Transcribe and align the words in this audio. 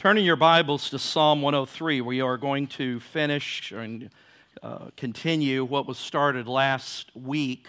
Turning 0.00 0.24
your 0.24 0.34
Bibles 0.34 0.88
to 0.88 0.98
Psalm 0.98 1.42
103, 1.42 2.00
we 2.00 2.22
are 2.22 2.38
going 2.38 2.68
to 2.68 3.00
finish 3.00 3.70
and 3.70 4.08
uh, 4.62 4.86
continue 4.96 5.62
what 5.62 5.86
was 5.86 5.98
started 5.98 6.48
last 6.48 7.14
week. 7.14 7.66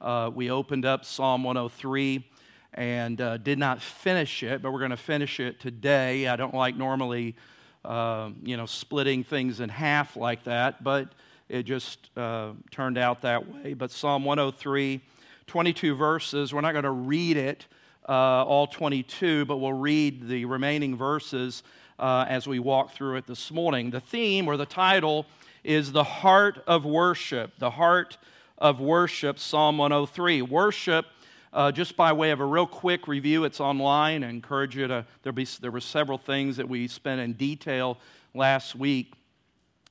Uh, 0.00 0.28
we 0.34 0.50
opened 0.50 0.84
up 0.84 1.04
Psalm 1.04 1.44
103 1.44 2.28
and 2.74 3.20
uh, 3.20 3.36
did 3.36 3.60
not 3.60 3.80
finish 3.80 4.42
it, 4.42 4.60
but 4.60 4.72
we're 4.72 4.80
going 4.80 4.90
to 4.90 4.96
finish 4.96 5.38
it 5.38 5.60
today. 5.60 6.26
I 6.26 6.34
don't 6.34 6.52
like 6.52 6.76
normally, 6.76 7.36
uh, 7.84 8.30
you 8.42 8.56
know, 8.56 8.66
splitting 8.66 9.22
things 9.22 9.60
in 9.60 9.68
half 9.68 10.16
like 10.16 10.42
that, 10.42 10.82
but 10.82 11.12
it 11.48 11.62
just 11.62 12.10
uh, 12.16 12.54
turned 12.72 12.98
out 12.98 13.22
that 13.22 13.48
way. 13.48 13.74
But 13.74 13.92
Psalm 13.92 14.24
103, 14.24 15.00
22 15.46 15.94
verses, 15.94 16.52
we're 16.52 16.60
not 16.60 16.72
going 16.72 16.82
to 16.82 16.90
read 16.90 17.36
it 17.36 17.66
uh, 18.08 18.44
all 18.44 18.66
22, 18.66 19.44
but 19.44 19.58
we'll 19.58 19.72
read 19.72 20.28
the 20.28 20.44
remaining 20.44 20.96
verses 20.96 21.62
uh, 21.98 22.24
as 22.28 22.46
we 22.46 22.58
walk 22.58 22.92
through 22.92 23.16
it 23.16 23.26
this 23.26 23.50
morning. 23.50 23.90
The 23.90 24.00
theme 24.00 24.48
or 24.48 24.56
the 24.56 24.66
title 24.66 25.26
is 25.62 25.92
The 25.92 26.04
Heart 26.04 26.64
of 26.66 26.84
Worship. 26.84 27.52
The 27.58 27.70
Heart 27.70 28.18
of 28.58 28.80
Worship, 28.80 29.38
Psalm 29.38 29.78
103. 29.78 30.42
Worship. 30.42 31.06
Uh, 31.52 31.70
just 31.70 31.96
by 31.96 32.12
way 32.12 32.30
of 32.30 32.40
a 32.40 32.44
real 32.44 32.66
quick 32.66 33.06
review, 33.06 33.44
it's 33.44 33.60
online. 33.60 34.24
I 34.24 34.30
encourage 34.30 34.74
you 34.74 34.88
to, 34.88 35.04
there, 35.22 35.32
be, 35.32 35.44
there 35.60 35.70
were 35.70 35.80
several 35.80 36.16
things 36.16 36.56
that 36.56 36.68
we 36.68 36.88
spent 36.88 37.20
in 37.20 37.34
detail 37.34 37.98
last 38.34 38.74
week, 38.74 39.12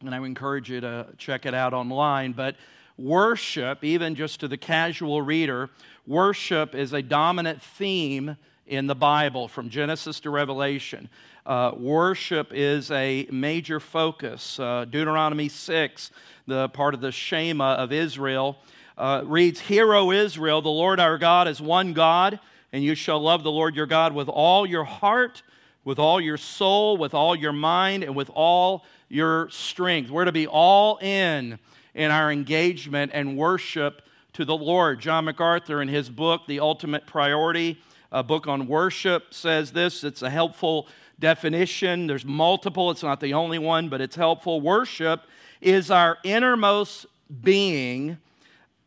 and 0.02 0.14
I 0.14 0.20
would 0.20 0.26
encourage 0.26 0.72
you 0.72 0.82
to 0.82 1.08
check 1.18 1.46
it 1.46 1.54
out 1.54 1.74
online. 1.74 2.32
But 2.32 2.56
worship, 2.98 3.84
even 3.84 4.16
just 4.16 4.40
to 4.40 4.48
the 4.48 4.58
casual 4.58 5.22
reader, 5.22 5.70
worship 6.12 6.76
is 6.76 6.92
a 6.92 7.02
dominant 7.02 7.62
theme 7.62 8.36
in 8.68 8.86
the 8.86 8.94
Bible 8.94 9.48
from 9.48 9.70
Genesis 9.70 10.20
to 10.20 10.30
Revelation. 10.30 11.08
Uh, 11.46 11.72
worship 11.78 12.52
is 12.52 12.92
a 12.92 13.26
major 13.32 13.80
focus. 13.80 14.60
Uh, 14.60 14.84
Deuteronomy 14.84 15.48
6, 15.48 16.12
the 16.48 16.68
part 16.68 16.94
of 16.94 17.00
the 17.00 17.14
Shema 17.14 17.76
of 17.76 17.94
Israel, 17.94 18.58
uh, 18.98 19.24
reads 19.24 19.62
Hear, 19.62 19.94
O 19.94 20.12
Israel, 20.12 20.62
the 20.62 20.68
Lord 20.68 21.00
our 21.00 21.18
God 21.18 21.48
is 21.48 21.62
one 21.62 21.94
God, 21.94 22.42
and 22.74 22.84
you 22.84 22.94
shall 22.94 23.22
love 23.22 23.44
the 23.44 23.52
Lord 23.52 23.74
your 23.74 23.86
God 23.86 24.14
with 24.14 24.28
all 24.28 24.66
your 24.66 24.84
heart, 24.84 25.44
with 25.86 25.98
all 25.98 26.20
your 26.20 26.38
soul, 26.38 26.98
with 26.98 27.14
all 27.14 27.38
your 27.38 27.54
mind, 27.54 28.04
and 28.04 28.18
with 28.18 28.30
all 28.34 28.84
your 29.08 29.50
strength. 29.50 30.10
We're 30.10 30.26
to 30.26 30.34
be 30.34 30.46
all 30.46 30.98
in 30.98 31.58
in 31.96 32.12
our 32.12 32.30
engagement 32.34 33.12
and 33.14 33.38
worship 33.38 34.02
to 34.34 34.46
the 34.46 34.56
Lord. 34.56 35.00
John 35.00 35.26
MacArthur, 35.26 35.82
in 35.82 35.88
his 35.88 36.10
book, 36.10 36.42
The 36.48 36.60
Ultimate 36.60 37.06
Priority, 37.06 37.80
a 38.12 38.24
book 38.24 38.48
on 38.48 38.68
worship, 38.68 39.34
says 39.34 39.72
this. 39.72 40.04
It's 40.04 40.22
a 40.22 40.30
helpful 40.30 40.88
definition. 41.20 42.08
There's 42.08 42.26
multiple, 42.26 42.92
it's 42.92 43.04
not 43.04 43.20
the 43.20 43.34
only 43.34 43.60
one, 43.60 43.90
but 43.90 44.02
it's 44.02 44.16
helpful. 44.16 44.62
Worship 44.62 45.22
is 45.62 45.92
our 45.92 46.18
innermost 46.24 47.06
being 47.42 48.18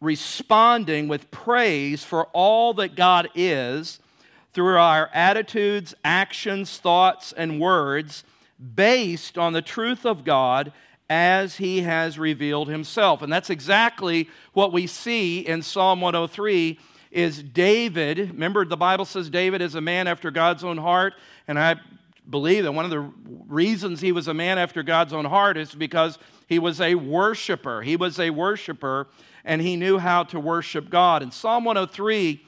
responding 0.00 1.08
with 1.08 1.30
praise 1.30 2.04
for 2.04 2.26
all 2.32 2.74
that 2.74 2.94
God 2.94 3.28
is 3.34 4.00
through 4.52 4.76
our 4.76 5.10
attitudes, 5.14 5.94
actions, 6.04 6.78
thoughts, 6.78 7.32
and 7.32 7.60
words 7.60 8.24
based 8.74 9.36
on 9.38 9.52
the 9.52 9.62
truth 9.62 10.04
of 10.06 10.24
God 10.24 10.72
as 11.10 11.56
he 11.56 11.82
has 11.82 12.18
revealed 12.18 12.68
himself. 12.68 13.22
And 13.22 13.32
that's 13.32 13.50
exactly 13.50 14.28
what 14.52 14.72
we 14.72 14.86
see 14.86 15.40
in 15.40 15.62
Psalm 15.62 16.00
103 16.00 16.78
is 17.10 17.42
David. 17.42 18.18
Remember 18.18 18.64
the 18.64 18.76
Bible 18.76 19.04
says 19.04 19.30
David 19.30 19.60
is 19.62 19.74
a 19.74 19.80
man 19.80 20.08
after 20.08 20.30
God's 20.30 20.64
own 20.64 20.78
heart, 20.78 21.14
and 21.46 21.58
I 21.58 21.76
believe 22.28 22.64
that 22.64 22.72
one 22.72 22.84
of 22.84 22.90
the 22.90 23.10
reasons 23.48 24.00
he 24.00 24.12
was 24.12 24.28
a 24.28 24.34
man 24.34 24.58
after 24.58 24.82
God's 24.82 25.12
own 25.12 25.24
heart 25.24 25.56
is 25.56 25.74
because 25.74 26.18
he 26.48 26.58
was 26.58 26.80
a 26.80 26.94
worshiper. 26.94 27.82
He 27.82 27.96
was 27.96 28.18
a 28.18 28.30
worshiper 28.30 29.08
and 29.44 29.60
he 29.60 29.76
knew 29.76 29.98
how 29.98 30.24
to 30.24 30.40
worship 30.40 30.88
God. 30.88 31.22
And 31.22 31.32
Psalm 31.32 31.64
103 31.64 32.42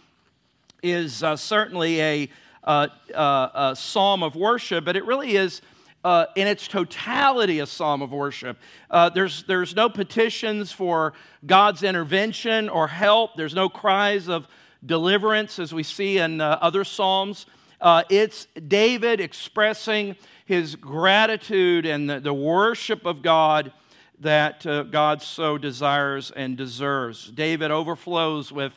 is 0.82 1.22
uh, 1.22 1.36
certainly 1.36 2.00
a, 2.00 2.30
uh, 2.64 2.88
uh, 3.14 3.48
a 3.72 3.76
psalm 3.76 4.22
of 4.22 4.34
worship, 4.34 4.84
but 4.84 4.97
it 4.97 5.04
really 5.04 5.36
is 5.36 5.60
uh, 6.06 6.26
in 6.36 6.46
its 6.46 6.68
totality 6.68 7.58
a 7.58 7.66
psalm 7.66 8.00
of 8.00 8.12
worship. 8.12 8.56
Uh, 8.88 9.08
there's, 9.08 9.42
there's 9.48 9.74
no 9.74 9.88
petitions 9.88 10.70
for 10.70 11.14
God's 11.44 11.82
intervention 11.82 12.68
or 12.68 12.86
help, 12.86 13.34
there's 13.36 13.56
no 13.56 13.68
cries 13.68 14.28
of 14.28 14.46
deliverance 14.84 15.58
as 15.58 15.74
we 15.74 15.82
see 15.82 16.18
in 16.18 16.40
uh, 16.40 16.58
other 16.62 16.84
psalms. 16.84 17.46
Uh, 17.80 18.04
it's 18.08 18.46
David 18.68 19.20
expressing 19.20 20.14
his 20.44 20.76
gratitude 20.76 21.84
and 21.84 22.08
the, 22.08 22.20
the 22.20 22.32
worship 22.32 23.04
of 23.04 23.20
God 23.20 23.72
that 24.20 24.64
uh, 24.64 24.84
God 24.84 25.20
so 25.22 25.58
desires 25.58 26.30
and 26.30 26.56
deserves. 26.56 27.32
David 27.32 27.72
overflows 27.72 28.52
with 28.52 28.72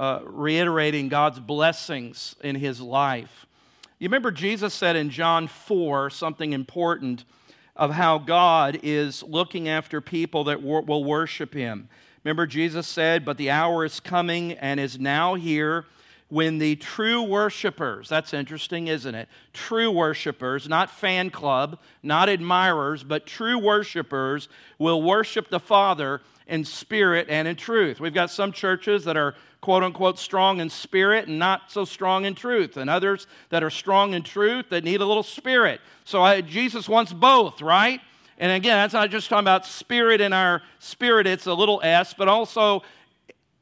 uh, 0.00 0.22
reiterating 0.24 1.08
God's 1.08 1.38
blessings 1.38 2.34
in 2.42 2.56
his 2.56 2.80
life. 2.80 3.46
You 4.04 4.08
remember 4.08 4.32
Jesus 4.32 4.74
said 4.74 4.96
in 4.96 5.08
John 5.08 5.48
4 5.48 6.10
something 6.10 6.52
important 6.52 7.24
of 7.74 7.92
how 7.92 8.18
God 8.18 8.78
is 8.82 9.22
looking 9.22 9.66
after 9.66 10.02
people 10.02 10.44
that 10.44 10.62
will 10.62 11.04
worship 11.04 11.54
him. 11.54 11.88
Remember, 12.22 12.46
Jesus 12.46 12.86
said, 12.86 13.24
But 13.24 13.38
the 13.38 13.48
hour 13.48 13.82
is 13.82 14.00
coming 14.00 14.52
and 14.52 14.78
is 14.78 14.98
now 14.98 15.36
here 15.36 15.86
when 16.28 16.58
the 16.58 16.76
true 16.76 17.22
worshipers, 17.22 18.10
that's 18.10 18.34
interesting, 18.34 18.88
isn't 18.88 19.14
it? 19.14 19.26
True 19.54 19.90
worshipers, 19.90 20.68
not 20.68 20.90
fan 20.90 21.30
club, 21.30 21.78
not 22.02 22.28
admirers, 22.28 23.04
but 23.04 23.24
true 23.24 23.58
worshipers 23.58 24.50
will 24.78 25.00
worship 25.00 25.48
the 25.48 25.60
Father 25.60 26.20
in 26.46 26.64
spirit 26.64 27.26
and 27.30 27.48
in 27.48 27.56
truth. 27.56 28.00
We've 28.00 28.14
got 28.14 28.30
some 28.30 28.52
churches 28.52 29.04
that 29.04 29.16
are 29.16 29.34
quote 29.60 29.82
unquote 29.82 30.18
strong 30.18 30.60
in 30.60 30.68
spirit 30.68 31.26
and 31.26 31.38
not 31.38 31.70
so 31.70 31.84
strong 31.84 32.26
in 32.26 32.34
truth, 32.34 32.76
and 32.76 32.90
others 32.90 33.26
that 33.48 33.62
are 33.62 33.70
strong 33.70 34.12
in 34.12 34.22
truth 34.22 34.66
that 34.70 34.84
need 34.84 35.00
a 35.00 35.06
little 35.06 35.22
spirit. 35.22 35.80
So 36.04 36.22
I, 36.22 36.42
Jesus 36.42 36.88
wants 36.88 37.12
both, 37.12 37.62
right? 37.62 38.00
And 38.36 38.52
again, 38.52 38.76
that's 38.76 38.94
not 38.94 39.10
just 39.10 39.28
talking 39.28 39.44
about 39.44 39.64
spirit 39.64 40.20
in 40.20 40.32
our 40.32 40.60
spirit, 40.80 41.26
it's 41.26 41.46
a 41.46 41.54
little 41.54 41.80
s, 41.82 42.12
but 42.12 42.28
also 42.28 42.82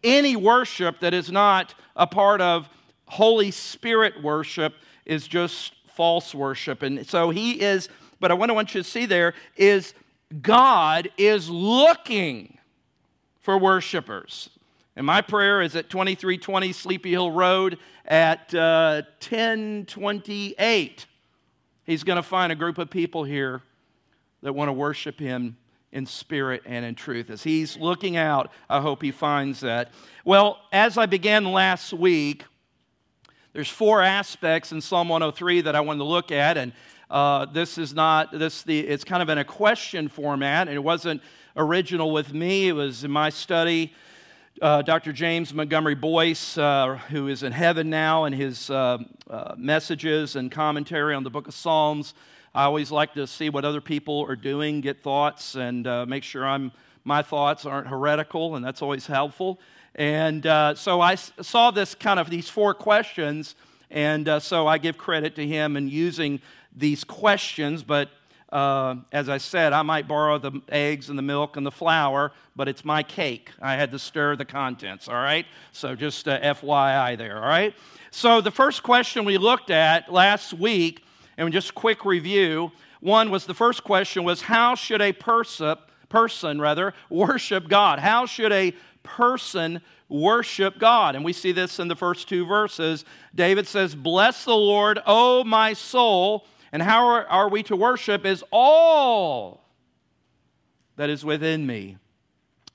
any 0.03 0.34
worship 0.34 1.00
that 1.00 1.15
is 1.15 1.31
not 1.31 1.75
a 1.94 2.06
part 2.06 2.41
of 2.41 2.69
Holy 3.06 3.50
Spirit 3.50 4.22
worship 4.22 4.75
is 5.04 5.28
just 5.28 5.75
false 5.94 6.34
worship. 6.34 6.82
And 6.82 7.06
so 7.06 7.31
he 7.31 7.60
is, 7.60 7.88
but 8.19 8.31
I 8.31 8.34
want 8.34 8.50
to 8.50 8.54
want 8.54 8.75
you 8.75 8.82
to 8.82 8.88
see 8.88 9.06
there 9.06 9.34
is 9.56 9.94
God 10.41 11.10
is 11.19 11.50
looking 11.50 12.59
for 13.42 13.58
worshipers. 13.58 14.48
And 14.97 15.04
my 15.04 15.20
prayer 15.20 15.60
is 15.60 15.76
at 15.76 15.91
2320 15.91 16.72
Sleepy 16.72 17.10
Hill 17.10 17.30
Road 17.30 17.78
at 18.04 18.54
uh, 18.54 19.03
1028. 19.20 21.06
He's 21.84 22.04
going 22.04 22.16
to 22.16 22.22
find 22.22 22.53
a 22.53 22.54
group 22.54 22.78
of 22.78 22.88
people 22.91 23.25
here 23.25 23.62
that 24.42 24.54
want 24.54 24.69
to 24.69 24.72
worship 24.72 25.19
him 25.19 25.56
in 25.92 26.06
spirit 26.06 26.62
and 26.64 26.84
in 26.84 26.94
truth. 26.94 27.30
As 27.30 27.42
he's 27.42 27.76
looking 27.76 28.16
out, 28.16 28.50
I 28.69 28.80
hope 28.80 29.03
he 29.03 29.10
finds 29.10 29.60
that. 29.60 29.91
Well, 30.24 30.59
as 30.72 30.97
I 30.97 31.06
began 31.06 31.44
last 31.44 31.92
week, 31.92 32.44
there's 33.53 33.69
four 33.69 34.00
aspects 34.03 34.72
in 34.72 34.80
Psalm 34.80 35.09
103 35.09 35.62
that 35.62 35.76
I 35.76 35.80
wanted 35.80 35.98
to 35.98 36.04
look 36.04 36.32
at, 36.32 36.56
and 36.56 36.72
uh, 37.10 37.44
this 37.47 37.76
is 37.76 37.92
not 37.92 38.32
this. 38.38 38.62
The 38.62 38.80
it's 38.80 39.04
kind 39.04 39.22
of 39.22 39.28
in 39.28 39.36
a 39.36 39.44
question 39.44 40.09
format, 40.09 40.69
and 40.69 40.74
it 40.74 40.82
wasn't 40.82 41.20
original 41.56 42.10
with 42.10 42.32
me. 42.32 42.68
It 42.68 42.72
was 42.72 43.04
in 43.04 43.10
my 43.10 43.30
study 43.30 43.92
uh, 44.60 44.82
Dr. 44.82 45.12
James 45.12 45.52
Montgomery 45.54 45.94
Boice, 45.94 46.58
uh, 46.58 46.96
who 47.08 47.28
is 47.28 47.42
in 47.42 47.52
heaven 47.52 47.88
now, 47.88 48.24
and 48.24 48.34
his 48.34 48.70
uh, 48.70 48.98
uh, 49.28 49.54
messages 49.56 50.36
and 50.36 50.52
commentary 50.52 51.14
on 51.14 51.24
the 51.24 51.30
book 51.30 51.48
of 51.48 51.54
Psalms. 51.54 52.14
I 52.54 52.64
always 52.64 52.91
like 52.91 53.15
to 53.15 53.27
see 53.27 53.48
what 53.48 53.65
other 53.65 53.80
people 53.80 54.24
are 54.28 54.36
doing, 54.36 54.80
get 54.80 55.03
thoughts, 55.03 55.54
and 55.54 55.86
uh, 55.86 56.06
make 56.06 56.22
sure 56.22 56.47
I'm, 56.47 56.71
my 57.04 57.22
thoughts 57.22 57.65
aren't 57.65 57.88
heretical, 57.88 58.56
and 58.56 58.65
that's 58.65 58.82
always 58.82 59.06
helpful. 59.06 59.59
And 59.94 60.47
uh, 60.47 60.74
so 60.74 61.00
I 61.00 61.15
saw 61.15 61.71
this 61.71 61.94
kind 61.94 62.21
of 62.21 62.28
these 62.28 62.48
four 62.48 62.74
questions, 62.74 63.54
and 63.91 64.28
so 64.42 64.66
I 64.66 64.78
give 64.78 64.97
credit 64.97 65.34
to 65.36 65.47
him 65.47 65.77
in 65.77 65.88
using 65.88 66.41
these 66.74 67.04
questions, 67.04 67.82
but 67.82 68.10
uh, 68.53 68.97
as 69.10 69.31
I 69.31 69.39
said, 69.39 69.72
I 69.72 69.81
might 69.81 70.07
borrow 70.07 70.37
the 70.37 70.53
eggs 70.69 71.09
and 71.09 71.19
the 71.19 71.22
milk 71.22 71.57
and 71.57 71.65
the 71.65 71.71
flour, 71.71 72.33
but 72.54 72.69
it's 72.69 72.84
my 72.84 73.03
cake. 73.03 73.51
I 73.63 73.77
had 73.77 73.91
to 73.93 73.99
stir 73.99 74.37
the 74.37 74.45
contents, 74.45 75.09
all 75.09 75.15
right? 75.15 75.47
So 75.72 75.97
just 75.97 76.28
uh, 76.28 76.39
FYI 76.39 77.16
there, 77.16 77.43
all 77.43 77.49
right? 77.49 77.75
So 78.10 78.43
the 78.43 78.51
first 78.51 78.83
question 78.83 79.25
we 79.25 79.39
looked 79.39 79.71
at 79.71 80.13
last 80.13 80.53
week, 80.53 81.03
and 81.39 81.51
just 81.51 81.75
quick 81.75 82.04
review, 82.04 82.71
one 83.01 83.31
was 83.31 83.47
the 83.47 83.54
first 83.54 83.84
question 83.84 84.22
was 84.22 84.43
how 84.43 84.75
should 84.75 85.01
a 85.01 85.13
person, 85.13 85.77
person 86.10 86.60
rather, 86.60 86.93
worship 87.09 87.69
God? 87.69 88.01
How 88.01 88.27
should 88.27 88.53
a 88.53 88.75
person 89.03 89.81
worship 90.10 90.78
God? 90.78 91.16
And 91.16 91.25
we 91.25 91.33
see 91.33 91.53
this 91.53 91.78
in 91.78 91.89
the 91.89 91.97
first 91.97 92.28
two 92.28 92.45
verses. 92.45 93.07
David 93.34 93.66
says, 93.66 93.95
Bless 93.95 94.45
the 94.45 94.54
Lord, 94.54 95.01
O 95.07 95.43
my 95.43 95.72
soul 95.72 96.47
And 96.72 96.83
how 96.83 97.07
are, 97.28 97.48
we 97.51 97.63
to 97.65 97.77
worship 97.77 98.24
is 98.24 98.42
all 98.51 99.63
that 100.97 101.10
is 101.10 101.24
within 101.24 101.66
me. 101.66 101.98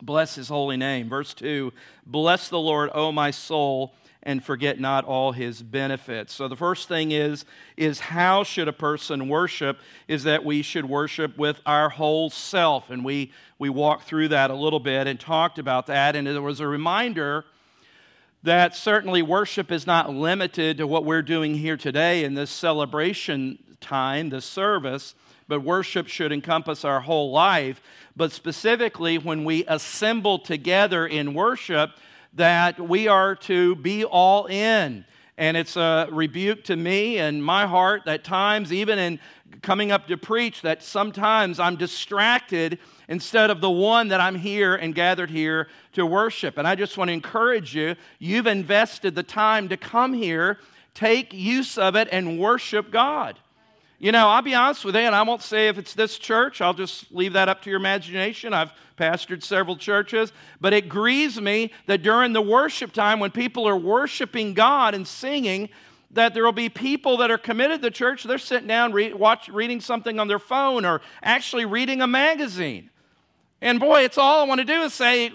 Bless 0.01 0.35
his 0.35 0.49
holy 0.49 0.77
name. 0.77 1.09
Verse 1.09 1.33
2 1.33 1.73
Bless 2.05 2.49
the 2.49 2.59
Lord, 2.59 2.91
O 2.93 3.11
my 3.11 3.31
soul, 3.31 3.95
and 4.21 4.43
forget 4.43 4.79
not 4.79 5.05
all 5.05 5.31
his 5.31 5.63
benefits. 5.63 6.33
So 6.33 6.47
the 6.47 6.55
first 6.55 6.87
thing 6.87 7.11
is 7.11 7.45
is 7.75 7.99
how 7.99 8.43
should 8.43 8.67
a 8.67 8.73
person 8.73 9.27
worship 9.27 9.79
is 10.07 10.23
that 10.23 10.45
we 10.45 10.61
should 10.61 10.85
worship 10.85 11.35
with 11.35 11.59
our 11.65 11.89
whole 11.89 12.29
self 12.29 12.91
and 12.91 13.03
we 13.03 13.31
we 13.57 13.69
walked 13.69 14.03
through 14.03 14.27
that 14.27 14.51
a 14.51 14.55
little 14.55 14.79
bit 14.79 15.07
and 15.07 15.19
talked 15.19 15.57
about 15.57 15.87
that 15.87 16.15
and 16.15 16.27
it 16.27 16.39
was 16.39 16.59
a 16.59 16.67
reminder 16.67 17.45
that 18.47 18.73
certainly 18.73 19.21
worship 19.21 19.73
is 19.73 19.85
not 19.85 20.09
limited 20.09 20.77
to 20.77 20.87
what 20.87 21.03
we're 21.03 21.21
doing 21.21 21.53
here 21.53 21.75
today 21.75 22.23
in 22.23 22.33
this 22.33 22.49
celebration 22.49 23.59
time, 23.81 24.29
this 24.29 24.45
service, 24.45 25.15
but 25.49 25.61
worship 25.63 26.07
should 26.07 26.31
encompass 26.31 26.85
our 26.85 27.01
whole 27.01 27.31
life. 27.31 27.81
But 28.15 28.31
specifically, 28.31 29.17
when 29.17 29.43
we 29.43 29.65
assemble 29.65 30.39
together 30.39 31.05
in 31.05 31.33
worship, 31.33 31.91
that 32.35 32.79
we 32.79 33.09
are 33.09 33.35
to 33.35 33.75
be 33.75 34.05
all 34.05 34.45
in. 34.45 35.03
And 35.37 35.55
it's 35.55 35.77
a 35.77 36.07
rebuke 36.11 36.63
to 36.65 36.75
me 36.75 37.19
and 37.19 37.43
my 37.43 37.67
heart 37.67 38.05
that 38.05 38.23
times, 38.23 38.73
even 38.73 38.97
in 38.97 39.19
coming 39.61 39.91
up 39.91 40.07
to 40.07 40.17
preach, 40.17 40.63
that 40.63 40.81
sometimes 40.81 41.59
I'm 41.59 41.75
distracted 41.75 42.79
instead 43.07 43.51
of 43.51 43.61
the 43.61 43.69
one 43.69 44.07
that 44.07 44.19
I'm 44.19 44.35
here 44.35 44.75
and 44.75 44.95
gathered 44.95 45.29
here 45.29 45.67
to 45.93 46.05
worship. 46.05 46.57
And 46.57 46.67
I 46.67 46.73
just 46.73 46.97
want 46.97 47.09
to 47.09 47.13
encourage 47.13 47.75
you 47.75 47.95
you've 48.17 48.47
invested 48.47 49.13
the 49.13 49.23
time 49.23 49.69
to 49.69 49.77
come 49.77 50.13
here, 50.13 50.57
take 50.95 51.33
use 51.33 51.77
of 51.77 51.95
it, 51.95 52.07
and 52.11 52.39
worship 52.39 52.89
God. 52.91 53.37
You 53.99 54.11
know, 54.11 54.27
I'll 54.27 54.43
be 54.43 54.53
honest 54.53 54.85
with 54.85 54.95
you, 54.95 55.01
and 55.01 55.15
I 55.15 55.23
won't 55.23 55.41
say 55.41 55.69
if 55.69 55.79
it's 55.79 55.95
this 55.95 56.19
church, 56.19 56.61
I'll 56.61 56.73
just 56.73 57.11
leave 57.11 57.33
that 57.33 57.49
up 57.49 57.63
to 57.63 57.69
your 57.71 57.79
imagination. 57.79 58.53
I've 58.53 58.71
pastored 58.95 59.43
several 59.43 59.75
churches, 59.75 60.31
but 60.61 60.71
it 60.71 60.87
grieves 60.87 61.41
me 61.41 61.71
that 61.87 62.03
during 62.03 62.33
the 62.33 62.41
worship 62.41 62.91
time, 62.91 63.19
when 63.19 63.31
people 63.31 63.67
are 63.67 63.75
worshiping 63.75 64.53
God 64.53 64.93
and 64.93 65.07
singing, 65.07 65.69
that 66.11 66.35
there 66.35 66.43
will 66.43 66.51
be 66.51 66.69
people 66.69 67.17
that 67.17 67.31
are 67.31 67.39
committed 67.39 67.81
to 67.81 67.91
church, 67.91 68.23
they're 68.23 68.37
sitting 68.37 68.67
down 68.67 68.93
watch, 69.17 69.49
reading 69.49 69.81
something 69.81 70.19
on 70.19 70.27
their 70.27 70.39
phone 70.39 70.85
or 70.85 71.01
actually 71.23 71.65
reading 71.65 72.01
a 72.01 72.07
magazine. 72.07 72.91
And 73.61 73.79
boy, 73.79 74.03
it's 74.03 74.19
all 74.19 74.41
I 74.41 74.47
want 74.47 74.59
to 74.59 74.65
do 74.65 74.83
is 74.83 74.93
say, 74.93 75.31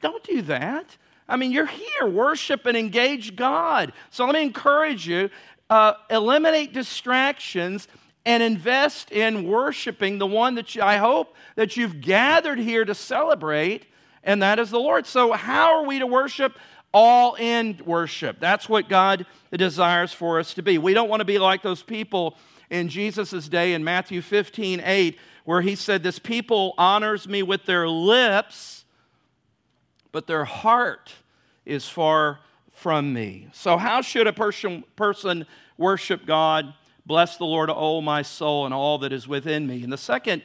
don't 0.00 0.22
do 0.22 0.42
that. 0.42 0.96
I 1.28 1.36
mean, 1.36 1.50
you're 1.50 1.66
here, 1.66 2.06
worship 2.06 2.66
and 2.66 2.76
engage 2.76 3.34
God. 3.34 3.92
So 4.10 4.24
let 4.24 4.34
me 4.34 4.42
encourage 4.42 5.08
you 5.08 5.30
uh, 5.70 5.94
eliminate 6.10 6.72
distractions 6.72 7.88
and 8.24 8.42
invest 8.42 9.12
in 9.12 9.46
worshiping 9.46 10.18
the 10.18 10.26
one 10.26 10.56
that 10.56 10.74
you, 10.74 10.82
I 10.82 10.96
hope 10.96 11.34
that 11.54 11.76
you've 11.76 12.00
gathered 12.00 12.58
here 12.58 12.84
to 12.84 12.94
celebrate, 12.94 13.86
and 14.24 14.42
that 14.42 14.58
is 14.58 14.70
the 14.70 14.80
Lord. 14.80 15.06
So, 15.06 15.32
how 15.32 15.78
are 15.78 15.86
we 15.86 16.00
to 16.00 16.06
worship? 16.06 16.58
All 16.92 17.34
in 17.34 17.80
worship. 17.84 18.38
That's 18.40 18.68
what 18.68 18.88
God 18.88 19.26
desires 19.52 20.12
for 20.12 20.40
us 20.40 20.54
to 20.54 20.62
be. 20.62 20.78
We 20.78 20.94
don't 20.94 21.08
want 21.08 21.20
to 21.20 21.24
be 21.24 21.38
like 21.38 21.62
those 21.62 21.82
people 21.82 22.36
in 22.70 22.88
Jesus' 22.88 23.48
day 23.48 23.74
in 23.74 23.84
Matthew 23.84 24.22
15 24.22 24.80
8, 24.84 25.18
where 25.44 25.60
he 25.60 25.76
said, 25.76 26.02
This 26.02 26.18
people 26.18 26.74
honors 26.78 27.28
me 27.28 27.42
with 27.42 27.64
their 27.64 27.88
lips, 27.88 28.84
but 30.10 30.26
their 30.26 30.44
heart 30.44 31.12
is 31.64 31.88
far 31.88 32.40
from 32.76 33.14
me. 33.14 33.48
So, 33.54 33.78
how 33.78 34.02
should 34.02 34.26
a 34.26 34.32
person, 34.34 34.84
person 34.96 35.46
worship 35.78 36.26
God? 36.26 36.74
Bless 37.06 37.38
the 37.38 37.44
Lord, 37.44 37.70
O 37.70 38.02
my 38.02 38.20
soul, 38.20 38.66
and 38.66 38.74
all 38.74 38.98
that 38.98 39.14
is 39.14 39.26
within 39.26 39.66
me. 39.66 39.82
And 39.82 39.90
the 39.92 39.96
second 39.96 40.42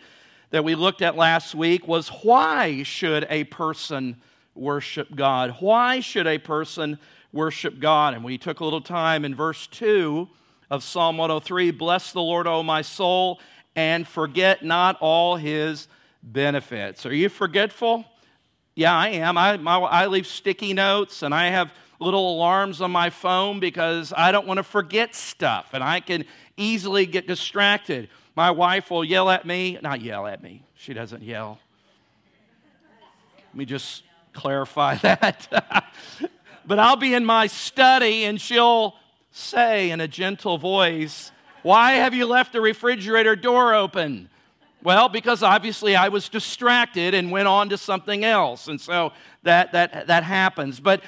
that 0.52 0.64
we 0.64 0.76
looked 0.76 1.02
at 1.02 1.18
last 1.18 1.54
week 1.54 1.88
was 1.88 2.08
why 2.24 2.84
should 2.84 3.28
a 3.30 3.44
person 3.46 4.22
worship 4.56 5.14
God? 5.14 5.58
Why 5.60 6.00
should 6.00 6.26
a 6.26 6.38
person 6.38 7.00
worship 7.34 7.80
God? 7.80 8.14
And 8.14 8.24
we 8.24 8.38
took 8.38 8.62
a 8.62 8.64
little 8.64 8.82
time 8.82 9.26
in 9.26 9.36
verse 9.36 9.68
2 9.68 10.30
of 10.70 10.84
Psalm 10.86 11.18
103 11.18 11.72
Bless 11.72 12.14
the 12.14 12.22
Lord, 12.22 12.48
O 12.48 12.64
my 12.64 12.82
soul, 12.82 13.42
and 13.76 14.08
forget 14.08 14.64
not 14.64 14.98
all 15.02 15.36
his 15.36 15.90
benefits. 16.24 17.06
Are 17.06 17.14
you 17.14 17.28
forgetful? 17.28 18.06
Yeah, 18.74 18.96
I 18.96 19.10
am. 19.10 19.38
I, 19.38 19.58
my, 19.58 19.80
I 19.80 20.08
leave 20.08 20.28
sticky 20.28 20.74
notes 20.74 21.24
and 21.24 21.36
I 21.36 21.48
have 21.48 21.74
little 22.02 22.34
alarms 22.36 22.82
on 22.82 22.92
my 22.92 23.10
phone 23.10 23.60
because 23.60 24.12
I 24.16 24.32
don't 24.32 24.48
want 24.48 24.58
to 24.58 24.64
forget 24.64 25.16
stuff 25.16 25.70
and 25.74 25.84
I 25.84 26.00
can 26.00 26.26
easily 26.58 27.06
get 27.06 27.28
distracted. 27.28 28.10
My 28.36 28.52
wife 28.52 28.90
will 28.90 29.06
yell 29.06 29.30
at 29.30 29.46
me, 29.46 29.78
not 29.82 30.02
yell 30.02 30.26
at 30.26 30.42
me, 30.42 30.64
she 30.76 30.94
doesn't 30.94 31.22
yell. 31.22 31.60
Let 33.50 33.56
me 33.56 33.66
just 33.66 34.04
clarify 34.34 34.96
that. 35.02 35.48
but 36.66 36.80
I'll 36.80 36.96
be 36.96 37.14
in 37.14 37.26
my 37.26 37.48
study 37.48 38.26
and 38.26 38.42
she'll 38.42 38.96
say 39.32 39.92
in 39.92 40.02
a 40.02 40.08
gentle 40.08 40.58
voice, 40.58 41.32
Why 41.62 41.94
have 41.94 42.14
you 42.14 42.26
left 42.26 42.54
the 42.54 42.62
refrigerator 42.62 43.36
door 43.36 43.76
open? 43.76 44.30
Well, 44.84 45.10
because 45.10 45.44
obviously 45.44 45.96
I 45.96 46.08
was 46.08 46.28
distracted 46.28 47.14
and 47.14 47.30
went 47.30 47.48
on 47.48 47.70
to 47.70 47.78
something 47.78 48.26
else. 48.26 48.68
And 48.68 48.82
so 48.82 49.14
that, 49.44 49.74
that, 49.74 50.08
that 50.08 50.24
happens. 50.24 50.80
But 50.80 51.04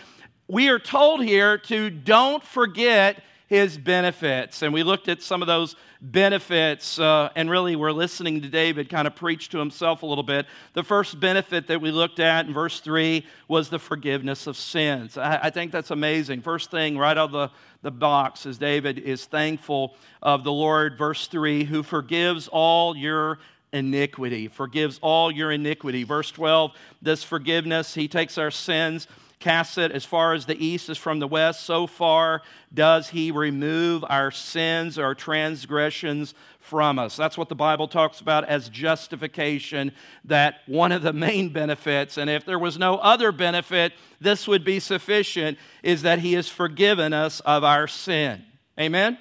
we 0.47 0.69
are 0.69 0.79
told 0.79 1.23
here 1.23 1.57
to 1.57 1.89
don't 1.89 2.43
forget 2.43 3.23
his 3.47 3.77
benefits. 3.77 4.61
And 4.61 4.73
we 4.73 4.83
looked 4.83 5.07
at 5.07 5.21
some 5.21 5.41
of 5.41 5.47
those 5.47 5.75
benefits, 6.01 6.97
uh, 6.97 7.29
and 7.35 7.49
really 7.49 7.75
we're 7.75 7.91
listening 7.91 8.41
to 8.41 8.49
David 8.49 8.89
kind 8.89 9.07
of 9.07 9.15
preach 9.15 9.49
to 9.49 9.59
himself 9.59 10.01
a 10.01 10.05
little 10.05 10.23
bit. 10.23 10.47
The 10.73 10.83
first 10.83 11.19
benefit 11.19 11.67
that 11.67 11.79
we 11.79 11.91
looked 11.91 12.19
at 12.19 12.45
in 12.45 12.53
verse 12.53 12.79
3 12.79 13.25
was 13.47 13.69
the 13.69 13.79
forgiveness 13.79 14.47
of 14.47 14.57
sins. 14.57 15.17
I, 15.17 15.39
I 15.43 15.49
think 15.49 15.71
that's 15.71 15.91
amazing. 15.91 16.41
First 16.41 16.71
thing 16.71 16.97
right 16.97 17.17
out 17.17 17.25
of 17.25 17.31
the, 17.31 17.49
the 17.83 17.91
box 17.91 18.45
is 18.45 18.57
David 18.57 18.97
is 18.99 19.25
thankful 19.25 19.95
of 20.21 20.43
the 20.43 20.51
Lord, 20.51 20.97
verse 20.97 21.27
3, 21.27 21.63
who 21.63 21.83
forgives 21.83 22.47
all 22.47 22.97
your 22.97 23.39
iniquity, 23.71 24.47
forgives 24.47 24.99
all 25.01 25.31
your 25.31 25.51
iniquity. 25.51 26.03
Verse 26.03 26.31
12, 26.31 26.71
this 27.01 27.23
forgiveness, 27.23 27.93
he 27.93 28.07
takes 28.07 28.37
our 28.37 28.51
sins 28.51 29.07
casts 29.43 29.77
it 29.77 29.91
as 29.91 30.05
far 30.05 30.33
as 30.33 30.45
the 30.45 30.65
east 30.65 30.89
is 30.89 30.97
from 30.97 31.19
the 31.19 31.27
west, 31.27 31.65
so 31.65 31.85
far 31.85 32.41
does 32.73 33.09
he 33.09 33.29
remove 33.29 34.05
our 34.07 34.31
sins, 34.31 34.97
our 34.97 35.13
transgressions 35.13 36.33
from 36.61 36.97
us. 36.97 37.17
That's 37.17 37.37
what 37.37 37.49
the 37.49 37.55
Bible 37.55 37.89
talks 37.89 38.21
about 38.21 38.45
as 38.45 38.69
justification, 38.69 39.91
that 40.23 40.61
one 40.65 40.93
of 40.93 41.01
the 41.01 41.11
main 41.11 41.49
benefits, 41.49 42.17
and 42.17 42.29
if 42.29 42.45
there 42.45 42.57
was 42.57 42.79
no 42.79 42.95
other 42.95 43.33
benefit, 43.33 43.91
this 44.21 44.47
would 44.47 44.63
be 44.63 44.79
sufficient, 44.79 45.57
is 45.83 46.03
that 46.03 46.19
he 46.19 46.33
has 46.33 46.47
forgiven 46.47 47.11
us 47.11 47.41
of 47.41 47.65
our 47.65 47.85
sin. 47.85 48.45
Amen? 48.79 49.17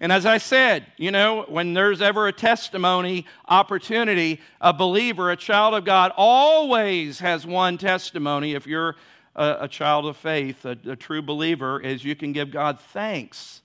And 0.00 0.10
as 0.10 0.26
I 0.26 0.38
said, 0.38 0.84
you 0.96 1.12
know, 1.12 1.44
when 1.48 1.74
there's 1.74 2.02
ever 2.02 2.26
a 2.26 2.32
testimony 2.32 3.24
opportunity, 3.48 4.40
a 4.60 4.72
believer, 4.72 5.30
a 5.30 5.36
child 5.36 5.74
of 5.74 5.84
God, 5.84 6.10
always 6.16 7.20
has 7.20 7.46
one 7.46 7.78
testimony. 7.78 8.54
If 8.54 8.66
you're 8.66 8.96
a, 9.36 9.58
a 9.60 9.68
child 9.68 10.06
of 10.06 10.16
faith, 10.16 10.64
a, 10.64 10.76
a 10.86 10.96
true 10.96 11.22
believer, 11.22 11.80
is 11.80 12.04
you 12.04 12.16
can 12.16 12.32
give 12.32 12.50
God 12.50 12.80
thanks 12.80 13.62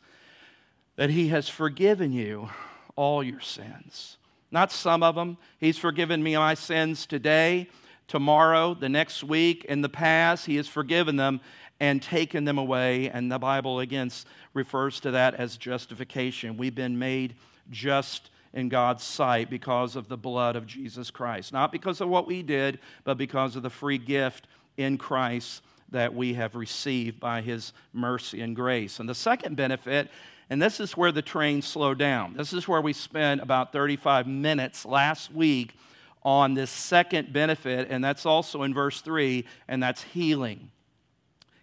that 0.96 1.10
He 1.10 1.30
has 1.30 1.48
forgiven 1.48 2.12
you 2.12 2.50
all 2.96 3.24
your 3.24 3.40
sins. 3.40 4.18
Not 4.52 4.72
some 4.72 5.04
of 5.04 5.16
them. 5.16 5.38
He's 5.60 5.78
forgiven 5.78 6.22
me 6.22 6.36
my 6.36 6.56
sins 6.56 7.06
today, 7.06 7.70
tomorrow, 8.08 8.74
the 8.74 8.90
next 8.90 9.24
week, 9.24 9.64
in 9.66 9.82
the 9.82 9.90
past. 9.90 10.46
He 10.46 10.56
has 10.58 10.68
forgiven 10.68 11.16
them 11.16 11.40
and 11.80 12.02
taken 12.02 12.46
them 12.46 12.58
away. 12.58 13.10
And 13.10 13.32
the 13.32 13.40
Bible, 13.40 13.80
again, 13.80 14.12
refers 14.54 15.00
to 15.02 15.12
that 15.12 15.36
as 15.36 15.56
justification. 15.56 16.58
We've 16.58 16.76
been 16.76 17.00
made 17.00 17.36
just 17.70 18.32
in 18.54 18.68
God's 18.68 19.04
sight 19.04 19.50
because 19.50 19.96
of 19.96 20.08
the 20.08 20.18
blood 20.18 20.56
of 20.56 20.66
Jesus 20.66 21.12
Christ. 21.12 21.54
Not 21.54 21.72
because 21.72 22.02
of 22.02 22.10
what 22.10 22.28
we 22.28 22.42
did, 22.42 22.80
but 23.04 23.18
because 23.18 23.56
of 23.56 23.64
the 23.64 23.70
free 23.70 24.00
gift 24.00 24.48
in 24.80 24.98
Christ 24.98 25.62
that 25.92 26.14
we 26.14 26.36
have 26.36 26.56
received 26.56 27.20
by 27.20 27.42
his 27.42 27.74
mercy 27.94 28.42
and 28.42 28.56
grace. 28.56 29.00
And 29.00 29.10
the 29.10 29.16
second 29.16 29.56
benefit, 29.56 30.10
and 30.50 30.62
this 30.62 30.80
is 30.80 30.96
where 30.96 31.12
the 31.12 31.22
train 31.22 31.62
slowed 31.62 32.00
down. 32.00 32.36
This 32.36 32.54
is 32.54 32.68
where 32.68 32.82
we 32.82 32.94
spent 32.94 33.42
about 33.42 33.74
35 33.74 34.28
minutes 34.28 34.86
last 34.86 35.34
week 35.34 35.76
on 36.24 36.54
this 36.54 36.70
second 36.70 37.34
benefit, 37.34 37.88
and 37.90 38.04
that's 38.04 38.26
also 38.26 38.64
in 38.64 38.74
verse 38.74 39.02
3, 39.02 39.46
and 39.68 39.82
that's 39.82 40.04
healing. 40.04 40.72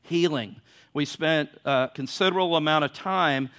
Healing. 0.03 0.57
We 0.93 1.05
spent 1.05 1.51
a 1.65 1.91
considerable 1.95 2.57
amount 2.57 2.85
of 2.85 2.93
time 2.93 3.51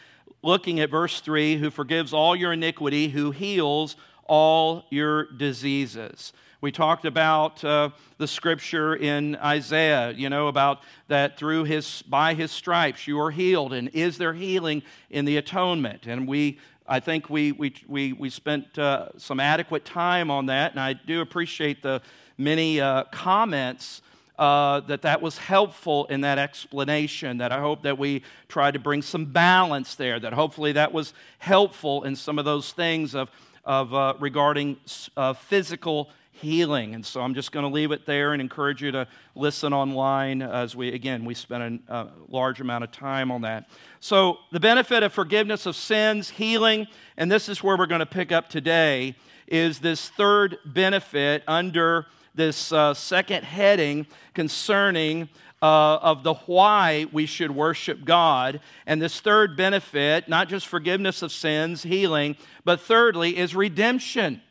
looking 0.44 0.80
at 0.80 0.90
verse 0.90 1.20
3 1.20 1.58
who 1.58 1.70
forgives 1.70 2.14
all 2.14 2.36
your 2.36 2.54
iniquity, 2.54 3.10
who 3.10 3.32
heals 3.32 3.96
all 4.28 4.86
your 4.90 5.32
diseases. 5.32 6.34
We 6.60 6.72
talked 6.72 7.06
about 7.06 7.64
uh, 7.64 7.90
the 8.18 8.28
scripture 8.28 8.96
in 8.96 9.36
Isaiah, 9.36 10.12
you 10.12 10.30
know, 10.30 10.48
about 10.48 10.80
that 11.08 11.38
through 11.38 11.66
his, 11.66 12.02
by 12.02 12.34
his 12.34 12.52
stripes 12.52 13.08
you 13.08 13.20
are 13.20 13.32
healed. 13.32 13.74
And 13.74 13.90
is 13.90 14.18
there 14.18 14.34
healing 14.34 14.82
in 15.10 15.26
the 15.26 15.38
atonement? 15.38 16.08
And 16.08 16.28
we 16.28 16.60
I 16.90 17.02
think 17.02 17.30
we, 17.30 17.52
we, 17.52 17.74
we, 17.88 18.14
we 18.14 18.30
spent 18.30 18.80
uh, 18.80 19.10
some 19.18 19.42
adequate 19.42 19.84
time 19.84 20.32
on 20.32 20.46
that, 20.46 20.72
and 20.72 20.80
I 20.80 20.94
do 20.94 21.20
appreciate 21.20 21.84
the 21.84 22.02
many 22.38 22.80
uh, 22.80 23.04
comments 23.12 24.02
uh, 24.40 24.80
that 24.82 25.02
that 25.02 25.22
was 25.22 25.38
helpful 25.38 26.06
in 26.06 26.22
that 26.22 26.38
explanation, 26.38 27.40
that 27.40 27.52
I 27.52 27.60
hope 27.60 27.84
that 27.84 27.98
we 27.98 28.24
tried 28.48 28.76
to 28.76 28.80
bring 28.80 29.02
some 29.02 29.26
balance 29.26 29.96
there, 29.96 30.18
that 30.18 30.32
hopefully 30.32 30.72
that 30.74 30.94
was 30.94 31.14
helpful 31.40 32.04
in 32.04 32.16
some 32.16 32.40
of 32.40 32.46
those 32.46 32.72
things 32.72 33.16
of, 33.16 33.30
of 33.68 33.94
uh, 33.94 34.14
regarding 34.20 34.78
uh, 35.18 35.34
physical 35.34 36.10
healing. 36.32 36.96
And 36.96 37.06
so 37.06 37.22
I'm 37.22 37.34
just 37.34 37.52
going 37.52 37.66
to 37.66 37.72
leave 37.72 37.92
it 37.92 38.06
there 38.06 38.32
and 38.32 38.42
encourage 38.42 38.82
you 38.82 38.92
to 38.92 39.08
listen 39.36 39.74
online 39.74 40.42
as 40.42 40.76
we, 40.76 40.94
again, 40.94 41.26
we 41.26 41.34
spent 41.34 41.82
a, 41.90 41.94
a 41.94 42.12
large 42.30 42.62
amount 42.62 42.86
of 42.86 42.92
time 42.92 43.30
on 43.30 43.42
that. 43.42 43.70
So, 44.00 44.38
the 44.52 44.60
benefit 44.60 45.04
of 45.04 45.12
forgiveness 45.12 45.66
of 45.66 45.76
sins, 45.76 46.30
healing, 46.30 46.88
and 47.18 47.30
this 47.30 47.50
is 47.50 47.62
where 47.62 47.76
we're 47.76 47.88
going 47.88 48.00
to 48.00 48.06
pick 48.06 48.32
up 48.32 48.48
today, 48.48 49.16
is 49.48 49.80
this 49.80 50.10
third 50.10 50.58
benefit 50.66 51.44
under 51.48 52.06
this 52.36 52.72
uh, 52.72 52.94
second 52.94 53.44
heading 53.44 54.06
concerning 54.34 55.28
uh, 55.62 55.96
of 55.98 56.24
the 56.24 56.36
why 56.46 57.08
we 57.12 57.26
should 57.26 57.52
worship 57.52 58.06
God. 58.06 58.60
And 58.86 59.02
this 59.02 59.20
third 59.20 59.58
benefit, 59.58 60.30
not 60.30 60.50
just 60.50 60.68
forgiveness 60.68 61.22
of 61.22 61.32
sins, 61.32 61.84
healing, 61.84 62.38
but 62.64 62.80
thirdly, 62.80 63.38
is 63.38 63.56
redemption. 63.56 64.42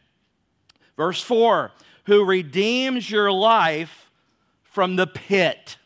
Verse 0.96 1.22
4 1.22 1.72
Who 2.06 2.25
redeems 2.25 3.10
your 3.10 3.30
life 3.30 4.10
from 4.64 4.96
the 4.96 5.06
pit. 5.06 5.76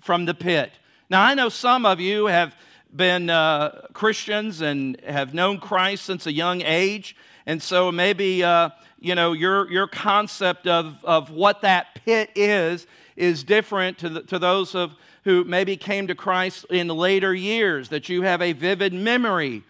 From 0.00 0.24
the 0.24 0.34
pit. 0.34 0.72
Now, 1.10 1.22
I 1.22 1.34
know 1.34 1.48
some 1.48 1.84
of 1.86 2.00
you 2.00 2.26
have 2.26 2.56
been 2.94 3.28
uh, 3.28 3.86
Christians 3.92 4.60
and 4.60 5.00
have 5.06 5.34
known 5.34 5.58
Christ 5.58 6.04
since 6.04 6.26
a 6.26 6.32
young 6.32 6.62
age. 6.62 7.16
And 7.46 7.62
so 7.62 7.92
maybe, 7.92 8.42
uh, 8.42 8.70
you 8.98 9.14
know, 9.14 9.32
your, 9.32 9.70
your 9.70 9.86
concept 9.86 10.66
of, 10.66 10.96
of 11.04 11.30
what 11.30 11.62
that 11.62 11.94
pit 12.04 12.30
is 12.34 12.86
is 13.16 13.44
different 13.44 13.98
to, 13.98 14.08
the, 14.08 14.22
to 14.22 14.38
those 14.38 14.74
of 14.74 14.94
who 15.24 15.44
maybe 15.44 15.76
came 15.76 16.06
to 16.06 16.14
Christ 16.14 16.66
in 16.70 16.88
later 16.88 17.34
years, 17.34 17.88
that 17.88 18.08
you 18.08 18.22
have 18.22 18.42
a 18.42 18.52
vivid 18.52 18.92
memory 18.92 19.62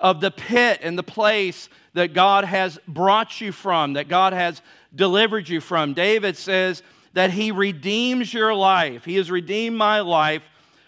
of 0.00 0.20
the 0.20 0.30
pit 0.30 0.80
and 0.82 0.98
the 0.98 1.02
place 1.02 1.68
that 1.94 2.14
God 2.14 2.44
has 2.44 2.78
brought 2.88 3.40
you 3.40 3.52
from, 3.52 3.94
that 3.94 4.08
God 4.08 4.32
has 4.32 4.62
delivered 4.94 5.48
you 5.48 5.60
from. 5.60 5.94
David 5.94 6.36
says 6.36 6.82
that 7.12 7.30
He 7.30 7.50
redeems 7.52 8.32
your 8.32 8.54
life. 8.54 9.04
He 9.04 9.16
has 9.16 9.30
redeemed 9.30 9.76
my 9.76 10.00
life 10.00 10.42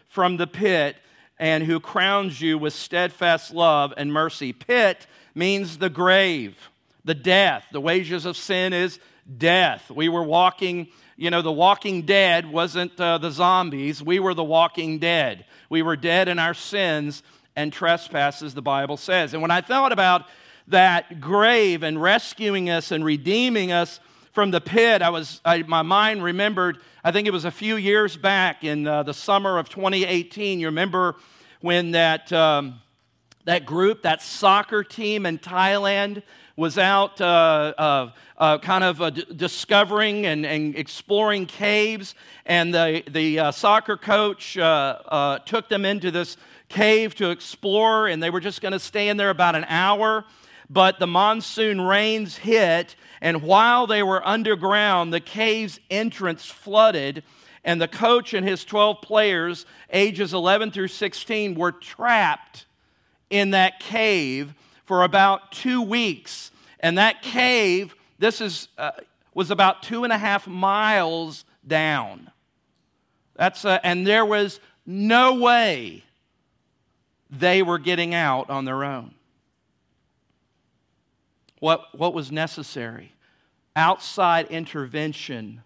from 0.09 0.37
the 0.37 0.47
pit 0.47 0.97
and 1.39 1.63
who 1.65 1.81
crowns 1.81 2.41
you 2.41 2.59
with 2.59 2.73
steadfast 2.73 3.53
love 3.53 3.93
and 3.97 4.13
mercy. 4.13 4.53
Pit 4.53 5.07
means 5.35 5.79
the 5.79 5.91
grave, 5.91 6.57
the 7.05 7.15
death. 7.15 7.67
The 7.71 7.81
wages 7.81 8.25
of 8.25 8.37
sin 8.37 8.73
is 8.73 8.99
death. 9.39 9.91
We 9.91 10.09
were 10.09 10.23
walking, 10.23 10.89
you 11.17 11.31
know, 11.31 11.41
the 11.41 11.53
walking 11.53 12.03
dead 12.03 12.51
wasn't 12.51 13.01
uh, 13.01 13.19
the 13.19 13.31
zombies, 13.31 14.03
we 14.03 14.19
were 14.19 14.35
the 14.35 14.45
walking 14.45 14.99
dead. 14.99 15.47
We 15.71 15.83
were 15.83 15.97
dead 15.97 16.29
in 16.29 16.39
our 16.39 16.55
sins 16.55 17.23
and 17.57 17.73
trespasses, 17.73 18.55
the 18.55 18.63
Bible 18.63 18.99
says. 18.99 19.33
And 19.33 19.41
when 19.41 19.51
I 19.51 19.63
thought 19.63 19.93
about 19.93 20.27
that 20.69 21.21
grave 21.21 21.83
and 21.83 22.01
rescuing 22.01 22.69
us 22.69 22.91
and 22.91 23.05
redeeming 23.05 23.73
us 23.73 23.99
from 24.33 24.51
the 24.51 24.61
pit, 24.61 25.01
I 25.01 25.09
was, 25.09 25.41
I, 25.45 25.63
my 25.63 25.83
mind 25.83 26.23
remembered, 26.23 26.79
I 27.03 27.13
think 27.13 27.27
it 27.27 27.33
was 27.33 27.47
a 27.47 27.51
few 27.51 27.77
years 27.77 28.17
back 28.17 28.63
in 28.63 28.87
uh, 28.87 29.03
the 29.03 29.15
summer 29.15 29.59
of 29.59 29.71
2018. 29.71 30.61
You 30.61 30.67
remember 30.67 31.17
when 31.63 31.93
that, 31.93 32.31
um, 32.33 32.81
that 33.47 33.65
group, 33.65 34.03
that 34.03 34.21
soccer 34.21 34.85
team 34.85 35.25
in 35.25 35.39
Thailand, 35.39 36.23
was 36.57 36.79
out 36.79 37.21
uh, 37.21 38.11
uh, 38.39 38.59
kind 38.59 38.83
of 38.83 39.03
uh, 39.03 39.11
d- 39.11 39.27
discovering 39.37 40.25
and, 40.25 40.47
and, 40.47 40.75
exploring 40.75 41.45
caves, 41.45 42.15
and 42.47 42.73
the, 42.73 43.03
the 43.11 43.39
uh, 43.39 43.53
soccer 43.53 43.97
coach 43.97 44.57
uh, 44.57 45.39
took 45.45 45.69
them 45.69 45.85
into 45.85 46.11
this 46.11 46.39
cave 46.69 47.15
to 47.15 47.31
explore, 47.31 48.09
and 48.09 48.23
they 48.23 48.31
were 48.31 48.41
just 48.41 48.63
going 48.63 48.73
to 48.73 48.79
stay 48.79 49.09
in 49.09 49.19
there 49.19 49.31
about 49.31 49.55
an 49.55 49.65
hour. 49.69 50.25
But 50.69 50.99
the 50.99 51.07
monsoon 51.07 51.81
rains 51.81 52.39
hit, 52.39 52.97
and 53.21 53.43
while 53.43 53.87
they 53.87 54.03
were 54.03 54.27
underground, 54.27 55.13
the 55.13 55.21
cave's 55.21 55.79
entrance 55.91 56.47
flooded, 56.47 57.23
and 57.65 57.81
the 57.81 57.89
coach 57.89 58.33
and 58.33 58.49
his 58.49 58.65
12 58.65 59.03
players, 59.03 59.67
ages 59.91 60.33
11 60.33 60.71
through 60.71 60.89
16, 60.89 61.55
were 61.55 61.73
trapped 61.73 62.65
in 63.29 63.51
that 63.51 63.79
cave 63.79 64.55
for 64.87 65.03
about 65.03 65.53
two 65.53 65.83
weeks. 65.83 66.51
And 66.81 66.97
that 66.99 67.23
cave, 67.23 67.95
this 68.19 68.41
is, 68.41 68.69
uh, 68.79 68.93
was 69.35 69.51
about 69.51 69.83
two 69.83 70.05
and 70.05 70.13
a 70.13 70.19
half 70.19 70.47
miles 70.47 71.45
down. 71.67 72.31
That's, 73.35 73.65
uh, 73.65 73.79
and 73.83 74.07
there 74.07 74.25
was 74.25 74.61
no 74.87 75.35
way 75.35 76.05
they 77.29 77.63
were 77.63 77.79
getting 77.79 78.15
out 78.15 78.49
on 78.49 78.65
their 78.65 78.85
own. 78.85 79.15
What, 81.59 81.87
what 81.97 82.15
was 82.15 82.31
necessary? 82.31 83.13
Outside 83.75 84.47
intervention 84.47 85.63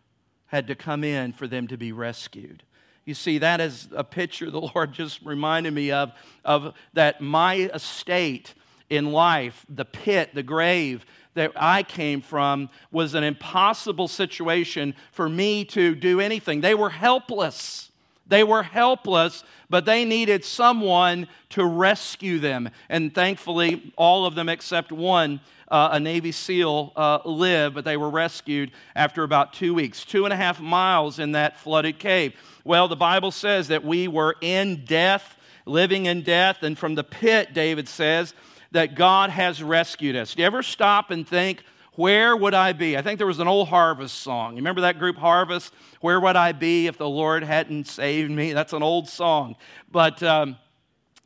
had 0.47 0.67
to 0.69 0.75
come 0.75 1.05
in 1.05 1.33
for 1.33 1.47
them 1.47 1.69
to 1.69 1.77
be 1.77 1.93
rescued. 1.93 2.63
You 3.05 3.15
see, 3.15 3.39
that 3.39 3.61
is 3.61 3.89
a 3.95 4.05
picture 4.05 4.51
the 4.51 4.61
Lord 4.75 4.93
just 4.93 5.23
reminded 5.23 5.75
me 5.75 5.91
of, 5.91 6.13
of 6.45 6.75
that 6.95 7.21
my 7.21 7.55
estate 7.55 8.55
in 8.91 9.13
life, 9.13 9.65
the 9.69 9.85
pit, 9.85 10.35
the 10.35 10.43
grave 10.43 11.07
that 11.35 11.53
I 11.57 11.85
came 11.85 12.21
from, 12.21 12.69
was 12.91 13.15
an 13.15 13.25
impossible 13.25 14.09
situation 14.09 14.95
for 15.13 15.29
me 15.29 15.65
to 15.67 15.95
do 15.95 16.21
anything. 16.21 16.61
They 16.61 16.75
were 16.75 16.91
helpless. 16.91 17.91
They 18.27 18.45
were 18.45 18.63
helpless, 18.63 19.43
but 19.69 19.85
they 19.85 20.05
needed 20.05 20.45
someone 20.45 21.29
to 21.51 21.65
rescue 21.65 22.39
them. 22.39 22.71
And 22.89 23.15
thankfully, 23.15 23.93
all 23.97 24.25
of 24.27 24.35
them 24.35 24.49
except 24.49 24.93
one, 24.93 25.41
uh, 25.69 25.91
a 25.93 26.01
Navy 26.01 26.33
SEAL, 26.33 26.93
uh, 26.97 27.19
lived, 27.25 27.75
but 27.75 27.85
they 27.85 27.97
were 27.97 28.11
rescued 28.11 28.71
after 28.95 29.23
about 29.23 29.53
two 29.53 29.75
weeks. 29.75 30.05
Two 30.05 30.25
and 30.25 30.33
a 30.33 30.37
half 30.37 30.61
miles 30.61 31.19
in 31.19 31.33
that 31.33 31.59
flooded 31.59 31.99
cave. 31.99 32.35
Well, 32.65 32.87
the 32.87 32.97
Bible 32.97 33.31
says 33.31 33.69
that 33.69 33.85
we 33.85 34.07
were 34.07 34.37
in 34.41 34.85
death, 34.85 35.37
living 35.67 36.07
in 36.07 36.23
death, 36.23 36.63
and 36.63 36.79
from 36.79 36.95
the 36.95 37.05
pit, 37.05 37.53
David 37.53 37.89
says, 37.89 38.35
that 38.73 38.95
God 38.95 39.31
has 39.31 39.63
rescued 39.63 40.17
us. 40.17 40.35
Do 40.35 40.43
you 40.43 40.47
ever 40.47 40.63
stop 40.63 41.11
and 41.11 41.27
think, 41.27 41.63
where 41.95 42.37
would 42.37 42.55
I 42.55 42.73
be? 42.73 42.97
I 42.97 43.03
think 43.03 43.19
there 43.19 43.27
was 43.27 43.41
an 43.41 43.49
old 43.49 43.69
Harvest 43.69 44.19
song. 44.19 44.53
You 44.53 44.57
remember 44.57 44.83
that 44.83 44.99
group 44.99 45.17
Harvest? 45.17 45.75
Where 46.01 46.21
would 46.21 46.37
I 46.37 46.53
be 46.53 46.87
if 46.87 46.97
the 46.97 47.09
Lord 47.09 47.43
hadn't 47.43 47.89
saved 47.89 48.31
me? 48.31 48.53
That's 48.53 48.73
an 48.73 48.83
old 48.83 49.09
song. 49.09 49.57
But, 49.91 50.23
um, 50.23 50.57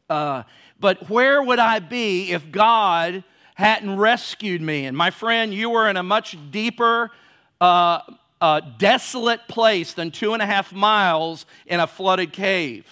uh, 0.09 0.45
but 0.81 1.09
where 1.09 1.43
would 1.43 1.59
I 1.59 1.79
be 1.79 2.33
if 2.33 2.51
God 2.51 3.23
hadn't 3.55 3.97
rescued 3.97 4.63
me? 4.63 4.87
And 4.87 4.97
my 4.97 5.11
friend, 5.11 5.53
you 5.53 5.71
were 5.71 5.89
in 5.89 5.97
a 5.97 6.03
much 6.03 6.37
deeper, 6.51 7.11
uh, 7.61 8.01
uh, 8.41 8.61
desolate 8.79 9.47
place 9.49 9.93
than 9.93 10.11
two 10.11 10.33
and 10.33 10.43
a 10.43 10.47
half 10.47 10.73
miles 10.73 11.47
in 11.67 11.79
a 11.79 11.87
flooded 11.87 12.33
cave. 12.33 12.87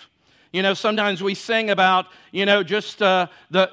You 0.53 0.63
know, 0.63 0.75
sometimes 0.75 1.23
we 1.23 1.35
sing 1.35 1.71
about, 1.71 2.09
you 2.31 2.45
know, 2.45 2.63
just 2.63 3.01
uh, 3.01 3.29
the, 3.51 3.69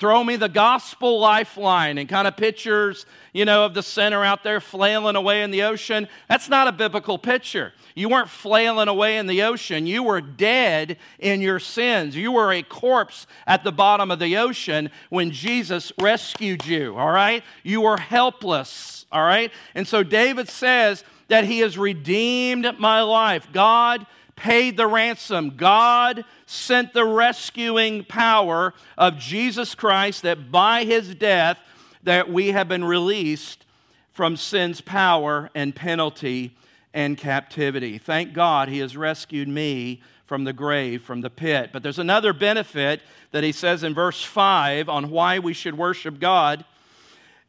throw 0.00 0.24
me 0.24 0.34
the 0.34 0.48
gospel 0.48 1.20
lifeline 1.20 1.96
and 1.96 2.08
kind 2.08 2.26
of 2.26 2.36
pictures, 2.36 3.06
you 3.32 3.44
know, 3.44 3.64
of 3.64 3.74
the 3.74 3.84
sinner 3.84 4.24
out 4.24 4.42
there 4.42 4.60
flailing 4.60 5.14
away 5.14 5.42
in 5.42 5.52
the 5.52 5.62
ocean. 5.62 6.08
That's 6.28 6.48
not 6.48 6.66
a 6.66 6.72
biblical 6.72 7.18
picture. 7.18 7.72
You 7.94 8.08
weren't 8.08 8.28
flailing 8.28 8.88
away 8.88 9.16
in 9.16 9.28
the 9.28 9.42
ocean. 9.44 9.86
You 9.86 10.02
were 10.02 10.20
dead 10.20 10.96
in 11.20 11.40
your 11.40 11.60
sins. 11.60 12.16
You 12.16 12.32
were 12.32 12.52
a 12.52 12.64
corpse 12.64 13.28
at 13.46 13.62
the 13.62 13.70
bottom 13.70 14.10
of 14.10 14.18
the 14.18 14.36
ocean 14.36 14.90
when 15.10 15.30
Jesus 15.30 15.92
rescued 16.00 16.66
you, 16.66 16.96
all 16.96 17.12
right? 17.12 17.44
You 17.62 17.82
were 17.82 17.96
helpless, 17.96 19.06
all 19.12 19.22
right? 19.22 19.52
And 19.76 19.86
so 19.86 20.02
David 20.02 20.48
says 20.48 21.04
that 21.28 21.44
he 21.44 21.60
has 21.60 21.78
redeemed 21.78 22.80
my 22.80 23.02
life. 23.02 23.46
God 23.52 24.04
paid 24.36 24.76
the 24.76 24.86
ransom. 24.86 25.56
God 25.56 26.24
sent 26.46 26.92
the 26.92 27.04
rescuing 27.04 28.04
power 28.04 28.74
of 28.98 29.18
Jesus 29.18 29.74
Christ 29.74 30.22
that 30.22 30.50
by 30.50 30.84
his 30.84 31.14
death 31.14 31.58
that 32.02 32.30
we 32.30 32.48
have 32.48 32.68
been 32.68 32.84
released 32.84 33.64
from 34.12 34.36
sin's 34.36 34.80
power 34.80 35.50
and 35.54 35.74
penalty 35.74 36.56
and 36.92 37.18
captivity. 37.18 37.98
Thank 37.98 38.32
God 38.32 38.68
he 38.68 38.78
has 38.78 38.96
rescued 38.96 39.48
me 39.48 40.00
from 40.26 40.44
the 40.44 40.52
grave, 40.52 41.02
from 41.02 41.20
the 41.20 41.30
pit. 41.30 41.70
But 41.72 41.82
there's 41.82 41.98
another 41.98 42.32
benefit 42.32 43.02
that 43.32 43.44
he 43.44 43.52
says 43.52 43.82
in 43.82 43.94
verse 43.94 44.22
5 44.22 44.88
on 44.88 45.10
why 45.10 45.38
we 45.38 45.52
should 45.52 45.76
worship 45.76 46.20
God. 46.20 46.64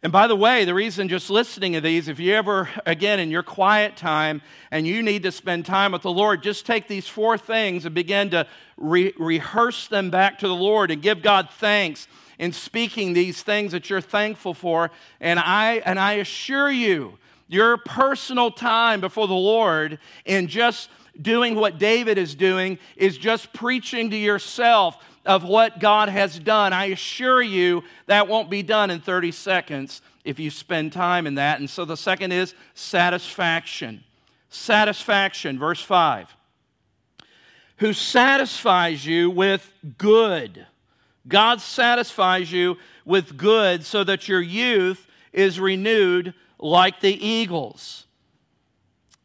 And 0.05 0.12
by 0.12 0.27
the 0.27 0.35
way, 0.35 0.65
the 0.65 0.74
reason 0.75 1.09
just 1.09 1.31
listening 1.31 1.74
to 1.74 1.81
these, 1.81 2.07
if 2.07 2.19
you 2.19 2.35
ever, 2.35 2.69
again, 2.85 3.19
in 3.19 3.31
your 3.31 3.41
quiet 3.41 3.97
time 3.97 4.43
and 4.69 4.85
you 4.85 5.01
need 5.01 5.24
to 5.24 5.31
spend 5.31 5.65
time 5.65 5.93
with 5.93 6.03
the 6.03 6.12
Lord, 6.12 6.43
just 6.43 6.67
take 6.67 6.88
these 6.88 7.07
four 7.07 7.39
things 7.39 7.88
and 7.88 7.95
begin 7.95 8.29
to 8.29 8.45
re- 8.77 9.15
rehearse 9.17 9.88
them 9.88 10.12
back 10.12 10.38
to 10.38 10.47
the 10.47 10.53
Lord 10.53 10.91
and 10.91 11.01
give 11.01 11.24
God 11.24 11.50
thanks 11.50 12.07
in 12.38 12.51
speaking 12.51 13.13
these 13.13 13.41
things 13.41 13.71
that 13.71 13.89
you're 13.89 14.00
thankful 14.00 14.53
for. 14.53 14.91
And 15.19 15.39
I, 15.39 15.81
and 15.88 16.00
I 16.00 16.13
assure 16.17 16.69
you, 16.69 17.17
your 17.47 17.77
personal 17.77 18.51
time 18.51 19.01
before 19.01 19.27
the 19.27 19.33
Lord 19.33 19.97
in 20.24 20.45
just 20.45 20.91
doing 21.19 21.55
what 21.55 21.79
David 21.79 22.19
is 22.19 22.35
doing 22.35 22.77
is 22.95 23.17
just 23.17 23.53
preaching 23.53 24.12
to 24.12 24.17
yourself 24.17 25.03
of 25.25 25.44
what 25.44 25.79
God 25.79 26.10
has 26.10 26.38
done. 26.38 26.74
I 26.74 26.86
assure 26.86 27.41
you 27.41 27.84
that 28.08 28.27
won't 28.27 28.50
be 28.50 28.62
done 28.62 28.91
in 28.91 29.00
30 29.00 29.32
seconds 29.32 30.01
if 30.24 30.39
you 30.39 30.50
spend 30.50 30.94
time 30.94 31.27
in 31.27 31.36
that. 31.36 31.60
And 31.60 31.70
so 31.70 31.86
the 31.86 31.98
second 31.98 32.32
is 32.32 32.53
satisfaction. 32.74 34.03
Satisfaction, 34.50 35.60
verse 35.60 35.82
5. 35.82 36.36
Who 37.77 37.94
satisfies 37.94 39.05
you 39.05 39.29
with 39.29 39.72
good. 39.98 40.65
God 41.27 41.60
satisfies 41.62 42.51
you 42.51 42.77
with 43.03 43.38
good 43.38 43.84
so 43.84 44.03
that 44.03 44.27
your 44.27 44.41
youth 44.41 45.08
is 45.34 45.60
renewed 45.60 46.34
like 46.60 47.01
the 47.01 47.25
eagles. 47.25 48.05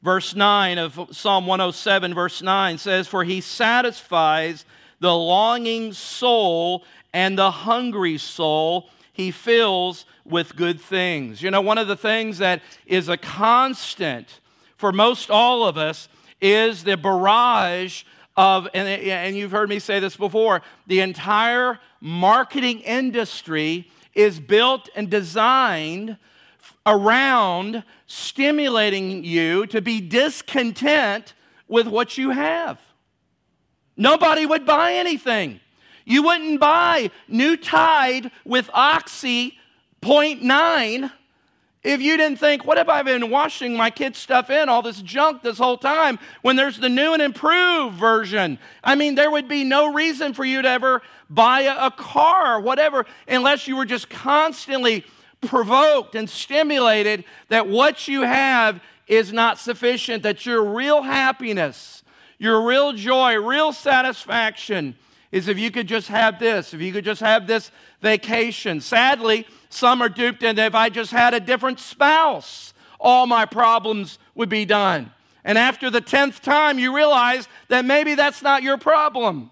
Verse 0.03 0.35
9 0.35 0.79
of 0.79 1.09
Psalm 1.13 1.47
107, 1.47 2.15
verse 2.15 2.41
9 2.41 2.79
says, 2.79 3.07
For 3.07 3.23
he 3.23 3.41
satisfies 3.41 4.65
the 5.01 5.15
longing 5.15 5.93
soul 5.93 6.85
and 7.13 7.37
the 7.37 7.51
hungry 7.51 8.19
soul 8.19 8.89
he 9.13 9.31
fills 9.31 10.07
with 10.25 10.57
good 10.57 10.81
things. 10.81 11.43
You 11.43 11.51
know, 11.51 11.61
one 11.61 11.79
of 11.79 11.89
the 11.89 11.97
things 11.97 12.39
that 12.39 12.63
is 12.87 13.09
a 13.09 13.17
constant 13.17 14.41
for 14.77 14.93
most 14.93 15.31
all 15.31 15.67
of 15.67 15.77
us 15.77 16.09
is 16.41 16.85
the 16.85 16.97
barrage 16.97 18.05
of, 18.37 18.67
and, 18.73 18.89
and 18.89 19.37
you've 19.37 19.51
heard 19.51 19.69
me 19.69 19.79
say 19.79 20.01
this 20.01 20.17
before, 20.17 20.63
the 20.87 21.01
entire 21.01 21.79
marketing 22.01 22.81
industry 22.81 23.91
is 24.15 24.41
built 24.41 24.89
and 24.97 25.11
designed 25.11 26.17
around 26.87 27.85
stimulating 28.07 29.23
you 29.23 29.67
to 29.67 29.83
be 29.83 30.01
discontent 30.01 31.35
with 31.69 31.87
what 31.87 32.17
you 32.17 32.31
have. 32.31 32.81
Nobody 34.01 34.47
would 34.47 34.67
buy 34.67 34.95
anything. 34.95 35.61
You 36.05 36.25
wouldn't 36.25 36.59
buy 36.59 37.11
new 37.29 37.57
Tide 37.57 38.33
with 38.45 38.69
Oxy 38.73 39.59
0.9 40.03 41.13
if 41.83 42.03
you 42.03 42.19
didn't 42.19 42.39
think, 42.39 42.67
what 42.67 42.77
have 42.77 42.91
I 42.91 43.03
been 43.03 43.31
washing 43.31 43.75
my 43.75 43.89
kids' 43.89 44.19
stuff 44.19 44.51
in, 44.51 44.69
all 44.69 44.83
this 44.83 45.01
junk 45.01 45.43
this 45.43 45.57
whole 45.57 45.79
time, 45.79 46.19
when 46.43 46.57
there's 46.57 46.79
the 46.79 46.91
new 46.91 47.15
and 47.15 47.23
improved 47.23 47.97
version? 47.97 48.59
I 48.85 48.97
mean, 48.97 49.15
there 49.15 49.31
would 49.31 49.49
be 49.49 49.65
no 49.65 49.93
reason 49.93 50.35
for 50.35 50.45
you 50.45 50.61
to 50.61 50.69
ever 50.69 51.01
buy 51.31 51.63
a, 51.63 51.87
a 51.87 51.91
car 51.91 52.57
or 52.57 52.61
whatever 52.61 53.07
unless 53.27 53.67
you 53.67 53.77
were 53.77 53.87
just 53.87 54.11
constantly 54.11 55.07
provoked 55.41 56.15
and 56.15 56.29
stimulated 56.29 57.25
that 57.49 57.67
what 57.67 58.09
you 58.09 58.23
have 58.23 58.83
is 59.07 59.33
not 59.33 59.59
sufficient, 59.59 60.23
that 60.23 60.45
your 60.45 60.63
real 60.63 61.01
happiness, 61.01 62.00
your 62.41 62.67
real 62.67 62.95
joy, 62.95 63.37
real 63.37 63.71
satisfaction 63.71 64.97
is 65.31 65.47
if 65.47 65.59
you 65.59 65.71
could 65.71 65.87
just 65.87 66.09
have 66.09 66.41
this, 66.41 66.73
if 66.73 66.81
you 66.81 66.91
could 66.91 67.05
just 67.05 67.21
have 67.21 67.47
this 67.47 67.71
vacation. 68.01 68.81
Sadly, 68.81 69.47
some 69.69 70.01
are 70.01 70.09
duped 70.09 70.43
into 70.43 70.65
if 70.65 70.75
I 70.75 70.89
just 70.89 71.13
had 71.13 71.35
a 71.35 71.39
different 71.39 71.79
spouse, 71.79 72.73
all 72.99 73.27
my 73.27 73.45
problems 73.45 74.19
would 74.35 74.49
be 74.49 74.65
done. 74.65 75.13
And 75.45 75.59
after 75.59 75.91
the 75.91 76.01
10th 76.01 76.41
time, 76.41 76.79
you 76.79 76.97
realize 76.97 77.47
that 77.69 77.85
maybe 77.85 78.15
that's 78.15 78.41
not 78.41 78.63
your 78.63 78.79
problem. 78.79 79.51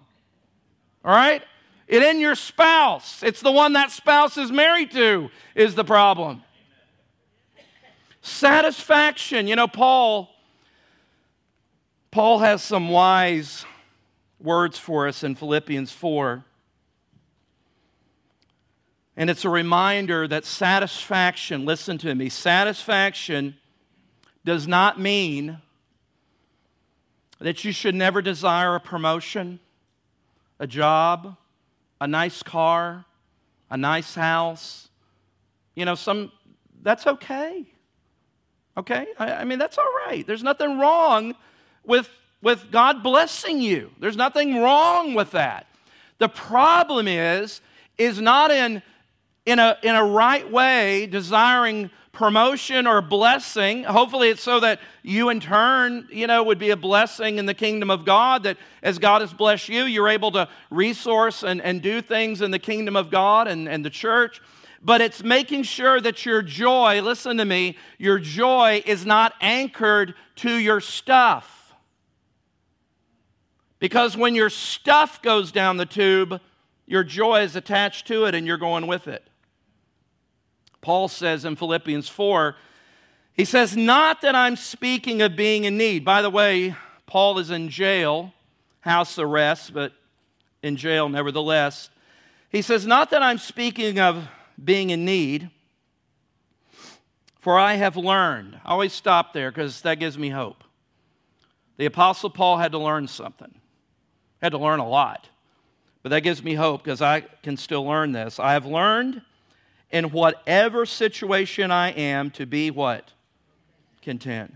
All 1.05 1.11
right? 1.11 1.43
It 1.87 2.01
in 2.01 2.19
your 2.19 2.35
spouse. 2.35 3.21
It's 3.21 3.41
the 3.41 3.51
one 3.51 3.73
that 3.73 3.91
spouse 3.91 4.35
is 4.35 4.51
married 4.51 4.89
to 4.91 5.29
is 5.53 5.75
the 5.75 5.85
problem. 5.85 6.41
Satisfaction. 8.23 9.45
You 9.47 9.55
know, 9.55 9.67
Paul 9.67 10.31
Paul 12.11 12.39
has 12.39 12.63
some 12.63 12.89
wise 12.89 13.65
words 14.39 14.79
for 14.79 15.07
us 15.07 15.23
in 15.23 15.35
Philippians 15.35 15.91
4. 15.91 16.43
And 19.15 19.29
it's 19.29 19.45
a 19.45 19.49
reminder 19.49 20.27
that 20.27 20.45
satisfaction, 20.45 21.65
listen 21.65 21.97
to 21.99 22.15
me, 22.15 22.29
satisfaction 22.29 23.57
does 24.45 24.67
not 24.67 24.99
mean 24.99 25.59
that 27.39 27.63
you 27.63 27.71
should 27.71 27.95
never 27.95 28.21
desire 28.21 28.75
a 28.75 28.79
promotion, 28.79 29.59
a 30.57 30.65
job, 30.65 31.35
a 32.01 32.07
nice 32.07 32.41
car, 32.41 33.05
a 33.69 33.77
nice 33.77 34.15
house. 34.15 34.87
You 35.75 35.85
know, 35.85 35.95
some, 35.95 36.31
that's 36.81 37.05
okay. 37.05 37.65
Okay? 38.77 39.05
I, 39.19 39.33
I, 39.33 39.43
mean, 39.43 39.59
that's 39.59 39.77
all 39.77 39.93
right. 40.07 40.25
There's 40.25 40.43
nothing 40.43 40.79
wrong 40.79 41.35
with, 41.85 42.09
with 42.41 42.71
God 42.71 43.03
blessing 43.03 43.61
you. 43.61 43.91
There's 43.99 44.17
nothing 44.17 44.61
wrong 44.61 45.13
with 45.13 45.31
that. 45.31 45.67
The 46.17 46.29
problem 46.29 47.07
is, 47.07 47.61
is 47.97 48.19
not 48.21 48.51
in, 48.51 48.81
in, 49.45 49.59
a, 49.59 49.77
in 49.83 49.95
a 49.95 50.03
right 50.03 50.49
way 50.49 51.07
desiring 51.07 51.89
promotion 52.11 52.85
or 52.85 53.01
blessing. 53.01 53.83
Hopefully, 53.85 54.29
it's 54.29 54.41
so 54.41 54.59
that 54.59 54.79
you, 55.03 55.29
in 55.29 55.39
turn, 55.39 56.07
you 56.11 56.27
know, 56.27 56.43
would 56.43 56.59
be 56.59 56.71
a 56.71 56.77
blessing 56.77 57.37
in 57.37 57.45
the 57.45 57.53
kingdom 57.53 57.89
of 57.89 58.03
God. 58.03 58.43
That 58.43 58.57
as 58.83 58.99
God 58.99 59.21
has 59.21 59.31
blessed 59.31 59.69
you, 59.69 59.83
you're 59.83 60.09
able 60.09 60.31
to 60.31 60.49
resource 60.69 61.43
and, 61.43 61.61
and 61.61 61.81
do 61.81 62.01
things 62.01 62.41
in 62.41 62.51
the 62.51 62.59
kingdom 62.59 62.95
of 62.95 63.09
God 63.09 63.47
and, 63.47 63.69
and 63.69 63.85
the 63.85 63.89
church. 63.89 64.41
But 64.81 65.01
it's 65.01 65.23
making 65.23 65.63
sure 65.63 65.99
that 66.01 66.25
your 66.25 66.41
joy, 66.41 67.01
listen 67.01 67.37
to 67.37 67.45
me, 67.45 67.77
your 67.97 68.19
joy 68.19 68.81
is 68.85 69.05
not 69.05 69.33
anchored 69.41 70.13
to 70.37 70.53
your 70.53 70.81
stuff. 70.81 71.58
Because 73.79 74.17
when 74.17 74.35
your 74.35 74.49
stuff 74.49 75.21
goes 75.21 75.51
down 75.51 75.77
the 75.77 75.85
tube, 75.85 76.41
your 76.85 77.03
joy 77.03 77.41
is 77.41 77.55
attached 77.55 78.07
to 78.07 78.25
it 78.25 78.35
and 78.35 78.45
you're 78.45 78.57
going 78.57 78.87
with 78.87 79.07
it. 79.07 79.27
Paul 80.81 81.07
says 81.07 81.45
in 81.45 81.55
Philippians 81.55 82.09
4, 82.09 82.55
he 83.33 83.45
says, 83.45 83.77
Not 83.77 84.21
that 84.21 84.35
I'm 84.35 84.55
speaking 84.55 85.21
of 85.21 85.35
being 85.35 85.63
in 85.63 85.77
need. 85.77 86.03
By 86.03 86.21
the 86.21 86.29
way, 86.29 86.75
Paul 87.05 87.39
is 87.39 87.51
in 87.51 87.69
jail, 87.69 88.33
house 88.81 89.17
arrest, 89.17 89.73
but 89.73 89.93
in 90.61 90.75
jail 90.75 91.09
nevertheless. 91.09 91.89
He 92.49 92.61
says, 92.61 92.85
Not 92.85 93.11
that 93.11 93.21
I'm 93.21 93.37
speaking 93.37 93.99
of 93.99 94.27
being 94.61 94.89
in 94.89 95.05
need, 95.05 95.49
for 97.39 97.57
I 97.57 97.75
have 97.75 97.95
learned. 97.95 98.59
I 98.65 98.71
always 98.71 98.93
stop 98.93 99.33
there 99.33 99.51
because 99.51 99.81
that 99.81 99.99
gives 99.99 100.17
me 100.17 100.29
hope. 100.29 100.63
The 101.77 101.85
Apostle 101.85 102.29
Paul 102.29 102.57
had 102.57 102.73
to 102.73 102.77
learn 102.77 103.07
something, 103.07 103.55
had 104.41 104.51
to 104.51 104.57
learn 104.57 104.79
a 104.79 104.87
lot. 104.87 105.29
But 106.01 106.09
that 106.09 106.21
gives 106.21 106.43
me 106.43 106.53
hope 106.53 106.83
because 106.83 107.01
I 107.01 107.21
can 107.43 107.57
still 107.57 107.85
learn 107.85 108.11
this. 108.13 108.39
I 108.39 108.53
have 108.53 108.65
learned 108.65 109.21
in 109.91 110.05
whatever 110.11 110.85
situation 110.85 111.71
I 111.71 111.89
am 111.91 112.31
to 112.31 112.45
be 112.45 112.71
what? 112.71 113.11
Content. 114.01 114.55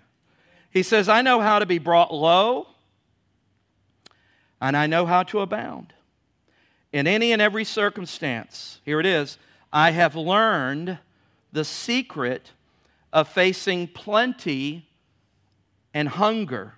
He 0.69 0.83
says, 0.83 1.09
I 1.09 1.21
know 1.21 1.41
how 1.41 1.59
to 1.59 1.65
be 1.65 1.79
brought 1.79 2.13
low, 2.13 2.67
and 4.61 4.75
I 4.77 4.87
know 4.87 5.05
how 5.05 5.23
to 5.23 5.41
abound. 5.41 5.93
In 6.91 7.07
any 7.07 7.31
and 7.31 7.41
every 7.41 7.65
circumstance, 7.65 8.79
here 8.85 8.99
it 8.99 9.05
is, 9.05 9.37
I 9.71 9.91
have 9.91 10.15
learned 10.15 10.99
the 11.51 11.65
secret 11.65 12.51
of 13.11 13.27
facing 13.27 13.87
plenty 13.87 14.87
and 15.93 16.09
hunger, 16.09 16.75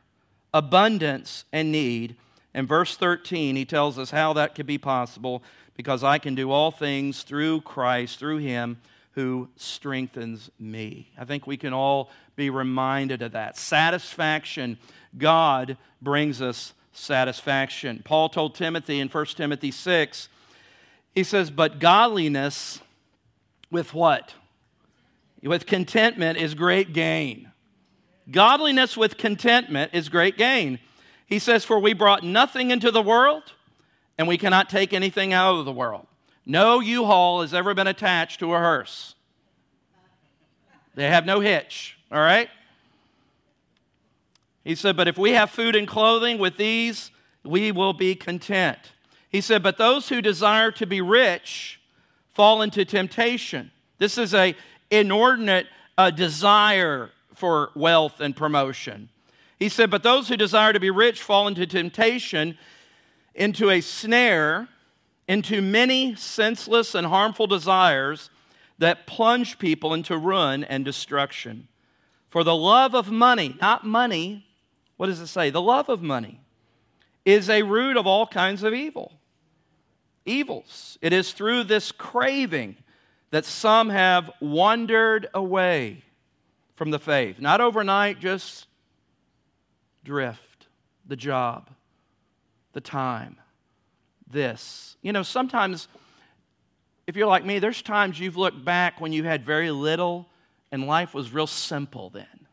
abundance 0.54 1.46
and 1.54 1.72
need. 1.72 2.16
In 2.56 2.66
verse 2.66 2.96
13, 2.96 3.58
he 3.58 3.66
tells 3.66 4.00
us 4.00 4.12
how 4.12 4.32
that 4.34 4.56
could 4.56 4.66
be 4.66 4.78
possible 4.78 5.44
because 5.76 6.06
I 6.06 6.20
can 6.20 6.36
do 6.36 6.52
all 6.52 6.72
things 6.72 7.24
through 7.24 7.62
Christ, 7.62 8.18
through 8.18 8.38
Him 8.38 8.78
who 9.12 9.50
strengthens 9.58 10.50
me. 10.58 11.12
I 11.18 11.26
think 11.26 11.46
we 11.46 11.58
can 11.58 11.74
all 11.74 12.10
be 12.38 12.50
reminded 12.50 13.22
of 13.22 13.34
that. 13.34 13.58
Satisfaction, 13.58 14.78
God 15.18 15.78
brings 16.02 16.42
us 16.42 16.74
satisfaction. 16.94 18.02
Paul 18.06 18.30
told 18.30 18.56
Timothy 18.56 19.02
in 19.02 19.10
1 19.10 19.26
Timothy 19.28 19.72
6, 19.72 20.30
he 21.14 21.24
says, 21.26 21.52
But 21.52 21.80
godliness 21.80 22.80
with 23.70 23.94
what? 23.94 24.34
With 25.44 25.66
contentment 25.66 26.38
is 26.38 26.54
great 26.54 26.94
gain. 26.94 27.52
Godliness 28.32 28.96
with 28.96 29.18
contentment 29.18 29.92
is 29.94 30.08
great 30.08 30.38
gain. 30.38 30.80
He 31.26 31.40
says, 31.40 31.66
For 31.66 31.80
we 31.80 31.94
brought 31.94 32.24
nothing 32.24 32.72
into 32.72 32.92
the 32.92 33.02
world 33.02 33.44
and 34.18 34.28
we 34.28 34.38
cannot 34.38 34.70
take 34.70 34.94
anything 34.94 35.34
out 35.34 35.56
of 35.56 35.66
the 35.66 35.72
world. 35.72 36.08
No 36.46 36.80
U 36.80 37.06
Haul 37.06 37.42
has 37.42 37.54
ever 37.54 37.74
been 37.74 37.88
attached 37.88 38.40
to 38.40 38.54
a 38.54 38.60
hearse. 38.60 39.16
They 40.94 41.10
have 41.10 41.26
no 41.26 41.40
hitch, 41.42 41.98
all 42.12 42.20
right? 42.20 42.50
He 44.64 44.76
said, 44.76 44.96
But 44.96 45.08
if 45.08 45.18
we 45.18 45.32
have 45.32 45.50
food 45.50 45.76
and 45.76 45.88
clothing 45.88 46.38
with 46.38 46.58
these, 46.58 47.12
we 47.44 47.72
will 47.72 47.94
be 47.94 48.16
content. 48.16 48.80
He 49.30 49.42
said, 49.42 49.62
But 49.62 49.78
those 49.78 50.10
who 50.10 50.22
desire 50.22 50.72
to 50.72 50.86
be 50.86 51.02
rich 51.02 51.82
fall 52.34 52.62
into 52.62 52.86
temptation. 52.86 53.72
This 53.98 54.18
is 54.18 54.34
a 54.34 54.56
inordinate 54.90 55.68
uh, 55.98 56.12
desire 56.12 57.12
for 57.34 57.72
wealth 57.76 58.22
and 58.22 58.36
promotion. 58.36 59.10
He 59.60 59.70
said, 59.70 59.90
But 59.90 60.04
those 60.04 60.28
who 60.28 60.38
desire 60.38 60.74
to 60.74 60.80
be 60.80 60.90
rich 60.90 61.22
fall 61.22 61.48
into 61.48 61.66
temptation, 61.66 62.58
into 63.34 63.70
a 63.70 63.82
snare, 63.82 64.68
into 65.28 65.62
many 65.62 66.16
senseless 66.16 66.94
and 66.96 67.08
harmful 67.08 67.48
desires 67.48 68.30
that 68.78 69.08
plunge 69.08 69.58
people 69.58 69.94
into 69.94 70.18
ruin 70.18 70.64
and 70.64 70.84
destruction. 70.84 71.68
For 72.30 72.44
the 72.44 72.56
love 72.56 72.94
of 72.94 73.10
money, 73.10 73.56
not 73.62 73.86
money, 73.86 74.46
what 74.98 75.08
does 75.08 75.20
it 75.20 75.28
say? 75.28 75.50
The 75.50 75.62
love 75.62 75.90
of 75.90 76.02
money 76.02 76.42
is 77.24 77.50
a 77.50 77.64
root 77.64 77.98
of 77.98 78.06
all 78.06 78.28
kinds 78.28 78.64
of 78.64 78.74
evil. 78.74 79.14
Evils. 80.26 80.98
It 81.02 81.14
is 81.14 81.32
through 81.32 81.64
this 81.64 81.92
craving 81.92 82.78
that 83.32 83.46
some 83.46 83.90
have 83.90 84.32
wandered 84.40 85.28
away 85.34 86.04
from 86.76 86.92
the 86.92 87.00
faith. 87.00 87.40
Not 87.40 87.62
overnight, 87.62 88.20
just 88.20 88.68
drift, 90.06 90.68
the 91.06 91.18
job, 91.18 91.70
the 92.72 92.82
time, 92.82 93.36
this. 94.32 94.96
You 95.02 95.12
know, 95.12 95.24
sometimes, 95.24 95.90
if 97.08 97.18
you're 97.18 97.28
like 97.28 97.44
me, 97.44 97.60
there's 97.60 97.82
times 97.82 98.20
you've 98.20 98.38
looked 98.38 98.64
back 98.64 99.02
when 99.02 99.12
you 99.12 99.24
had 99.24 99.46
very 99.46 99.72
little 99.72 100.28
and 100.72 100.88
life 100.88 101.14
was 101.14 101.34
real 101.34 101.48
simple 101.48 102.10
then, 102.10 102.48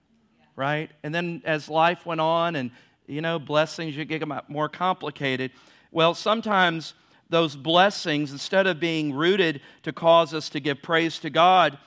right? 0.56 0.90
And 1.02 1.14
then 1.14 1.42
as 1.44 1.68
life 1.68 2.04
went 2.04 2.20
on 2.20 2.56
and, 2.56 2.70
you 3.06 3.20
know, 3.20 3.38
blessings, 3.38 3.96
you 3.96 4.04
get 4.04 4.22
more 4.48 4.68
complicated. 4.68 5.52
Well, 5.90 6.14
sometimes 6.14 6.94
those 7.28 7.56
blessings, 7.56 8.32
instead 8.32 8.66
of 8.66 8.78
being 8.78 9.12
rooted 9.12 9.60
to 9.82 9.92
cause 9.92 10.34
us 10.34 10.48
to 10.50 10.60
give 10.60 10.82
praise 10.82 11.18
to 11.20 11.30
God, 11.30 11.78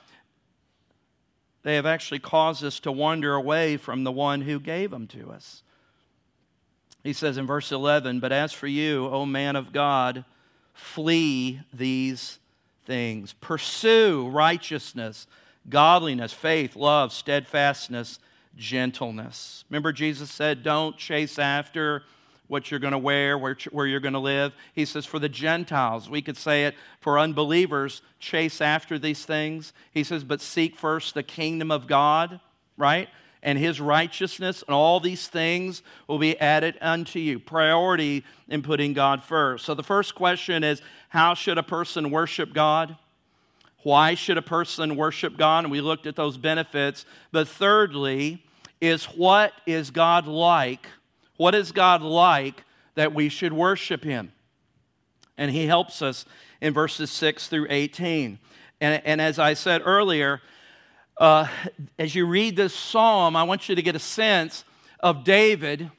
they 1.65 1.75
have 1.77 1.87
actually 1.87 2.19
caused 2.19 2.63
us 2.63 2.79
to 2.81 2.91
wander 2.91 3.33
away 3.33 3.75
from 3.75 4.03
the 4.03 4.11
one 4.11 4.41
who 4.41 4.59
gave 4.59 4.91
them 4.91 5.07
to 5.07 5.31
us. 5.31 5.63
He 7.03 7.11
says 7.11 7.39
in 7.39 7.47
verse 7.47 7.71
11, 7.71 8.19
But 8.19 8.31
as 8.31 8.53
for 8.53 8.67
you, 8.67 9.07
O 9.07 9.25
man 9.25 9.55
of 9.55 9.73
God, 9.73 10.25
flee 10.73 11.61
these 11.73 12.37
things. 12.85 13.33
Pursue 13.33 14.29
righteousness, 14.29 15.25
godliness, 15.67 16.31
faith, 16.31 16.75
love, 16.75 17.11
steadfastness, 17.11 18.19
gentleness. 18.55 19.65
Remember, 19.67 19.91
Jesus 19.91 20.29
said, 20.29 20.61
Don't 20.61 20.95
chase 20.97 21.39
after 21.39 22.03
what 22.47 22.69
you're 22.69 22.79
going 22.79 22.91
to 22.91 22.97
wear, 22.97 23.37
where, 23.37 23.87
you're 23.87 23.99
going 23.99 24.13
to 24.13 24.19
live. 24.19 24.53
He 24.73 24.85
says, 24.85 25.05
for 25.05 25.19
the 25.19 25.29
Gentiles, 25.29 26.09
we 26.09 26.21
could 26.21 26.37
say 26.37 26.65
it 26.65 26.75
for 26.99 27.17
unbelievers, 27.17 28.01
chase 28.19 28.61
after 28.61 28.99
these 28.99 29.25
things. 29.25 29.73
He 29.91 30.03
says, 30.03 30.23
but 30.23 30.41
seek 30.41 30.75
first 30.75 31.13
the 31.13 31.23
kingdom 31.23 31.71
of 31.71 31.87
God, 31.87 32.39
right? 32.77 33.09
And 33.41 33.57
his 33.57 33.79
righteousness, 33.81 34.63
and 34.67 34.75
all 34.75 34.99
these 34.99 35.27
things 35.27 35.83
will 36.07 36.19
be 36.19 36.39
added 36.39 36.77
unto 36.81 37.19
you. 37.19 37.39
Priority 37.39 38.23
in 38.47 38.61
putting 38.61 38.93
God 38.93 39.23
first. 39.23 39.65
So 39.65 39.73
the 39.73 39.83
first 39.83 40.15
question 40.15 40.63
is 40.63 40.81
how 41.09 41.33
should 41.33 41.57
a 41.57 41.63
person 41.63 42.11
worship 42.11 42.53
God? 42.53 42.95
Why 43.83 44.15
should 44.15 44.39
a 44.39 44.41
person 44.41 44.95
worship 44.95 45.37
God? 45.37 45.65
And 45.65 45.71
we 45.71 45.79
looked 45.79 46.07
at 46.07 46.15
those 46.15 46.37
benefits. 46.37 47.05
But 47.31 47.47
thirdly, 47.47 48.43
is 48.81 49.05
what 49.05 49.53
is 49.65 49.91
God 49.91 50.25
like? 50.27 50.87
What 51.37 51.55
is 51.55 51.71
God 51.71 52.01
like 52.01 52.63
that 52.95 53.13
we 53.13 53.29
should 53.29 53.53
worship 53.53 54.03
him? 54.03 54.31
And 55.37 55.51
he 55.51 55.67
helps 55.67 56.01
us 56.01 56.25
in 56.61 56.73
verses 56.73 57.11
6 57.11 57.47
through 57.47 57.67
18. 57.69 58.39
And, 58.81 59.01
and 59.05 59.21
as 59.21 59.37
I 59.39 59.53
said 59.53 59.81
earlier, 59.85 60.41
uh, 61.17 61.47
as 61.99 62.15
you 62.15 62.25
read 62.25 62.55
this 62.55 62.73
psalm, 62.73 63.35
I 63.35 63.43
want 63.43 63.69
you 63.69 63.75
to 63.75 63.81
get 63.81 63.95
a 63.95 63.99
sense 63.99 64.63
of 64.99 65.23
David 65.23 65.91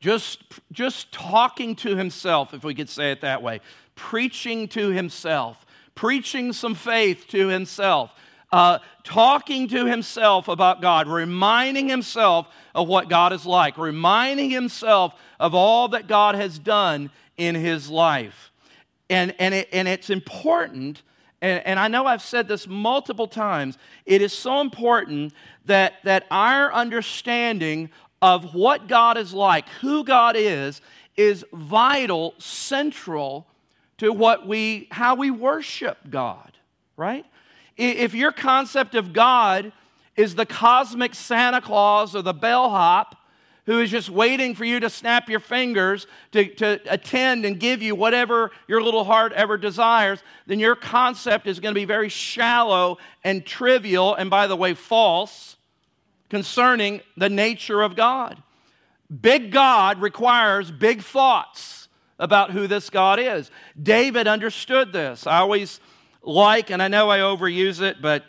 just, 0.00 0.42
just 0.72 1.12
talking 1.12 1.74
to 1.76 1.96
himself, 1.96 2.54
if 2.54 2.64
we 2.64 2.74
could 2.74 2.88
say 2.88 3.10
it 3.10 3.22
that 3.22 3.42
way, 3.42 3.60
preaching 3.94 4.68
to 4.68 4.88
himself, 4.90 5.66
preaching 5.94 6.52
some 6.52 6.74
faith 6.74 7.26
to 7.28 7.48
himself, 7.48 8.12
uh, 8.50 8.78
talking 9.04 9.68
to 9.68 9.86
himself 9.86 10.48
about 10.48 10.80
God, 10.80 11.06
reminding 11.06 11.88
himself 11.88 12.48
of 12.74 12.88
what 12.88 13.08
God 13.08 13.32
is 13.32 13.44
like, 13.44 13.76
reminding 13.76 14.50
himself 14.50 15.14
of 15.38 15.54
all 15.54 15.88
that 15.88 16.06
God 16.06 16.34
has 16.34 16.58
done 16.58 17.10
in 17.36 17.54
his 17.54 17.90
life. 17.90 18.50
And, 19.10 19.34
and, 19.38 19.54
it, 19.54 19.68
and 19.72 19.88
it's 19.88 20.10
important, 20.10 21.02
and, 21.40 21.64
and 21.66 21.78
I 21.78 21.88
know 21.88 22.06
I've 22.06 22.22
said 22.22 22.48
this 22.48 22.66
multiple 22.66 23.28
times, 23.28 23.78
it 24.06 24.22
is 24.22 24.32
so 24.32 24.60
important 24.60 25.32
that, 25.66 25.94
that 26.04 26.26
our 26.30 26.72
understanding 26.72 27.90
of 28.20 28.54
what 28.54 28.88
God 28.88 29.16
is 29.16 29.32
like, 29.32 29.68
who 29.80 30.04
God 30.04 30.36
is, 30.36 30.80
is 31.16 31.44
vital, 31.52 32.34
central 32.38 33.46
to 33.98 34.12
what 34.12 34.46
we, 34.46 34.88
how 34.90 35.14
we 35.14 35.30
worship 35.30 35.98
God, 36.08 36.52
right? 36.96 37.24
If 37.78 38.12
your 38.12 38.32
concept 38.32 38.94
of 38.94 39.12
God 39.12 39.72
is 40.16 40.34
the 40.34 40.44
cosmic 40.44 41.14
Santa 41.14 41.60
Claus 41.60 42.14
or 42.14 42.22
the 42.22 42.34
bellhop 42.34 43.14
who 43.66 43.80
is 43.80 43.90
just 43.90 44.10
waiting 44.10 44.54
for 44.54 44.64
you 44.64 44.80
to 44.80 44.90
snap 44.90 45.28
your 45.28 45.38
fingers 45.38 46.06
to, 46.32 46.52
to 46.54 46.80
attend 46.88 47.44
and 47.44 47.60
give 47.60 47.82
you 47.82 47.94
whatever 47.94 48.50
your 48.66 48.82
little 48.82 49.04
heart 49.04 49.30
ever 49.34 49.58
desires, 49.58 50.22
then 50.46 50.58
your 50.58 50.74
concept 50.74 51.46
is 51.46 51.60
going 51.60 51.74
to 51.74 51.78
be 51.78 51.84
very 51.84 52.08
shallow 52.08 52.96
and 53.22 53.44
trivial, 53.44 54.14
and 54.14 54.30
by 54.30 54.46
the 54.46 54.56
way, 54.56 54.72
false 54.72 55.56
concerning 56.30 57.02
the 57.16 57.28
nature 57.28 57.82
of 57.82 57.94
God. 57.94 58.42
Big 59.20 59.52
God 59.52 60.00
requires 60.00 60.70
big 60.70 61.02
thoughts 61.02 61.88
about 62.18 62.50
who 62.50 62.66
this 62.66 62.90
God 62.90 63.20
is. 63.20 63.50
David 63.80 64.26
understood 64.26 64.92
this. 64.92 65.26
I 65.26 65.38
always 65.38 65.78
like, 66.28 66.70
and 66.70 66.82
I 66.82 66.88
know 66.88 67.10
I 67.10 67.20
overuse 67.20 67.80
it, 67.80 68.02
but 68.02 68.22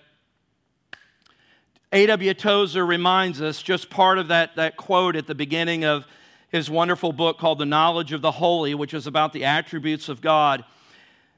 A.W. 1.92 2.34
Tozer 2.34 2.86
reminds 2.86 3.42
us 3.42 3.62
just 3.62 3.90
part 3.90 4.18
of 4.18 4.30
that, 4.30 4.56
that 4.56 4.78
quote 4.78 5.18
at 5.18 5.28
the 5.28 5.36
beginning 5.36 5.84
of 5.84 6.08
his 6.50 6.70
wonderful 6.70 7.12
book 7.12 7.38
called 7.38 7.60
The 7.60 7.66
Knowledge 7.66 8.14
of 8.14 8.22
the 8.22 8.32
Holy, 8.32 8.74
which 8.74 8.94
is 8.94 9.06
about 9.06 9.34
the 9.34 9.44
attributes 9.44 10.08
of 10.08 10.22
God. 10.22 10.64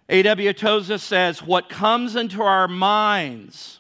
A.W. 0.08 0.54
Tozer 0.54 1.00
says, 1.00 1.42
What 1.42 1.68
comes 1.68 2.16
into 2.16 2.44
our 2.44 2.68
minds 2.68 3.80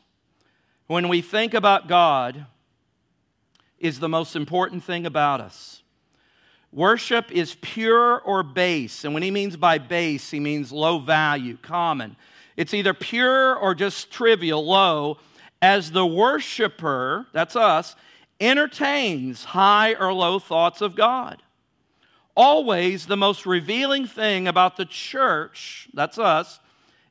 when 0.87 1.07
we 1.07 1.21
think 1.21 1.53
about 1.53 1.87
God 1.87 2.47
is 3.79 3.99
the 3.99 4.09
most 4.09 4.35
important 4.35 4.83
thing 4.83 5.05
about 5.05 5.39
us. 5.39 5.83
Worship 6.71 7.31
is 7.31 7.55
pure 7.61 8.19
or 8.21 8.41
base. 8.41 9.03
And 9.03 9.13
when 9.13 9.23
he 9.23 9.29
means 9.29 9.55
by 9.55 9.77
base, 9.77 10.31
he 10.31 10.39
means 10.39 10.71
low 10.71 10.97
value, 10.99 11.57
common. 11.61 12.15
It's 12.57 12.73
either 12.73 12.93
pure 12.93 13.55
or 13.55 13.73
just 13.75 14.11
trivial, 14.11 14.65
low, 14.65 15.17
as 15.61 15.91
the 15.91 16.05
worshiper, 16.05 17.27
that's 17.33 17.55
us, 17.55 17.95
entertains 18.39 19.43
high 19.43 19.93
or 19.93 20.13
low 20.13 20.39
thoughts 20.39 20.81
of 20.81 20.95
God. 20.95 21.41
Always 22.35 23.05
the 23.05 23.17
most 23.17 23.45
revealing 23.45 24.07
thing 24.07 24.47
about 24.47 24.77
the 24.77 24.85
church, 24.85 25.89
that's 25.93 26.17
us, 26.17 26.59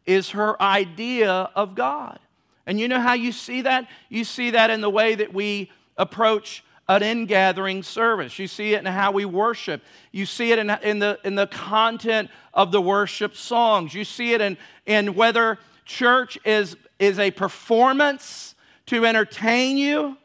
is 0.06 0.30
her 0.30 0.60
idea 0.60 1.50
of 1.54 1.74
God. 1.74 2.18
And 2.66 2.80
you 2.80 2.88
know 2.88 3.00
how 3.00 3.12
you 3.12 3.32
see 3.32 3.62
that? 3.62 3.88
You 4.08 4.24
see 4.24 4.50
that 4.50 4.70
in 4.70 4.80
the 4.80 4.90
way 4.90 5.14
that 5.14 5.32
we 5.32 5.70
approach 5.96 6.64
an 6.96 7.04
in-gathering 7.04 7.84
service. 7.84 8.38
You 8.38 8.48
see 8.48 8.74
it 8.74 8.80
in 8.80 8.86
how 8.86 9.12
we 9.12 9.24
worship. 9.24 9.80
You 10.10 10.26
see 10.26 10.50
it 10.50 10.58
in, 10.58 10.70
in, 10.82 10.98
the, 10.98 11.18
in 11.22 11.36
the 11.36 11.46
content 11.46 12.30
of 12.52 12.72
the 12.72 12.80
worship 12.80 13.36
songs. 13.36 13.94
You 13.94 14.04
see 14.04 14.32
it 14.32 14.40
in, 14.40 14.58
in 14.86 15.14
whether 15.14 15.58
church 15.84 16.36
is, 16.44 16.76
is 16.98 17.20
a 17.20 17.30
performance 17.30 18.56
to 18.86 19.06
entertain 19.06 19.78
you, 19.78 20.16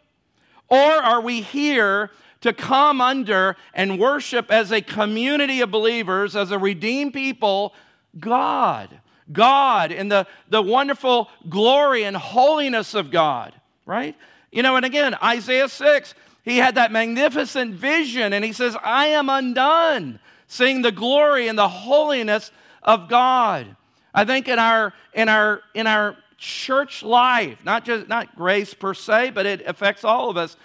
or 0.68 0.78
are 0.78 1.22
we 1.22 1.42
here 1.42 2.10
to 2.42 2.52
come 2.52 3.00
under 3.00 3.56
and 3.76 4.00
worship 4.00 4.50
as 4.52 4.72
a 4.72 4.82
community 4.82 5.62
of 5.62 5.70
believers, 5.70 6.36
as 6.36 6.50
a 6.50 6.58
redeemed 6.58 7.14
people, 7.14 7.76
God. 8.20 9.02
God 9.32 9.92
in 9.92 10.10
the, 10.10 10.26
the 10.50 10.64
wonderful 10.64 11.30
glory 11.48 12.04
and 12.04 12.18
holiness 12.18 12.96
of 12.96 13.12
God, 13.12 13.54
right? 13.86 14.16
You 14.52 14.64
know, 14.64 14.78
and 14.78 14.86
again, 14.86 15.16
Isaiah 15.22 15.68
6, 15.68 16.14
he 16.46 16.58
had 16.58 16.76
that 16.76 16.92
magnificent 16.92 17.74
vision, 17.74 18.32
and 18.32 18.46
he 18.46 18.54
says, 18.54 18.78
I 18.84 19.08
am 19.08 19.30
undone, 19.30 20.20
seeing 20.48 20.84
the 20.84 20.92
glory 20.92 21.48
and 21.48 21.58
the 21.58 21.68
holiness 21.68 22.52
of 22.84 23.10
God. 23.10 23.76
I 24.14 24.26
think 24.26 24.48
in 24.48 24.60
our 24.60 24.94
in 25.14 25.28
our 25.28 25.62
in 25.74 25.88
our 25.88 26.16
church 26.38 27.02
life, 27.02 27.58
not 27.66 27.84
just 27.84 28.08
not 28.08 28.36
grace 28.36 28.76
per 28.76 28.94
se, 28.94 29.32
but 29.32 29.48
it 29.48 29.66
affects 29.66 30.04
all 30.04 30.30
of 30.30 30.38
us, 30.38 30.56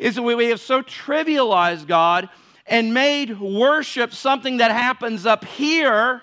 is 0.00 0.16
that 0.16 0.22
we 0.22 0.48
have 0.48 0.60
so 0.60 0.82
trivialized 0.82 1.86
God 1.86 2.28
and 2.66 2.92
made 2.92 3.38
worship 3.40 4.12
something 4.12 4.56
that 4.56 4.72
happens 4.72 5.26
up 5.26 5.44
here 5.44 6.22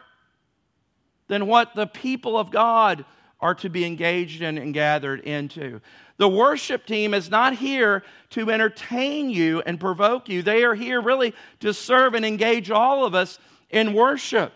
than 1.30 1.48
what 1.48 1.76
the 1.76 1.88
people 1.88 2.38
of 2.38 2.52
God 2.52 3.06
are 3.40 3.56
to 3.56 3.70
be 3.70 3.86
engaged 3.86 4.42
in 4.42 4.58
and 4.58 4.74
gathered 4.74 5.22
into. 5.22 5.80
The 6.18 6.28
worship 6.28 6.86
team 6.86 7.14
is 7.14 7.30
not 7.30 7.56
here 7.56 8.04
to 8.32 8.50
entertain 8.50 9.30
you 9.30 9.62
and 9.66 9.80
provoke 9.80 10.28
you. 10.30 10.42
They 10.42 10.64
are 10.64 10.76
here 10.76 11.00
really 11.00 11.34
to 11.60 11.74
serve 11.74 12.14
and 12.14 12.26
engage 12.26 12.72
all 12.72 13.06
of 13.06 13.14
us 13.14 13.40
in 13.70 13.94
worship. 13.94 14.52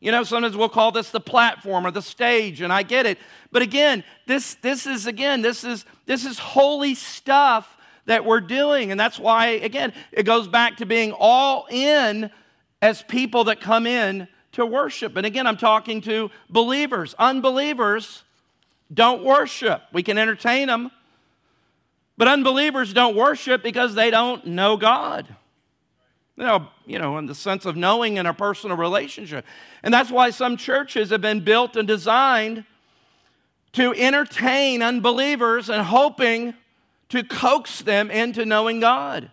You 0.00 0.12
know, 0.12 0.22
sometimes 0.22 0.56
we'll 0.56 0.68
call 0.68 0.92
this 0.92 1.10
the 1.10 1.20
platform 1.20 1.86
or 1.86 1.90
the 1.90 2.02
stage, 2.02 2.60
and 2.60 2.72
I 2.72 2.82
get 2.84 3.06
it. 3.06 3.18
But 3.50 3.62
again, 3.62 4.04
this, 4.26 4.54
this 4.56 4.86
is 4.86 5.06
again, 5.06 5.42
this 5.42 5.64
is 5.64 5.84
this 6.06 6.24
is 6.24 6.38
holy 6.38 6.94
stuff 6.94 7.76
that 8.08 8.24
we're 8.24 8.40
doing. 8.40 8.90
And 8.90 8.98
that's 8.98 9.18
why, 9.18 9.46
again, 9.48 9.92
it 10.12 10.24
goes 10.24 10.48
back 10.48 10.78
to 10.78 10.86
being 10.86 11.12
all 11.12 11.66
in 11.70 12.30
as 12.80 13.02
people 13.02 13.44
that 13.44 13.60
come 13.60 13.86
in 13.86 14.28
to 14.52 14.64
worship. 14.64 15.16
And 15.16 15.26
again, 15.26 15.46
I'm 15.46 15.56
talking 15.56 16.00
to 16.02 16.30
believers. 16.48 17.14
Unbelievers 17.18 18.24
don't 18.92 19.22
worship. 19.22 19.82
We 19.92 20.02
can 20.02 20.18
entertain 20.18 20.68
them, 20.68 20.90
but 22.16 22.28
unbelievers 22.28 22.92
don't 22.92 23.16
worship 23.16 23.62
because 23.62 23.94
they 23.94 24.10
don't 24.10 24.46
know 24.46 24.76
God. 24.76 25.28
You 26.36 26.44
know, 26.44 26.68
you 26.86 26.98
know, 26.98 27.18
in 27.18 27.26
the 27.26 27.34
sense 27.34 27.66
of 27.66 27.76
knowing 27.76 28.16
in 28.16 28.26
a 28.26 28.32
personal 28.32 28.76
relationship. 28.76 29.44
And 29.82 29.92
that's 29.92 30.10
why 30.10 30.30
some 30.30 30.56
churches 30.56 31.10
have 31.10 31.20
been 31.20 31.40
built 31.40 31.76
and 31.76 31.86
designed 31.86 32.64
to 33.72 33.92
entertain 33.94 34.82
unbelievers 34.82 35.68
and 35.68 35.82
hoping 35.82 36.54
to 37.08 37.24
coax 37.24 37.82
them 37.82 38.10
into 38.10 38.44
knowing 38.44 38.80
God. 38.80 39.30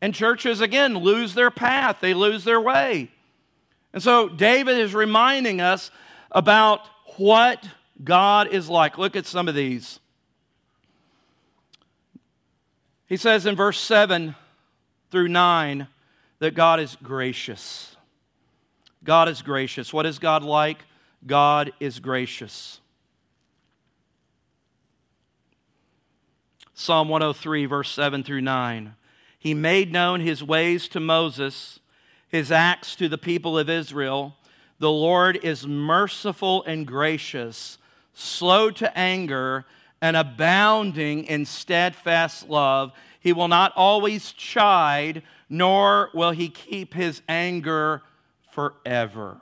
And 0.00 0.14
churches, 0.14 0.60
again, 0.60 0.94
lose 0.94 1.34
their 1.34 1.50
path, 1.50 1.98
they 2.00 2.14
lose 2.14 2.44
their 2.44 2.60
way. 2.60 3.10
And 3.92 4.02
so 4.02 4.28
David 4.28 4.78
is 4.78 4.94
reminding 4.94 5.60
us 5.60 5.90
about 6.30 6.80
what 7.16 7.66
God 8.02 8.48
is 8.48 8.68
like. 8.68 8.98
Look 8.98 9.16
at 9.16 9.26
some 9.26 9.48
of 9.48 9.54
these. 9.54 10.00
He 13.06 13.16
says 13.16 13.46
in 13.46 13.56
verse 13.56 13.78
7 13.78 14.34
through 15.10 15.28
9 15.28 15.88
that 16.38 16.54
God 16.54 16.80
is 16.80 16.96
gracious. 17.02 17.96
God 19.02 19.28
is 19.28 19.42
gracious. 19.42 19.92
What 19.92 20.06
is 20.06 20.18
God 20.18 20.42
like? 20.42 20.84
God 21.26 21.72
is 21.80 21.98
gracious. 21.98 22.80
Psalm 26.74 27.08
103, 27.08 27.66
verse 27.66 27.90
7 27.90 28.22
through 28.22 28.40
9. 28.40 28.94
He 29.38 29.54
made 29.54 29.92
known 29.92 30.20
his 30.20 30.42
ways 30.42 30.88
to 30.88 31.00
Moses, 31.00 31.80
his 32.28 32.50
acts 32.50 32.94
to 32.96 33.08
the 33.08 33.18
people 33.18 33.58
of 33.58 33.68
Israel. 33.68 34.36
The 34.78 34.90
Lord 34.90 35.38
is 35.42 35.66
merciful 35.66 36.62
and 36.64 36.86
gracious, 36.86 37.76
slow 38.14 38.70
to 38.70 38.98
anger, 38.98 39.64
and 40.02 40.16
abounding 40.16 41.24
in 41.24 41.44
steadfast 41.44 42.48
love. 42.48 42.92
He 43.20 43.32
will 43.32 43.48
not 43.48 43.72
always 43.76 44.32
chide, 44.32 45.22
nor 45.48 46.10
will 46.14 46.30
he 46.30 46.48
keep 46.48 46.94
his 46.94 47.20
anger 47.28 48.02
forever. 48.50 49.40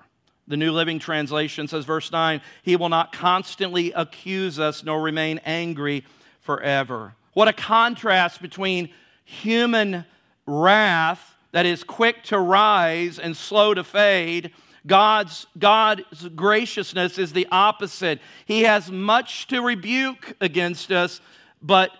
The 0.48 0.57
New 0.57 0.72
Living 0.72 0.98
Translation 0.98 1.68
says, 1.68 1.85
verse 1.85 2.11
9, 2.11 2.40
He 2.62 2.74
will 2.74 2.88
not 2.88 3.12
constantly 3.12 3.92
accuse 3.92 4.59
us, 4.59 4.83
nor 4.83 5.00
remain 5.00 5.40
angry 5.44 6.04
forever. 6.40 7.14
What 7.35 7.48
a 7.48 7.52
contrast 7.52 8.40
between 8.42 8.88
human 9.24 10.07
wrath 10.46 11.37
that 11.52 11.66
is 11.66 11.85
quick 11.85 12.22
to 12.24 12.38
rise 12.38 13.18
and 13.18 13.37
slow 13.37 13.74
to 13.74 13.85
fade. 13.85 14.52
God's, 14.88 15.46
God's 15.57 16.29
graciousness 16.35 17.18
is 17.18 17.33
the 17.33 17.46
opposite. 17.53 18.20
He 18.46 18.62
has 18.62 18.90
much 18.90 19.46
to 19.48 19.61
rebuke 19.61 20.35
against 20.40 20.90
us, 20.90 21.20
but 21.62 21.92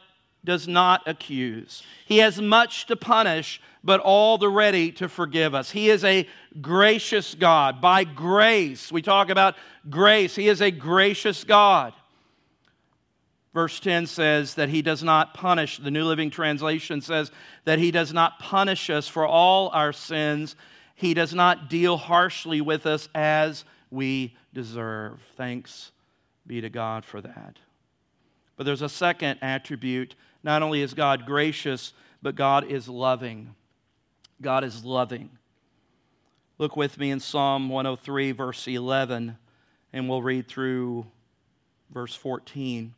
does 0.45 0.67
not 0.67 1.07
accuse. 1.07 1.83
He 2.07 2.19
has 2.19 2.41
much 2.41 2.87
to 2.87 2.97
punish, 2.97 3.61
but 3.85 4.01
all 4.01 4.39
the 4.39 4.49
ready 4.49 4.91
to 4.93 5.09
forgive 5.09 5.55
us. 5.55 5.71
He 5.71 5.91
is 5.91 6.03
a 6.05 6.27
gracious 6.61 7.35
God. 7.35 7.81
By 7.81 8.05
grace, 8.05 8.91
we 8.91 9.03
talk 9.03 9.31
about 9.31 9.55
grace. 9.89 10.35
He 10.35 10.49
is 10.49 10.61
a 10.61 10.71
gracious 10.71 11.45
God. 11.45 11.93
Verse 13.55 13.81
10 13.81 14.07
says 14.07 14.55
that 14.55 14.69
he 14.69 14.83
does 14.83 15.03
not 15.03 15.35
punish, 15.35 15.79
the 15.79 15.91
New 15.91 16.05
Living 16.05 16.31
Translation 16.31 17.01
says 17.01 17.31
that 17.65 17.79
he 17.79 17.91
does 17.91 18.13
not 18.13 18.39
punish 18.39 18.89
us 18.89 19.09
for 19.09 19.27
all 19.27 19.69
our 19.71 19.93
sins. 19.93 20.55
He 20.99 21.15
does 21.15 21.33
not 21.33 21.71
deal 21.71 21.97
harshly 21.97 22.61
with 22.61 22.85
us 22.85 23.09
as 23.15 23.65
we 23.89 24.37
deserve. 24.53 25.21
Thanks 25.37 25.93
be 26.45 26.61
to 26.61 26.69
God 26.69 27.05
for 27.05 27.21
that. 27.21 27.61
But 28.57 28.67
there's 28.67 28.83
a 28.83 28.89
second 28.89 29.39
attribute. 29.41 30.17
Not 30.43 30.61
only 30.61 30.83
is 30.83 30.95
God 30.95 31.25
gracious, 31.25 31.93
but 32.21 32.35
God 32.35 32.65
is 32.65 32.89
loving. 32.89 33.55
God 34.43 34.65
is 34.65 34.85
loving. 34.85 35.31
Look 36.59 36.75
with 36.75 36.99
me 36.99 37.13
in 37.13 37.21
Psalm 37.21 37.69
103, 37.69 38.33
verse 38.33 38.67
11, 38.67 39.39
and 39.93 40.09
we'll 40.09 40.21
read 40.21 40.49
through 40.49 41.07
verse 41.93 42.17
14. 42.17 42.93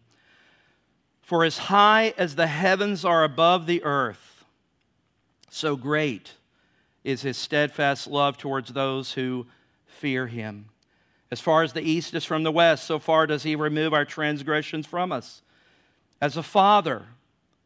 For 1.21 1.45
as 1.45 1.59
high 1.59 2.15
as 2.17 2.35
the 2.35 2.47
heavens 2.47 3.05
are 3.05 3.25
above 3.25 3.67
the 3.67 3.85
earth, 3.85 4.47
so 5.51 5.77
great 5.77 6.33
is 7.05 7.23
his 7.23 7.37
steadfast 7.37 8.07
love 8.07 8.37
towards 8.37 8.73
those 8.73 9.13
who 9.13 9.47
fear 9.87 10.27
him. 10.27 10.67
As 11.31 11.41
far 11.41 11.63
as 11.63 11.73
the 11.73 11.83
east 11.83 12.15
is 12.15 12.25
from 12.25 12.43
the 12.43 12.53
west, 12.53 12.85
so 12.85 12.99
far 12.99 13.27
does 13.27 13.45
he 13.45 13.55
remove 13.55 13.95
our 13.95 14.05
transgressions 14.05 14.87
from 14.87 15.13
us. 15.13 15.43
As 16.21 16.37
a 16.37 16.43
father, 16.43 17.05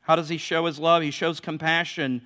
how 0.02 0.16
does 0.16 0.28
he 0.28 0.36
show 0.36 0.66
his 0.66 0.78
love? 0.78 1.02
He 1.02 1.10
shows 1.10 1.40
compassion 1.40 2.22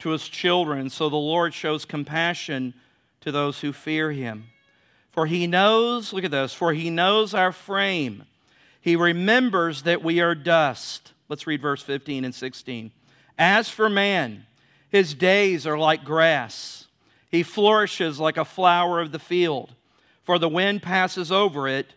to 0.00 0.10
his 0.10 0.28
children. 0.28 0.90
So 0.90 1.08
the 1.08 1.16
Lord 1.16 1.54
shows 1.54 1.84
compassion 1.84 2.74
to 3.22 3.32
those 3.32 3.60
who 3.60 3.72
fear 3.72 4.12
him. 4.12 4.48
For 5.10 5.26
he 5.26 5.46
knows, 5.46 6.12
look 6.12 6.24
at 6.24 6.30
this, 6.30 6.52
for 6.52 6.72
he 6.72 6.90
knows 6.90 7.34
our 7.34 7.52
frame. 7.52 8.24
He 8.80 8.96
remembers 8.96 9.82
that 9.82 10.02
we 10.02 10.20
are 10.20 10.34
dust. 10.34 11.12
Let's 11.28 11.46
read 11.46 11.62
verse 11.62 11.82
15 11.82 12.24
and 12.24 12.34
16. 12.34 12.90
As 13.38 13.68
for 13.68 13.88
man, 13.88 14.46
his 14.92 15.14
days 15.14 15.66
are 15.66 15.78
like 15.78 16.04
grass. 16.04 16.86
He 17.30 17.42
flourishes 17.42 18.20
like 18.20 18.36
a 18.36 18.44
flower 18.44 19.00
of 19.00 19.10
the 19.10 19.18
field, 19.18 19.74
for 20.22 20.38
the 20.38 20.50
wind 20.50 20.82
passes 20.82 21.32
over 21.32 21.66
it, 21.66 21.94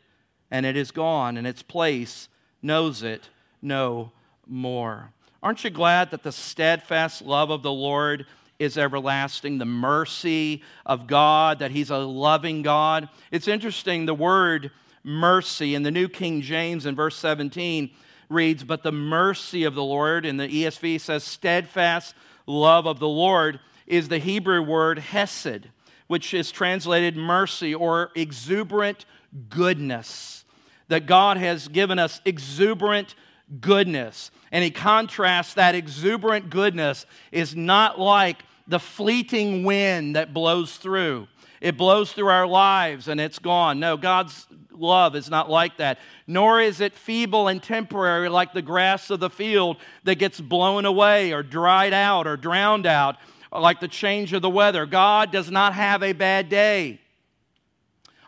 and 0.49 0.65
it 0.65 0.77
is 0.77 0.91
gone, 0.91 1.35
and 1.35 1.45
its 1.45 1.61
place 1.61 2.29
knows 2.61 3.03
it 3.03 3.29
no 3.61 4.13
more. 4.47 5.11
Aren't 5.43 5.65
you 5.65 5.69
glad 5.69 6.09
that 6.11 6.23
the 6.23 6.31
steadfast 6.31 7.21
love 7.21 7.49
of 7.49 7.63
the 7.63 7.71
Lord 7.71 8.25
is 8.59 8.77
everlasting, 8.77 9.57
the 9.57 9.65
mercy 9.65 10.63
of 10.85 11.05
God, 11.05 11.59
that 11.59 11.71
He's 11.71 11.89
a 11.89 11.97
loving 11.97 12.61
God? 12.61 13.09
It's 13.29 13.49
interesting, 13.49 14.05
the 14.05 14.13
word 14.13 14.71
mercy. 15.03 15.75
In 15.75 15.83
the 15.83 15.91
New 15.91 16.07
King 16.07 16.41
James, 16.41 16.85
in 16.85 16.95
verse 16.95 17.17
17, 17.17 17.89
reads, 18.29 18.63
But 18.63 18.83
the 18.83 18.93
mercy 18.93 19.65
of 19.65 19.75
the 19.75 19.83
Lord, 19.83 20.25
in 20.25 20.37
the 20.37 20.47
ESV 20.47 21.01
says, 21.01 21.25
steadfast 21.25 22.15
love 22.45 22.85
of 22.85 22.99
the 22.99 23.07
Lord, 23.07 23.59
is 23.87 24.07
the 24.07 24.17
Hebrew 24.17 24.61
word 24.61 24.99
hesed, 24.99 25.67
which 26.07 26.33
is 26.33 26.51
translated 26.51 27.15
mercy 27.15 27.73
or 27.73 28.11
exuberant 28.15 29.05
goodness. 29.49 30.45
That 30.87 31.05
God 31.05 31.37
has 31.37 31.67
given 31.67 31.97
us 31.97 32.21
exuberant 32.25 33.15
goodness. 33.59 34.31
And 34.51 34.63
he 34.63 34.71
contrasts 34.71 35.55
that 35.55 35.75
exuberant 35.75 36.49
goodness 36.49 37.05
is 37.31 37.55
not 37.55 37.99
like 37.99 38.43
the 38.67 38.79
fleeting 38.79 39.63
wind 39.63 40.15
that 40.15 40.33
blows 40.33 40.77
through. 40.77 41.27
It 41.61 41.77
blows 41.77 42.11
through 42.11 42.27
our 42.27 42.47
lives 42.47 43.07
and 43.07 43.19
it's 43.19 43.39
gone. 43.39 43.79
No, 43.79 43.97
God's 43.97 44.47
love 44.71 45.15
is 45.15 45.29
not 45.29 45.49
like 45.49 45.77
that. 45.77 45.99
Nor 46.27 46.61
is 46.61 46.81
it 46.81 46.93
feeble 46.93 47.47
and 47.47 47.61
temporary 47.61 48.29
like 48.29 48.53
the 48.53 48.61
grass 48.61 49.09
of 49.09 49.19
the 49.19 49.29
field 49.29 49.77
that 50.03 50.15
gets 50.15 50.39
blown 50.39 50.85
away 50.85 51.31
or 51.31 51.43
dried 51.43 51.93
out 51.93 52.27
or 52.27 52.37
drowned 52.37 52.85
out, 52.85 53.17
or 53.51 53.61
like 53.61 53.79
the 53.79 53.87
change 53.87 54.33
of 54.33 54.41
the 54.41 54.49
weather. 54.49 54.85
God 54.85 55.31
does 55.31 55.49
not 55.49 55.73
have 55.73 56.03
a 56.03 56.13
bad 56.13 56.49
day. 56.49 56.99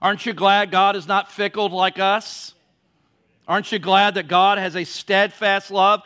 Aren't 0.02 0.26
you 0.26 0.34
glad 0.34 0.72
God 0.72 0.96
is 0.96 1.08
not 1.08 1.32
fickle 1.32 1.70
like 1.70 2.00
us? 2.00 2.54
Aren't 3.48 3.72
you 3.72 3.80
glad 3.80 4.16
that 4.16 4.28
God 4.28 4.58
has 4.58 4.76
a 4.76 4.84
steadfast 4.84 5.72
love? 5.72 6.02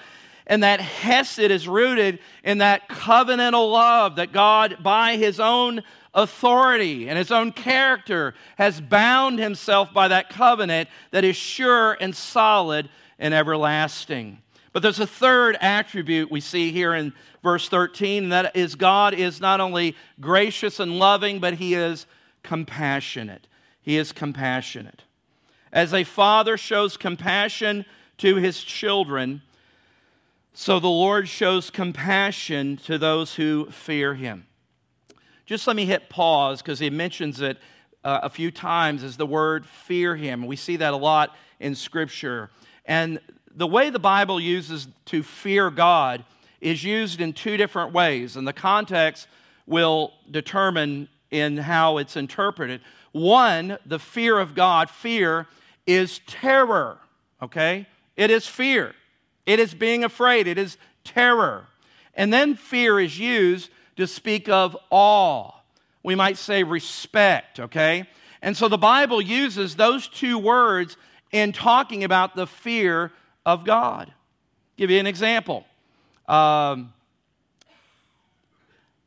And 0.47 0.63
that 0.63 0.81
Hesed 0.81 1.39
is 1.39 1.67
rooted 1.67 2.19
in 2.43 2.59
that 2.59 2.89
covenantal 2.89 3.71
love 3.71 4.15
that 4.17 4.31
God, 4.31 4.77
by 4.81 5.15
His 5.15 5.39
own 5.39 5.83
authority 6.13 7.07
and 7.07 7.17
his 7.17 7.31
own 7.31 7.51
character 7.51 8.33
has 8.57 8.81
bound 8.81 9.39
himself 9.39 9.93
by 9.93 10.07
that 10.09 10.29
covenant 10.29 10.89
that 11.11 11.23
is 11.23 11.35
sure 11.35 11.97
and 12.01 12.15
solid 12.15 12.89
and 13.17 13.33
everlasting. 13.33 14.39
But 14.73 14.83
there's 14.83 14.99
a 14.99 15.07
third 15.07 15.57
attribute 15.59 16.31
we 16.31 16.41
see 16.41 16.71
here 16.71 16.93
in 16.93 17.13
verse 17.43 17.67
13, 17.67 18.23
and 18.23 18.31
that 18.31 18.55
is 18.55 18.75
God 18.75 19.13
is 19.13 19.41
not 19.41 19.59
only 19.59 19.95
gracious 20.19 20.79
and 20.79 20.97
loving, 20.97 21.39
but 21.39 21.55
he 21.55 21.73
is 21.73 22.05
compassionate. 22.43 23.47
He 23.81 23.97
is 23.97 24.11
compassionate. 24.11 25.03
As 25.73 25.93
a 25.93 26.03
father 26.03 26.57
shows 26.57 26.97
compassion 26.97 27.85
to 28.17 28.35
his 28.35 28.61
children, 28.63 29.41
so 30.53 30.79
the 30.79 30.87
Lord 30.87 31.27
shows 31.27 31.69
compassion 31.69 32.77
to 32.85 32.97
those 32.97 33.35
who 33.35 33.69
fear 33.71 34.15
him. 34.15 34.47
Just 35.45 35.67
let 35.67 35.75
me 35.75 35.85
hit 35.85 36.09
pause 36.09 36.61
because 36.61 36.79
he 36.79 36.89
mentions 36.89 37.41
it 37.41 37.57
uh, 38.03 38.21
a 38.23 38.29
few 38.29 38.51
times 38.51 39.03
as 39.03 39.17
the 39.17 39.25
word 39.25 39.65
fear 39.65 40.15
him. 40.15 40.45
We 40.45 40.55
see 40.55 40.77
that 40.77 40.93
a 40.93 40.97
lot 40.97 41.35
in 41.59 41.75
Scripture. 41.75 42.49
And 42.85 43.19
the 43.53 43.67
way 43.67 43.89
the 43.89 43.99
Bible 43.99 44.39
uses 44.39 44.87
to 45.05 45.23
fear 45.23 45.69
God 45.69 46.23
is 46.59 46.83
used 46.83 47.21
in 47.21 47.33
two 47.33 47.57
different 47.57 47.91
ways, 47.93 48.35
and 48.37 48.47
the 48.47 48.53
context 48.53 49.27
will 49.65 50.13
determine 50.29 51.09
in 51.31 51.57
how 51.57 51.97
it's 51.97 52.15
interpreted. 52.15 52.81
One, 53.11 53.77
the 53.85 53.99
fear 53.99 54.39
of 54.39 54.53
God, 54.55 54.89
fear 54.89 55.47
is 55.87 56.19
terror, 56.27 56.97
okay? 57.41 57.87
It 58.15 58.29
is 58.29 58.47
fear. 58.47 58.93
It 59.45 59.59
is 59.59 59.73
being 59.73 60.03
afraid. 60.03 60.47
It 60.47 60.57
is 60.57 60.77
terror. 61.03 61.67
And 62.13 62.31
then 62.31 62.55
fear 62.55 62.99
is 62.99 63.17
used 63.17 63.69
to 64.01 64.07
speak 64.07 64.49
of 64.49 64.75
awe. 64.89 65.51
We 66.03 66.15
might 66.15 66.37
say 66.37 66.63
respect, 66.63 67.59
okay? 67.59 68.07
And 68.41 68.57
so 68.57 68.67
the 68.67 68.77
Bible 68.77 69.21
uses 69.21 69.75
those 69.75 70.07
two 70.07 70.39
words 70.39 70.97
in 71.31 71.51
talking 71.51 72.03
about 72.03 72.35
the 72.35 72.47
fear 72.47 73.11
of 73.45 73.63
God. 73.63 74.07
I'll 74.09 74.77
give 74.77 74.89
you 74.89 74.99
an 74.99 75.05
example. 75.05 75.65
Um, 76.27 76.93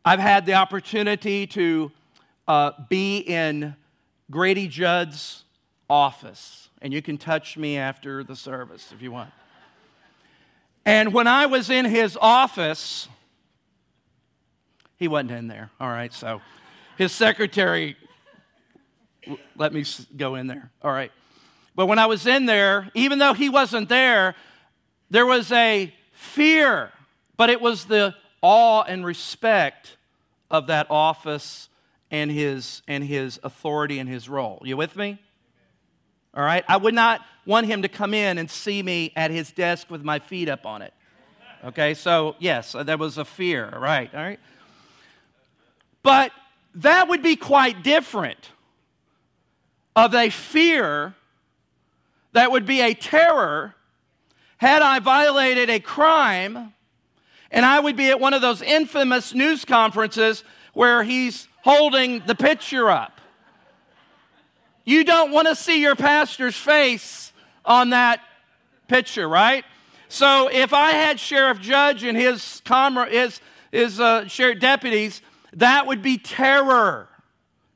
I've 0.04 0.20
had 0.20 0.46
the 0.46 0.54
opportunity 0.54 1.48
to 1.48 1.90
uh, 2.46 2.72
be 2.88 3.18
in 3.18 3.74
Grady 4.30 4.68
Judd's 4.68 5.42
office, 5.90 6.68
and 6.80 6.92
you 6.92 7.02
can 7.02 7.18
touch 7.18 7.56
me 7.56 7.76
after 7.78 8.22
the 8.22 8.36
service 8.36 8.92
if 8.94 9.02
you 9.02 9.10
want. 9.10 9.30
And 10.86 11.12
when 11.12 11.26
I 11.26 11.46
was 11.46 11.70
in 11.70 11.86
his 11.86 12.16
office, 12.20 13.08
he 14.96 15.08
wasn't 15.08 15.32
in 15.32 15.48
there. 15.48 15.70
All 15.80 15.88
right, 15.88 16.12
so 16.12 16.40
his 16.96 17.12
secretary 17.12 17.96
let 19.56 19.72
me 19.72 19.84
go 20.16 20.34
in 20.34 20.46
there. 20.46 20.70
All 20.82 20.92
right. 20.92 21.12
But 21.74 21.86
when 21.86 21.98
I 21.98 22.06
was 22.06 22.26
in 22.26 22.46
there, 22.46 22.90
even 22.94 23.18
though 23.18 23.32
he 23.32 23.48
wasn't 23.48 23.88
there, 23.88 24.34
there 25.10 25.26
was 25.26 25.50
a 25.50 25.92
fear, 26.12 26.92
but 27.36 27.50
it 27.50 27.60
was 27.60 27.86
the 27.86 28.14
awe 28.42 28.82
and 28.82 29.04
respect 29.04 29.96
of 30.50 30.68
that 30.68 30.86
office 30.90 31.68
and 32.10 32.30
his 32.30 32.82
and 32.86 33.02
his 33.02 33.40
authority 33.42 33.98
and 33.98 34.08
his 34.08 34.28
role. 34.28 34.62
You 34.64 34.76
with 34.76 34.94
me? 34.94 35.18
All 36.34 36.44
right? 36.44 36.64
I 36.68 36.76
would 36.76 36.94
not 36.94 37.20
want 37.46 37.66
him 37.66 37.82
to 37.82 37.88
come 37.88 38.14
in 38.14 38.38
and 38.38 38.50
see 38.50 38.82
me 38.82 39.12
at 39.16 39.30
his 39.30 39.50
desk 39.50 39.90
with 39.90 40.02
my 40.02 40.18
feet 40.18 40.48
up 40.48 40.66
on 40.66 40.82
it. 40.82 40.92
Okay? 41.64 41.94
So, 41.94 42.36
yes, 42.38 42.74
uh, 42.74 42.82
there 42.82 42.98
was 42.98 43.18
a 43.18 43.24
fear, 43.24 43.72
right? 43.78 44.12
All 44.14 44.20
right? 44.20 44.40
But 46.04 46.30
that 46.76 47.08
would 47.08 47.22
be 47.22 47.34
quite 47.34 47.82
different 47.82 48.50
of 49.96 50.14
a 50.14 50.30
fear 50.30 51.14
that 52.32 52.52
would 52.52 52.66
be 52.66 52.80
a 52.80 52.94
terror 52.94 53.74
had 54.58 54.82
I 54.82 54.98
violated 55.00 55.70
a 55.70 55.80
crime 55.80 56.74
and 57.50 57.64
I 57.64 57.80
would 57.80 57.96
be 57.96 58.10
at 58.10 58.20
one 58.20 58.34
of 58.34 58.42
those 58.42 58.60
infamous 58.60 59.32
news 59.32 59.64
conferences 59.64 60.44
where 60.74 61.04
he's 61.04 61.48
holding 61.62 62.20
the 62.26 62.34
picture 62.34 62.90
up. 62.90 63.20
You 64.84 65.04
don't 65.04 65.32
want 65.32 65.48
to 65.48 65.56
see 65.56 65.80
your 65.80 65.96
pastor's 65.96 66.56
face 66.56 67.32
on 67.64 67.90
that 67.90 68.20
picture, 68.88 69.28
right? 69.28 69.64
So 70.08 70.50
if 70.52 70.74
I 70.74 70.90
had 70.90 71.18
Sheriff 71.18 71.60
Judd 71.60 72.02
and 72.02 72.18
his, 72.18 72.60
comrade, 72.64 73.12
his, 73.12 73.40
his 73.72 74.00
uh, 74.00 74.26
sheriff 74.26 74.58
deputies 74.58 75.22
that 75.54 75.86
would 75.86 76.02
be 76.02 76.18
terror. 76.18 77.08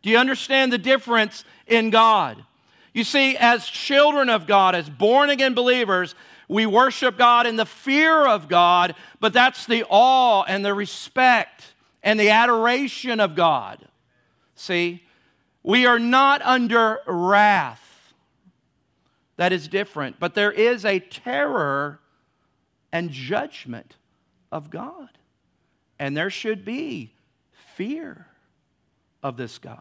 Do 0.03 0.11
you 0.11 0.19
understand 0.19 0.73
the 0.73 0.79
difference 0.79 1.45
in 1.67 1.91
God? 1.91 2.45
You 2.93 3.05
see, 3.05 3.37
as 3.37 3.67
children 3.67 4.29
of 4.29 4.47
God, 4.47 4.75
as 4.75 4.89
born 4.89 5.31
again 5.31 5.55
believers, 5.55 6.15
we 6.49 6.67
worship 6.67 7.19
God 7.19 7.47
in 7.47 7.57
the 7.57 7.67
fear 7.67 8.27
of 8.27 8.49
God, 8.49 8.95
but 9.21 9.33
that's 9.33 9.67
the 9.67 9.85
awe 9.89 10.45
and 10.45 10.65
the 10.65 10.75
respect 10.75 11.75
and 12.03 12.19
the 12.19 12.31
adoration 12.31 13.21
of 13.21 13.35
God. 13.35 13.87
See, 14.55 15.05
we 15.63 15.85
are 15.87 15.99
not 15.99 16.41
under 16.43 17.01
wrath. 17.07 17.85
That 19.37 19.53
is 19.53 19.69
different, 19.69 20.19
but 20.19 20.35
there 20.35 20.51
is 20.51 20.85
a 20.85 20.99
terror 20.99 22.01
and 22.91 23.11
judgment 23.11 23.97
of 24.51 24.71
God. 24.71 25.11
And 25.99 26.17
there 26.17 26.31
should 26.31 26.65
be 26.65 27.13
fear 27.79 28.27
of 29.23 29.37
this 29.37 29.57
God. 29.57 29.81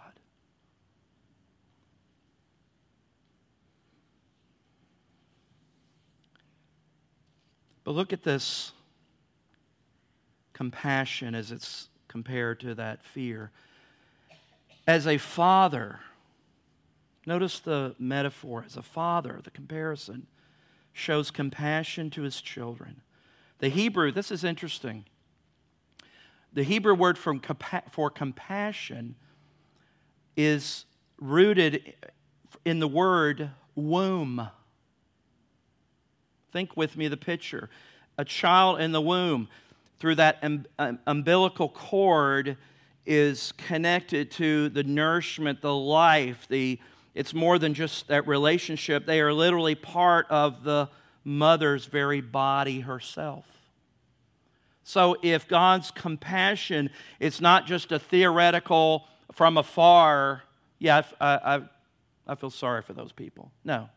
But 7.84 7.96
look 7.96 8.14
at 8.14 8.22
this 8.22 8.72
compassion 10.54 11.34
as 11.34 11.52
it's 11.52 11.88
compared 12.08 12.60
to 12.60 12.76
that 12.76 13.04
fear. 13.04 13.50
As 14.86 15.08
a 15.08 15.18
father, 15.18 16.02
notice 17.26 17.58
the 17.58 17.96
metaphor, 17.98 18.64
as 18.64 18.78
a 18.78 18.84
father, 18.84 19.40
the 19.44 19.50
comparison 19.50 20.28
shows 20.94 21.32
compassion 21.32 22.12
to 22.12 22.22
his 22.22 22.42
children. 22.42 23.02
The 23.58 23.70
Hebrew, 23.70 24.12
this 24.12 24.30
is 24.30 24.44
interesting. 24.44 25.06
The 26.54 26.64
Hebrew 26.64 26.96
word 26.96 27.18
for, 27.18 27.36
for 27.92 28.10
compassion 28.10 29.16
is 30.36 30.86
rooted 31.20 31.94
in 32.66 32.80
the 32.80 32.88
word 32.88 33.52
womb. 33.76 34.50
Think 36.52 36.76
with 36.76 36.98
me 36.98 37.08
the 37.08 37.18
picture. 37.18 37.70
A 38.18 38.26
child 38.26 38.80
in 38.80 38.92
the 38.92 39.02
womb, 39.02 39.48
through 40.00 40.16
that 40.16 40.40
um, 40.42 40.66
umbilical 41.06 41.70
cord, 41.70 42.58
is 43.06 43.54
connected 43.54 44.32
to 44.32 44.70
the 44.70 44.84
nourishment, 44.84 45.62
the 45.62 45.74
life, 45.74 46.46
the 46.50 46.80
it's 47.16 47.34
more 47.34 47.58
than 47.58 47.74
just 47.74 48.10
that 48.10 48.28
relationship. 48.28 49.08
They 49.08 49.22
are 49.22 49.34
literally 49.34 49.74
part 49.74 50.28
of 50.30 50.64
the 50.64 50.90
mother's 51.24 51.86
very 51.86 52.22
body 52.22 52.82
herself. 52.82 53.46
So 54.88 55.17
if 55.21 55.50
God's 55.50 55.91
compassion 55.91 56.91
is 57.19 57.41
not 57.41 57.67
just 57.67 57.91
a 57.91 58.00
theoretical 58.00 59.06
from 59.34 59.58
afar, 59.58 60.43
yeah, 60.80 61.02
I, 61.19 61.28
I, 61.28 61.62
I 62.26 62.36
feel 62.36 62.50
sorry 62.50 62.82
for 62.82 62.93
those 62.93 63.12
people. 63.12 63.52
No. 63.65 63.89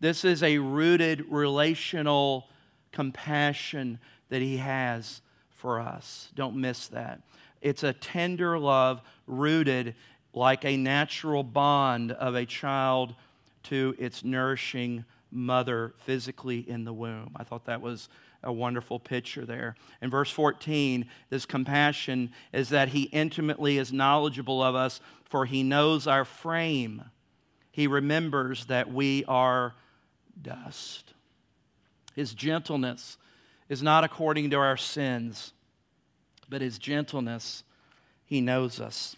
This 0.00 0.24
is 0.24 0.42
a 0.42 0.56
rooted 0.56 1.26
relational 1.28 2.48
compassion 2.90 3.98
that 4.30 4.40
He 4.40 4.56
has 4.56 5.20
for 5.50 5.78
us. 5.78 6.30
Don't 6.34 6.56
miss 6.56 6.88
that. 6.88 7.20
It's 7.60 7.82
a 7.82 7.92
tender 7.92 8.58
love 8.58 9.02
rooted 9.26 9.94
like 10.32 10.64
a 10.64 10.78
natural 10.78 11.42
bond 11.42 12.12
of 12.12 12.34
a 12.34 12.46
child 12.46 13.14
to 13.64 13.94
its 13.98 14.24
nourishing 14.24 15.04
mother 15.30 15.92
physically 15.98 16.60
in 16.60 16.84
the 16.84 16.94
womb. 16.94 17.32
I 17.36 17.44
thought 17.44 17.66
that 17.66 17.82
was 17.82 18.08
a 18.44 18.52
wonderful 18.52 19.00
picture 19.00 19.44
there. 19.44 19.74
In 20.00 20.10
verse 20.10 20.30
14, 20.30 21.06
this 21.30 21.46
compassion 21.46 22.32
is 22.52 22.68
that 22.68 22.88
he 22.88 23.04
intimately 23.04 23.78
is 23.78 23.92
knowledgeable 23.92 24.62
of 24.62 24.74
us, 24.74 25.00
for 25.24 25.46
he 25.46 25.62
knows 25.62 26.06
our 26.06 26.24
frame. 26.24 27.02
He 27.72 27.86
remembers 27.86 28.66
that 28.66 28.92
we 28.92 29.24
are 29.24 29.74
dust. 30.40 31.14
His 32.14 32.34
gentleness 32.34 33.16
is 33.68 33.82
not 33.82 34.04
according 34.04 34.50
to 34.50 34.56
our 34.56 34.76
sins, 34.76 35.52
but 36.48 36.60
his 36.60 36.78
gentleness, 36.78 37.64
he 38.24 38.40
knows 38.40 38.80
us. 38.80 39.16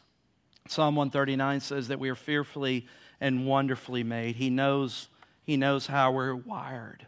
Psalm 0.68 0.96
139 0.96 1.60
says 1.60 1.88
that 1.88 2.00
we 2.00 2.08
are 2.08 2.14
fearfully 2.14 2.86
and 3.20 3.46
wonderfully 3.46 4.02
made. 4.02 4.36
He 4.36 4.50
knows, 4.50 5.08
he 5.44 5.56
knows 5.56 5.86
how 5.86 6.12
we're 6.12 6.34
wired. 6.34 7.06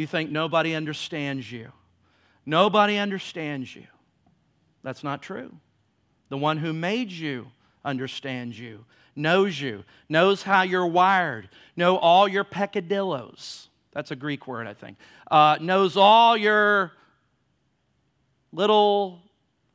You 0.00 0.06
think 0.06 0.30
nobody 0.30 0.74
understands 0.74 1.52
you. 1.52 1.72
Nobody 2.46 2.96
understands 2.96 3.76
you. 3.76 3.84
That's 4.82 5.04
not 5.04 5.20
true. 5.20 5.54
The 6.30 6.38
one 6.38 6.56
who 6.56 6.72
made 6.72 7.10
you 7.10 7.48
understands 7.84 8.58
you, 8.58 8.86
knows 9.14 9.60
you, 9.60 9.84
knows 10.08 10.42
how 10.42 10.62
you're 10.62 10.86
wired, 10.86 11.50
know 11.76 11.98
all 11.98 12.26
your 12.26 12.44
peccadillos. 12.44 13.68
That's 13.92 14.10
a 14.10 14.16
Greek 14.16 14.46
word, 14.46 14.66
I 14.66 14.72
think. 14.72 14.96
Uh, 15.30 15.58
knows 15.60 15.98
all 15.98 16.34
your 16.34 16.92
little 18.54 19.20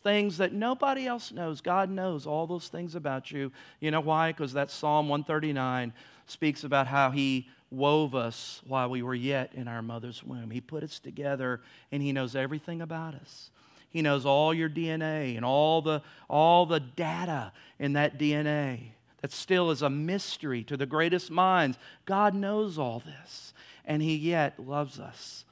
things 0.02 0.40
that 0.40 0.54
nobody 0.54 1.06
else 1.06 1.32
knows. 1.32 1.62
God 1.62 1.92
knows 1.92 2.26
all 2.26 2.48
those 2.48 2.68
things 2.68 2.96
about 2.96 3.30
you. 3.30 3.52
You 3.80 3.92
know 3.92 4.02
why? 4.02 4.32
Because 4.32 4.54
that 4.54 4.72
Psalm 4.72 5.08
139 5.08 5.94
speaks 6.26 6.64
about 6.64 6.88
how 6.88 7.12
He 7.12 7.48
wove 7.76 8.16
us 8.16 8.62
while 8.68 8.90
we 8.90 9.04
were 9.04 9.16
yet 9.16 9.52
in 9.54 9.68
our 9.68 9.82
mother's 9.82 10.24
womb. 10.24 10.52
He 10.52 10.62
put 10.62 10.84
us 10.84 11.00
together 11.00 11.62
and 11.92 12.02
He 12.02 12.12
knows 12.12 12.36
everything 12.36 12.82
about 12.82 13.16
us. 13.16 13.50
He 13.90 14.02
knows 14.02 14.26
all 14.26 14.54
your 14.54 14.70
DNA 14.70 15.36
and 15.36 15.46
all 15.46 15.82
the, 15.82 16.02
all 16.30 16.66
the 16.66 16.80
data 16.80 17.54
in 17.80 17.94
that 17.94 18.20
DNA 18.20 18.92
that 19.22 19.32
still 19.32 19.72
is 19.72 19.82
a 19.82 19.90
mystery 19.90 20.64
to 20.66 20.78
the 20.78 20.86
greatest 20.86 21.32
minds. 21.32 21.78
God 22.06 22.36
knows 22.36 22.78
all 22.78 23.02
this, 23.06 23.54
and 23.86 24.02
He 24.02 24.16
yet 24.16 24.60
loves 24.60 25.00
us 25.00 25.46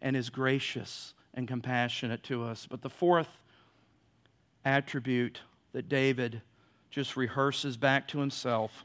and 0.00 0.16
is 0.16 0.30
gracious 0.30 1.14
and 1.34 1.46
compassionate 1.46 2.22
to 2.24 2.44
us. 2.44 2.66
But 2.68 2.82
the 2.82 2.90
fourth 2.90 3.28
attribute 4.64 5.40
that 5.72 5.88
David 5.88 6.42
just 6.90 7.16
rehearses 7.16 7.76
back 7.76 8.08
to 8.08 8.18
himself 8.18 8.84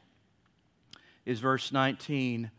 is 1.24 1.40
verse 1.40 1.72
19 1.72 2.50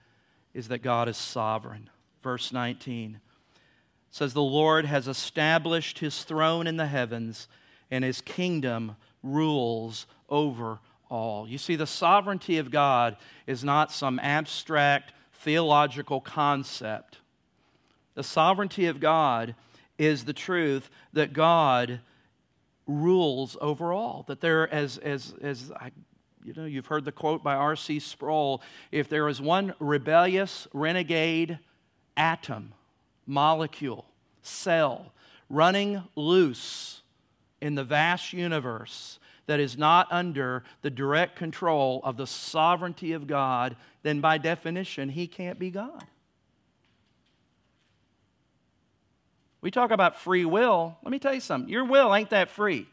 is 0.57 0.69
that 0.69 0.81
God 0.81 1.07
is 1.07 1.17
sovereign. 1.17 1.87
Verse 2.23 2.51
19 2.51 3.19
says 4.09 4.33
the 4.33 4.41
Lord 4.41 4.85
has 4.85 5.07
established 5.07 5.99
his 5.99 6.23
throne 6.23 6.65
in 6.65 6.77
the 6.77 6.87
heavens 6.87 7.47
and 7.91 8.03
his 8.03 8.21
kingdom 8.21 8.95
rules 9.21 10.07
over 10.29 10.79
all. 11.11 11.47
You 11.47 11.59
see 11.59 11.75
the 11.75 11.85
sovereignty 11.85 12.57
of 12.57 12.71
God 12.71 13.17
is 13.45 13.63
not 13.63 13.91
some 13.91 14.17
abstract 14.17 15.13
theological 15.31 16.21
concept. 16.21 17.19
The 18.15 18.23
sovereignty 18.23 18.87
of 18.87 18.99
God 18.99 19.53
is 19.99 20.25
the 20.25 20.33
truth 20.33 20.89
that 21.13 21.33
God 21.33 21.99
rules 22.87 23.55
over 23.61 23.93
all. 23.93 24.25
That 24.27 24.41
there, 24.41 24.67
as, 24.73 24.97
as, 24.97 25.35
as 25.39 25.71
I, 25.75 25.91
you 26.47 26.53
know, 26.55 26.63
you've 26.63 26.85
heard 26.85 27.03
the 27.03 27.11
quote 27.11 27.43
by 27.43 27.55
R.C. 27.55 27.99
Sproul 27.99 28.61
if 28.89 29.09
there 29.09 29.27
is 29.27 29.41
one 29.41 29.73
rebellious, 29.79 30.65
renegade 30.71 31.59
atom, 32.15 32.71
molecule, 33.25 34.05
cell 34.41 35.11
running 35.49 36.01
loose 36.15 37.01
in 37.61 37.75
the 37.75 37.83
vast 37.83 38.31
universe 38.31 39.19
that 39.47 39.59
is 39.59 39.77
not 39.77 40.07
under 40.09 40.63
the 40.83 40.89
direct 40.89 41.35
control 41.35 41.99
of 42.05 42.15
the 42.15 42.27
sovereignty 42.27 43.11
of 43.11 43.27
God, 43.27 43.75
then 44.03 44.21
by 44.21 44.37
definition, 44.37 45.09
he 45.09 45.27
can't 45.27 45.59
be 45.59 45.69
God. 45.69 46.05
We 49.59 49.69
talk 49.69 49.91
about 49.91 50.21
free 50.21 50.45
will. 50.45 50.97
Let 51.03 51.11
me 51.11 51.19
tell 51.19 51.33
you 51.33 51.41
something. 51.41 51.69
Your 51.69 51.83
will 51.83 52.15
ain't 52.15 52.29
that 52.29 52.49
free. 52.49 52.87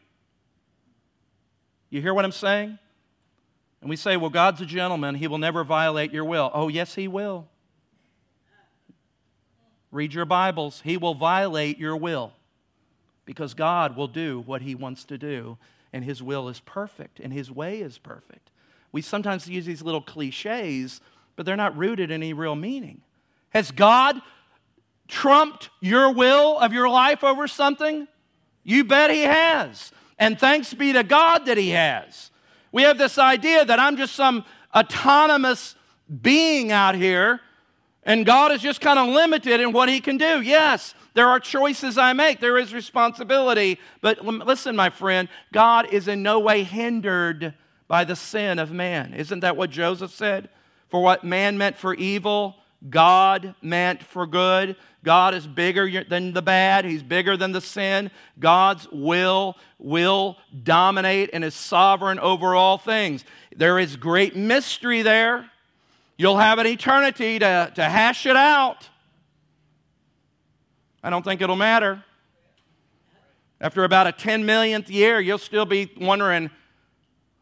You 1.89 2.01
hear 2.01 2.13
what 2.13 2.25
I'm 2.25 2.33
saying? 2.33 2.79
And 3.85 3.89
we 3.91 3.97
say, 3.97 4.17
well, 4.17 4.31
God's 4.31 4.61
a 4.61 4.65
gentleman. 4.65 5.13
He 5.13 5.27
will 5.27 5.37
never 5.37 5.63
violate 5.63 6.11
your 6.11 6.25
will. 6.25 6.49
Oh, 6.55 6.69
yes, 6.69 6.95
He 6.95 7.07
will. 7.07 7.45
Read 9.91 10.11
your 10.11 10.25
Bibles. 10.25 10.81
He 10.83 10.97
will 10.97 11.13
violate 11.13 11.77
your 11.77 11.95
will 11.95 12.33
because 13.25 13.53
God 13.53 13.95
will 13.95 14.07
do 14.07 14.41
what 14.47 14.63
He 14.63 14.73
wants 14.73 15.03
to 15.03 15.19
do, 15.19 15.59
and 15.93 16.03
His 16.03 16.23
will 16.23 16.49
is 16.49 16.61
perfect, 16.61 17.19
and 17.19 17.31
His 17.31 17.51
way 17.51 17.79
is 17.79 17.99
perfect. 17.99 18.49
We 18.91 19.03
sometimes 19.03 19.47
use 19.47 19.67
these 19.67 19.83
little 19.83 20.01
cliches, 20.01 20.99
but 21.35 21.45
they're 21.45 21.55
not 21.55 21.77
rooted 21.77 22.09
in 22.09 22.23
any 22.23 22.33
real 22.33 22.55
meaning. 22.55 23.01
Has 23.51 23.69
God 23.69 24.19
trumped 25.07 25.69
your 25.79 26.11
will 26.11 26.57
of 26.57 26.73
your 26.73 26.89
life 26.89 27.23
over 27.23 27.47
something? 27.47 28.07
You 28.63 28.83
bet 28.83 29.11
He 29.11 29.21
has. 29.21 29.91
And 30.17 30.39
thanks 30.39 30.73
be 30.73 30.91
to 30.93 31.03
God 31.03 31.45
that 31.45 31.59
He 31.59 31.69
has. 31.69 32.31
We 32.75 32.81
have 32.81 32.97
this 32.97 33.17
idea 33.17 33.63
that 33.63 33.79
I'm 33.79 33.95
just 33.95 34.15
some 34.15 34.43
autonomous 34.75 35.75
being 36.21 36.73
out 36.73 36.93
here 36.93 37.39
and 38.03 38.25
God 38.25 38.51
is 38.51 38.61
just 38.61 38.81
kind 38.81 38.99
of 38.99 39.07
limited 39.07 39.61
in 39.61 39.71
what 39.71 39.87
He 39.87 40.01
can 40.01 40.17
do. 40.17 40.41
Yes, 40.41 40.93
there 41.13 41.29
are 41.29 41.39
choices 41.39 41.97
I 41.97 42.11
make, 42.11 42.41
there 42.41 42.57
is 42.57 42.73
responsibility. 42.73 43.79
But 44.01 44.25
listen, 44.25 44.75
my 44.75 44.89
friend, 44.89 45.29
God 45.53 45.87
is 45.93 46.09
in 46.09 46.21
no 46.21 46.37
way 46.39 46.63
hindered 46.63 47.53
by 47.87 48.03
the 48.03 48.15
sin 48.17 48.59
of 48.59 48.73
man. 48.73 49.13
Isn't 49.13 49.39
that 49.39 49.55
what 49.55 49.69
Joseph 49.69 50.11
said? 50.11 50.49
For 50.89 51.01
what 51.01 51.23
man 51.23 51.57
meant 51.57 51.77
for 51.77 51.93
evil, 51.93 52.57
God 52.89 53.55
meant 53.61 54.03
for 54.03 54.27
good. 54.27 54.75
God 55.03 55.33
is 55.33 55.45
bigger 55.45 56.03
than 56.03 56.33
the 56.33 56.41
bad. 56.41 56.85
He's 56.85 57.03
bigger 57.03 57.37
than 57.37 57.51
the 57.51 57.61
sin. 57.61 58.11
God's 58.39 58.87
will 58.91 59.55
will 59.77 60.37
dominate 60.63 61.29
and 61.33 61.43
is 61.43 61.53
sovereign 61.53 62.19
over 62.19 62.55
all 62.55 62.77
things. 62.77 63.23
There 63.55 63.79
is 63.79 63.95
great 63.95 64.35
mystery 64.35 65.01
there. 65.01 65.49
You'll 66.17 66.37
have 66.37 66.59
an 66.59 66.67
eternity 66.67 67.39
to, 67.39 67.71
to 67.75 67.83
hash 67.83 68.25
it 68.25 68.35
out. 68.35 68.89
I 71.03 71.09
don't 71.09 71.23
think 71.23 71.41
it'll 71.41 71.55
matter. 71.55 72.03
After 73.61 73.83
about 73.83 74.07
a 74.07 74.11
10 74.11 74.45
millionth 74.45 74.89
year, 74.89 75.19
you'll 75.19 75.37
still 75.37 75.65
be 75.65 75.91
wondering, 75.99 76.49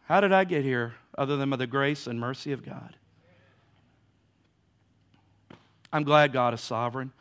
how 0.06 0.22
did 0.22 0.32
I 0.32 0.44
get 0.44 0.64
here 0.64 0.96
other 1.18 1.38
than 1.38 1.50
by 1.50 1.56
the 1.56 1.68
grace 1.68 2.08
and 2.08 2.20
mercy 2.20 2.52
of 2.52 2.64
God? 2.64 2.96
I'm 5.94 6.04
glad 6.04 6.34
God 6.34 6.56
is 6.56 6.62
sovereign. 6.62 7.12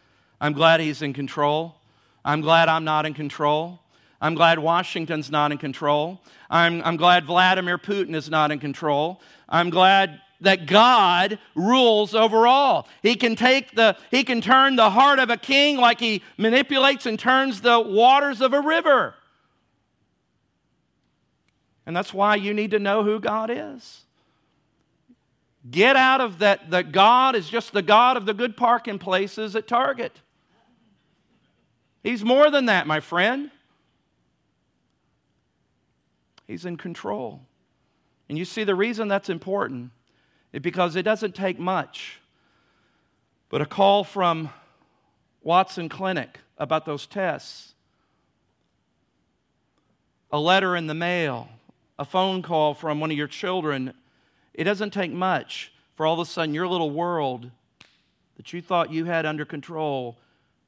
I'm 0.41 0.55
glad 0.55 0.81
He's 0.81 1.03
in 1.03 1.13
control. 1.13 1.77
I'm 2.25 2.41
glad 2.41 2.69
I'm 2.69 2.85
not 2.85 3.05
in 3.05 3.13
control. 3.13 3.81
I'm 4.21 4.35
glad 4.35 4.59
Washington's 4.59 5.31
not 5.31 5.53
in 5.53 5.59
control. 5.59 6.21
I'm, 6.49 6.81
I'm 6.83 6.97
glad 6.97 7.27
Vladimir 7.27 7.77
Putin 7.77 8.15
is 8.15 8.31
not 8.31 8.51
in 8.51 8.59
control. 8.59 9.21
I'm 9.49 9.69
glad 9.69 10.21
that 10.41 10.67
God 10.67 11.39
rules 11.55 12.15
over 12.15 12.47
all. 12.47 12.89
He 13.03 13.15
can 13.15 13.37
take 13.37 13.75
the 13.75 13.97
he 14.11 14.25
can 14.25 14.41
turn 14.41 14.77
the 14.77 14.91
heart 14.91 15.19
of 15.19 15.31
a 15.31 15.37
king 15.37 15.77
like 15.77 16.01
he 16.01 16.23
manipulates 16.37 17.07
and 17.07 17.19
turns 17.19 17.61
the 17.61 17.79
waters 17.79 18.41
of 18.41 18.53
a 18.53 18.61
river. 18.61 19.15
And 21.85 21.97
that's 21.97 22.15
why 22.15 22.37
you 22.37 22.55
need 22.55 22.71
to 22.73 22.79
know 22.79 23.05
who 23.05 23.21
God 23.21 23.51
is. 23.53 24.02
Get 25.71 25.97
out 25.97 26.21
of 26.21 26.41
that, 26.41 26.71
that 26.71 26.93
God 26.93 27.37
is 27.37 27.49
just 27.49 27.73
the 27.73 27.83
God 27.83 28.17
of 28.17 28.27
the 28.27 28.35
good 28.35 28.57
parking 28.57 28.99
places 28.99 29.55
at 29.55 29.69
Target. 29.69 30.21
He's 32.03 32.25
more 32.25 32.51
than 32.51 32.67
that, 32.67 32.87
my 32.87 32.99
friend. 32.99 33.51
He's 36.49 36.65
in 36.65 36.77
control. 36.77 37.41
And 38.29 38.37
you 38.37 38.45
see, 38.45 38.65
the 38.65 38.75
reason 38.75 39.07
that's 39.07 39.29
important 39.29 39.93
is 40.53 40.61
because 40.61 40.97
it 40.97 41.03
doesn't 41.03 41.35
take 41.35 41.59
much 41.59 42.19
but 43.53 43.61
a 43.61 43.67
call 43.67 44.03
from 44.03 44.49
Watson 45.43 45.91
Clinic 45.91 46.39
about 46.57 46.87
those 46.87 47.07
tests, 47.07 47.75
a 50.33 50.41
letter 50.41 50.75
in 50.75 50.87
the 50.87 50.95
mail, 50.95 51.51
a 51.99 52.05
phone 52.07 52.41
call 52.41 52.73
from 52.73 52.99
one 52.99 53.11
of 53.11 53.17
your 53.17 53.29
children 53.29 53.93
it 54.55 54.65
doesn't 54.65 54.93
take 54.93 55.13
much 55.13 55.73
for 55.95 56.07
all 56.07 56.15
of 56.15 56.21
a 56.21 56.31
sudden 56.31 56.55
your 56.55 56.69
little 56.69 56.91
world 56.91 57.51
that 58.37 58.53
you 58.53 58.63
thought 58.63 58.93
you 58.93 59.05
had 59.05 59.27
under 59.27 59.45
control 59.45 60.19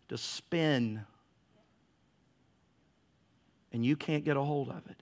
to 0.08 0.18
spin 0.18 1.02
and 3.72 3.84
you 3.84 3.96
can't 3.96 4.24
get 4.24 4.36
a 4.36 4.42
hold 4.42 4.68
of 4.68 4.86
it. 4.88 5.00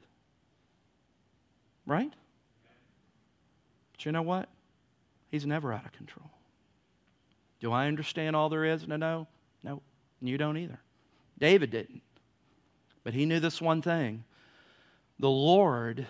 Right? 1.84 2.12
But 3.92 4.06
you 4.06 4.12
know 4.12 4.22
what? 4.22 4.48
He's 5.30 5.44
never 5.44 5.72
out 5.72 5.84
of 5.84 5.92
control. 5.92 6.30
Do 7.60 7.70
I 7.72 7.86
understand 7.86 8.34
all 8.34 8.48
there 8.48 8.64
is 8.64 8.84
to 8.84 8.98
know? 8.98 9.26
No, 9.62 9.82
you 10.20 10.38
don't 10.38 10.56
either. 10.56 10.80
David 11.38 11.70
didn't. 11.70 12.02
But 13.04 13.14
he 13.14 13.26
knew 13.26 13.40
this 13.40 13.60
one 13.60 13.82
thing 13.82 14.24
the 15.18 15.30
Lord 15.30 16.06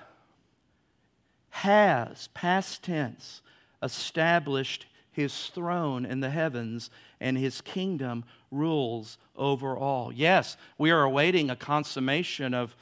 has, 1.53 2.28
past 2.32 2.82
tense, 2.82 3.42
established 3.82 4.86
his 5.11 5.48
throne 5.48 6.07
in 6.07 6.20
the 6.20 6.30
heavens 6.30 6.88
and 7.20 7.36
his 7.36 7.61
kingdom 7.61 8.24
rules 8.50 9.18
over 9.36 9.76
all. 9.76 10.11
Yes, 10.11 10.57
we 10.78 10.90
are 10.90 11.03
awaiting 11.03 11.50
a 11.50 11.57
consummation 11.57 12.55
of 12.55 12.74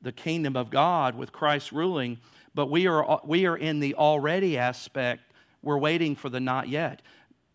the 0.00 0.12
kingdom 0.12 0.56
of 0.56 0.70
God 0.70 1.14
with 1.14 1.30
Christ 1.30 1.72
ruling, 1.72 2.18
but 2.54 2.70
we 2.70 2.86
are, 2.86 3.20
we 3.22 3.44
are 3.44 3.56
in 3.56 3.80
the 3.80 3.94
already 3.94 4.56
aspect. 4.56 5.20
We're 5.62 5.76
waiting 5.76 6.16
for 6.16 6.30
the 6.30 6.40
not 6.40 6.70
yet. 6.70 7.02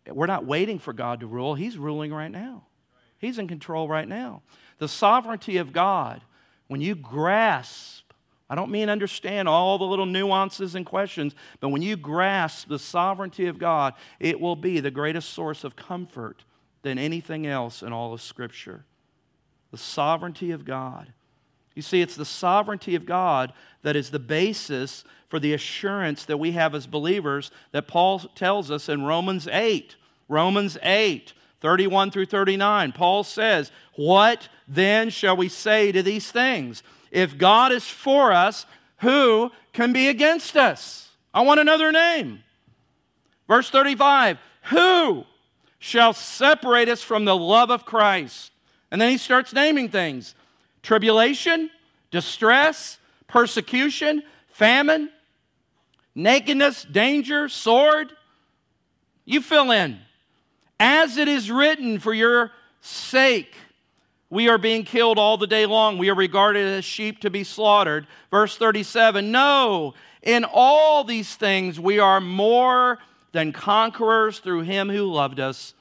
We're 0.08 0.26
not 0.26 0.46
waiting 0.46 0.78
for 0.78 0.92
God 0.92 1.20
to 1.20 1.26
rule, 1.26 1.56
He's 1.56 1.76
ruling 1.76 2.14
right 2.14 2.30
now. 2.30 2.66
He's 3.18 3.38
in 3.38 3.48
control 3.48 3.88
right 3.88 4.08
now. 4.08 4.42
The 4.78 4.88
sovereignty 4.88 5.56
of 5.56 5.72
God, 5.72 6.22
when 6.68 6.80
you 6.80 6.94
grasp 6.94 8.01
I 8.52 8.54
don't 8.54 8.70
mean 8.70 8.90
understand 8.90 9.48
all 9.48 9.78
the 9.78 9.86
little 9.86 10.04
nuances 10.04 10.74
and 10.74 10.84
questions, 10.84 11.34
but 11.60 11.70
when 11.70 11.80
you 11.80 11.96
grasp 11.96 12.68
the 12.68 12.78
sovereignty 12.78 13.46
of 13.46 13.58
God, 13.58 13.94
it 14.20 14.38
will 14.38 14.56
be 14.56 14.78
the 14.78 14.90
greatest 14.90 15.30
source 15.30 15.64
of 15.64 15.74
comfort 15.74 16.44
than 16.82 16.98
anything 16.98 17.46
else 17.46 17.82
in 17.82 17.94
all 17.94 18.12
of 18.12 18.20
Scripture. 18.20 18.84
The 19.70 19.78
sovereignty 19.78 20.50
of 20.50 20.66
God. 20.66 21.14
You 21.74 21.80
see, 21.80 22.02
it's 22.02 22.14
the 22.14 22.26
sovereignty 22.26 22.94
of 22.94 23.06
God 23.06 23.54
that 23.84 23.96
is 23.96 24.10
the 24.10 24.18
basis 24.18 25.02
for 25.30 25.40
the 25.40 25.54
assurance 25.54 26.26
that 26.26 26.36
we 26.36 26.52
have 26.52 26.74
as 26.74 26.86
believers 26.86 27.50
that 27.70 27.88
Paul 27.88 28.18
tells 28.18 28.70
us 28.70 28.90
in 28.90 29.06
Romans 29.06 29.48
8. 29.48 29.96
Romans 30.28 30.76
8, 30.82 31.32
31 31.62 32.10
through 32.10 32.26
39. 32.26 32.92
Paul 32.92 33.24
says, 33.24 33.72
What 33.94 34.50
then 34.68 35.08
shall 35.08 35.38
we 35.38 35.48
say 35.48 35.90
to 35.90 36.02
these 36.02 36.30
things? 36.30 36.82
If 37.12 37.36
God 37.36 37.70
is 37.72 37.86
for 37.86 38.32
us, 38.32 38.66
who 38.98 39.52
can 39.72 39.92
be 39.92 40.08
against 40.08 40.56
us? 40.56 41.10
I 41.32 41.42
want 41.42 41.60
another 41.60 41.92
name. 41.92 42.42
Verse 43.46 43.70
35 43.70 44.38
Who 44.70 45.24
shall 45.78 46.14
separate 46.14 46.88
us 46.88 47.02
from 47.02 47.26
the 47.26 47.36
love 47.36 47.70
of 47.70 47.84
Christ? 47.84 48.50
And 48.90 49.00
then 49.00 49.10
he 49.10 49.18
starts 49.18 49.52
naming 49.52 49.90
things 49.90 50.34
tribulation, 50.82 51.70
distress, 52.10 52.98
persecution, 53.28 54.22
famine, 54.48 55.10
nakedness, 56.14 56.84
danger, 56.84 57.48
sword. 57.48 58.12
You 59.26 59.42
fill 59.42 59.70
in. 59.70 60.00
As 60.80 61.16
it 61.16 61.28
is 61.28 61.50
written, 61.50 62.00
for 62.00 62.12
your 62.12 62.50
sake, 62.80 63.54
we 64.32 64.48
are 64.48 64.56
being 64.56 64.84
killed 64.84 65.18
all 65.18 65.36
the 65.36 65.46
day 65.46 65.66
long. 65.66 65.98
We 65.98 66.08
are 66.08 66.14
regarded 66.14 66.66
as 66.66 66.86
sheep 66.86 67.20
to 67.20 67.28
be 67.28 67.44
slaughtered. 67.44 68.06
Verse 68.30 68.56
37 68.56 69.30
No, 69.30 69.92
in 70.22 70.46
all 70.50 71.04
these 71.04 71.34
things 71.34 71.78
we 71.78 71.98
are 71.98 72.18
more 72.18 72.98
than 73.32 73.52
conquerors 73.52 74.38
through 74.38 74.62
him 74.62 74.88
who 74.88 75.04
loved 75.04 75.38
us. 75.38 75.74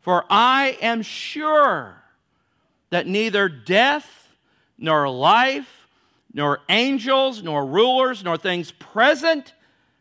For 0.00 0.24
I 0.30 0.78
am 0.80 1.02
sure 1.02 2.02
that 2.88 3.06
neither 3.06 3.46
death, 3.46 4.30
nor 4.78 5.06
life, 5.10 5.86
nor 6.32 6.60
angels, 6.70 7.42
nor 7.42 7.66
rulers, 7.66 8.24
nor 8.24 8.38
things 8.38 8.72
present, 8.72 9.52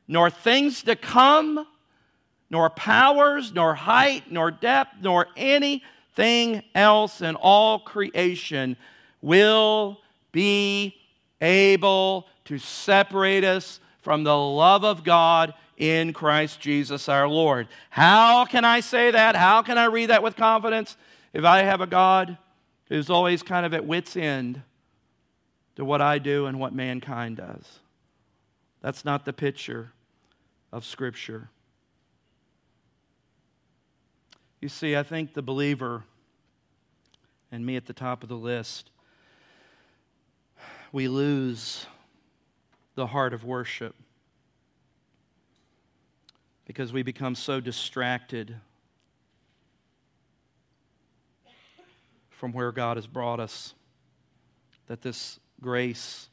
nor 0.07 0.29
things 0.29 0.81
to 0.83 0.95
come, 0.95 1.67
nor 2.49 2.69
powers, 2.69 3.51
nor 3.53 3.75
height, 3.75 4.31
nor 4.31 4.49
depth, 4.49 4.93
nor 5.01 5.27
anything 6.17 6.63
else 6.73 7.21
in 7.21 7.35
all 7.35 7.79
creation 7.79 8.77
will 9.21 9.99
be 10.31 10.95
able 11.41 12.27
to 12.45 12.57
separate 12.57 13.43
us 13.43 13.79
from 14.01 14.23
the 14.23 14.37
love 14.37 14.83
of 14.83 15.03
God 15.03 15.53
in 15.77 16.13
Christ 16.13 16.59
Jesus 16.59 17.07
our 17.07 17.27
Lord. 17.27 17.67
How 17.89 18.45
can 18.45 18.65
I 18.65 18.79
say 18.79 19.11
that? 19.11 19.35
How 19.35 19.61
can 19.61 19.77
I 19.77 19.85
read 19.85 20.09
that 20.09 20.23
with 20.23 20.35
confidence? 20.35 20.97
If 21.33 21.43
I 21.43 21.63
have 21.63 21.81
a 21.81 21.87
God 21.87 22.37
who's 22.89 23.09
always 23.09 23.43
kind 23.43 23.65
of 23.65 23.73
at 23.73 23.85
wits' 23.85 24.15
end 24.15 24.61
to 25.75 25.85
what 25.85 26.01
I 26.01 26.17
do 26.17 26.47
and 26.47 26.59
what 26.59 26.73
mankind 26.73 27.37
does. 27.37 27.79
That's 28.81 29.05
not 29.05 29.25
the 29.25 29.33
picture 29.33 29.91
of 30.71 30.85
Scripture. 30.85 31.49
You 34.59 34.69
see, 34.69 34.95
I 34.95 35.03
think 35.03 35.33
the 35.33 35.41
believer, 35.41 36.03
and 37.51 37.65
me 37.65 37.75
at 37.75 37.85
the 37.85 37.93
top 37.93 38.23
of 38.23 38.29
the 38.29 38.35
list, 38.35 38.89
we 40.91 41.07
lose 41.07 41.85
the 42.95 43.07
heart 43.07 43.33
of 43.33 43.43
worship 43.43 43.95
because 46.65 46.91
we 46.91 47.03
become 47.03 47.35
so 47.35 47.59
distracted 47.59 48.55
from 52.29 52.51
where 52.51 52.71
God 52.71 52.97
has 52.97 53.07
brought 53.07 53.39
us 53.39 53.73
that 54.87 55.01
this 55.01 55.39
grace 55.61 56.29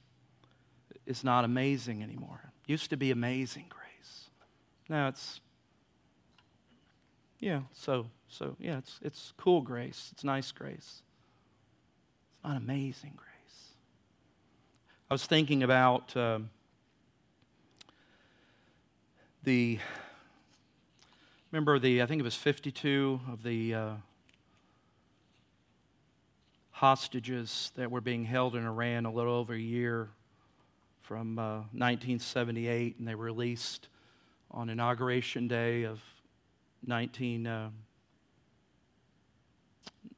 is 1.07 1.25
not 1.25 1.45
amazing 1.45 2.03
anymore. 2.03 2.41
It 2.66 2.72
used 2.72 2.91
to 2.91 2.97
be 2.97 3.11
amazing 3.11 3.66
grace. 3.68 4.29
Now 4.89 5.09
it's 5.09 5.41
yeah, 7.45 7.61
so 7.74 8.07
so 8.26 8.57
yeah, 8.59 8.78
it's 8.78 8.99
it's 9.03 9.34
cool 9.36 9.61
grace. 9.61 10.09
It's 10.12 10.24
nice 10.24 10.51
grace. 10.51 11.03
It's 11.03 12.42
not 12.42 12.57
amazing 12.57 13.12
grace. 13.16 13.68
I 15.11 15.14
was 15.14 15.26
thinking 15.26 15.62
about 15.62 16.16
um, 16.16 16.49
the 19.42 19.78
remember 21.53 21.78
the 21.78 22.01
I 22.01 22.07
think 22.07 22.20
it 22.20 22.24
was 22.24 22.34
52 22.34 23.20
of 23.30 23.42
the 23.42 23.74
uh, 23.74 23.92
hostages 26.70 27.72
that 27.76 27.90
were 27.90 28.01
being 28.01 28.24
held 28.24 28.57
in 28.57 28.64
Iran 28.64 29.05
a 29.05 29.12
little 29.12 29.34
over 29.34 29.53
a 29.53 29.59
year 29.59 30.09
from 31.03 31.38
uh, 31.38 31.57
1978, 31.72 32.97
and 32.99 33.07
they 33.07 33.14
were 33.14 33.26
released 33.26 33.88
on 34.51 34.70
inauguration 34.70 35.47
day 35.47 35.82
of 35.82 36.01
19. 36.87 37.47
Uh, 37.47 37.70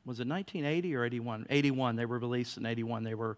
was 0.05 0.21
it 0.21 0.29
1980 0.29 0.95
or 0.95 1.05
81? 1.05 1.47
81. 1.51 1.97
They 1.97 2.07
were 2.07 2.19
released 2.19 2.57
in 2.57 2.67
81. 2.67 3.03
They 3.03 3.15
were 3.15 3.37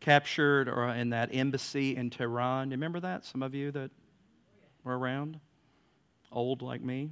captured 0.00 0.68
or 0.68 0.88
in 0.88 1.10
that 1.10 1.30
embassy 1.32 1.96
in 1.96 2.10
Tehran. 2.10 2.68
Do 2.68 2.72
you 2.72 2.76
remember 2.76 3.00
that? 3.00 3.24
Some 3.24 3.42
of 3.42 3.54
you 3.54 3.70
that 3.72 3.90
were 4.82 4.98
around, 4.98 5.38
old 6.32 6.62
like 6.62 6.82
me. 6.82 7.10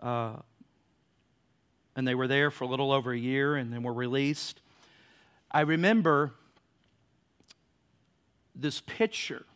Uh, 0.00 0.34
and 1.96 2.06
they 2.06 2.14
were 2.14 2.28
there 2.28 2.50
for 2.50 2.64
a 2.64 2.66
little 2.66 2.92
over 2.92 3.12
a 3.12 3.18
year 3.18 3.56
and 3.56 3.72
then 3.72 3.82
were 3.82 3.92
released. 3.92 4.60
I 5.50 5.60
remember 5.60 6.32
this 8.54 8.80
picture, 8.80 9.46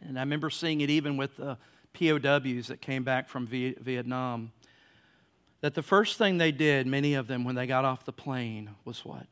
and 0.00 0.18
I 0.18 0.22
remember 0.22 0.50
seeing 0.50 0.80
it 0.80 0.90
even 0.90 1.16
with 1.16 1.36
the 1.36 1.58
POWs 1.96 2.68
that 2.68 2.80
came 2.80 3.04
back 3.04 3.28
from 3.28 3.46
Vietnam. 3.46 4.52
That 5.62 5.74
the 5.74 5.82
first 5.82 6.18
thing 6.18 6.36
they 6.36 6.52
did, 6.52 6.86
many 6.86 7.14
of 7.14 7.26
them, 7.26 7.44
when 7.44 7.54
they 7.54 7.66
got 7.66 7.84
off 7.84 8.04
the 8.04 8.12
plane, 8.12 8.70
was 8.84 9.04
what? 9.04 9.26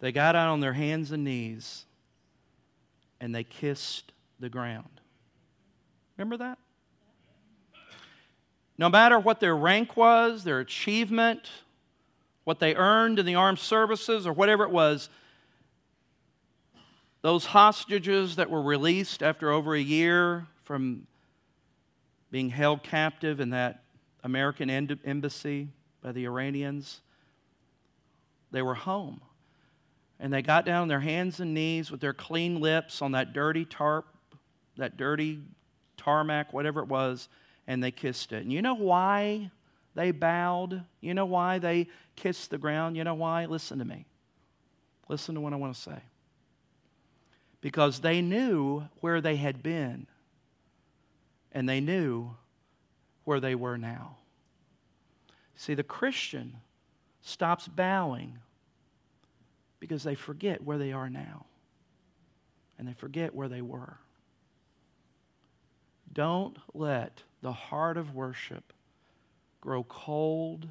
They 0.00 0.12
got 0.12 0.36
out 0.36 0.48
on 0.48 0.60
their 0.60 0.72
hands 0.72 1.10
and 1.12 1.24
knees 1.24 1.84
and 3.20 3.34
they 3.34 3.44
kissed 3.44 4.12
the 4.38 4.48
ground. 4.48 5.00
Remember 6.16 6.36
that? 6.36 6.58
No 8.76 8.88
matter 8.88 9.18
what 9.18 9.40
their 9.40 9.56
rank 9.56 9.96
was, 9.96 10.44
their 10.44 10.60
achievement, 10.60 11.50
what 12.44 12.60
they 12.60 12.74
earned 12.74 13.18
in 13.18 13.26
the 13.26 13.34
armed 13.34 13.58
services, 13.58 14.26
or 14.26 14.32
whatever 14.32 14.64
it 14.64 14.70
was, 14.70 15.08
those 17.22 17.46
hostages 17.46 18.36
that 18.36 18.50
were 18.50 18.62
released 18.62 19.22
after 19.22 19.50
over 19.50 19.74
a 19.74 19.80
year 19.80 20.46
from 20.64 21.06
being 22.34 22.50
held 22.50 22.82
captive 22.82 23.38
in 23.38 23.50
that 23.50 23.84
American 24.24 24.68
embassy 24.68 25.68
by 26.02 26.10
the 26.10 26.24
Iranians, 26.24 27.00
they 28.50 28.60
were 28.60 28.74
home. 28.74 29.20
And 30.18 30.32
they 30.32 30.42
got 30.42 30.66
down 30.66 30.82
on 30.82 30.88
their 30.88 30.98
hands 30.98 31.38
and 31.38 31.54
knees 31.54 31.92
with 31.92 32.00
their 32.00 32.12
clean 32.12 32.60
lips 32.60 33.02
on 33.02 33.12
that 33.12 33.34
dirty 33.34 33.64
tarp, 33.64 34.06
that 34.78 34.96
dirty 34.96 35.42
tarmac, 35.96 36.52
whatever 36.52 36.80
it 36.80 36.88
was, 36.88 37.28
and 37.68 37.80
they 37.80 37.92
kissed 37.92 38.32
it. 38.32 38.42
And 38.42 38.52
you 38.52 38.62
know 38.62 38.74
why 38.74 39.52
they 39.94 40.10
bowed? 40.10 40.82
You 41.00 41.14
know 41.14 41.26
why 41.26 41.60
they 41.60 41.86
kissed 42.16 42.50
the 42.50 42.58
ground? 42.58 42.96
You 42.96 43.04
know 43.04 43.14
why? 43.14 43.46
Listen 43.46 43.78
to 43.78 43.84
me. 43.84 44.06
Listen 45.08 45.36
to 45.36 45.40
what 45.40 45.52
I 45.52 45.56
want 45.56 45.76
to 45.76 45.80
say. 45.80 45.98
Because 47.60 48.00
they 48.00 48.20
knew 48.20 48.82
where 49.02 49.20
they 49.20 49.36
had 49.36 49.62
been, 49.62 50.08
and 51.54 51.68
they 51.68 51.80
knew 51.80 52.34
where 53.24 53.40
they 53.40 53.54
were 53.54 53.78
now. 53.78 54.16
See, 55.54 55.74
the 55.74 55.84
Christian 55.84 56.56
stops 57.22 57.68
bowing 57.68 58.38
because 59.78 60.02
they 60.02 60.16
forget 60.16 60.62
where 60.62 60.78
they 60.78 60.92
are 60.92 61.08
now, 61.08 61.46
and 62.78 62.88
they 62.88 62.92
forget 62.92 63.34
where 63.34 63.48
they 63.48 63.62
were. 63.62 63.98
Don't 66.12 66.58
let 66.74 67.22
the 67.40 67.52
heart 67.52 67.96
of 67.96 68.14
worship 68.14 68.72
grow 69.60 69.84
cold, 69.84 70.68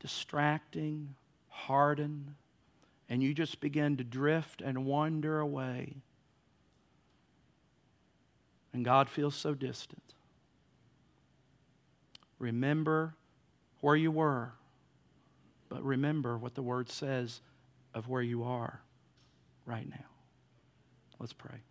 distracting, 0.00 1.14
hardened, 1.48 2.34
and 3.08 3.22
you 3.22 3.32
just 3.32 3.60
begin 3.60 3.96
to 3.96 4.04
drift 4.04 4.60
and 4.60 4.84
wander 4.84 5.38
away. 5.38 5.94
And 8.74 8.84
God 8.84 9.08
feels 9.08 9.34
so 9.36 9.54
distant. 9.54 10.02
Remember 12.38 13.14
where 13.80 13.96
you 13.96 14.10
were, 14.10 14.52
but 15.68 15.82
remember 15.82 16.36
what 16.36 16.54
the 16.54 16.62
Word 16.62 16.90
says 16.90 17.40
of 17.94 18.08
where 18.08 18.20
you 18.20 18.42
are 18.42 18.80
right 19.64 19.88
now. 19.88 20.04
Let's 21.20 21.32
pray. 21.32 21.64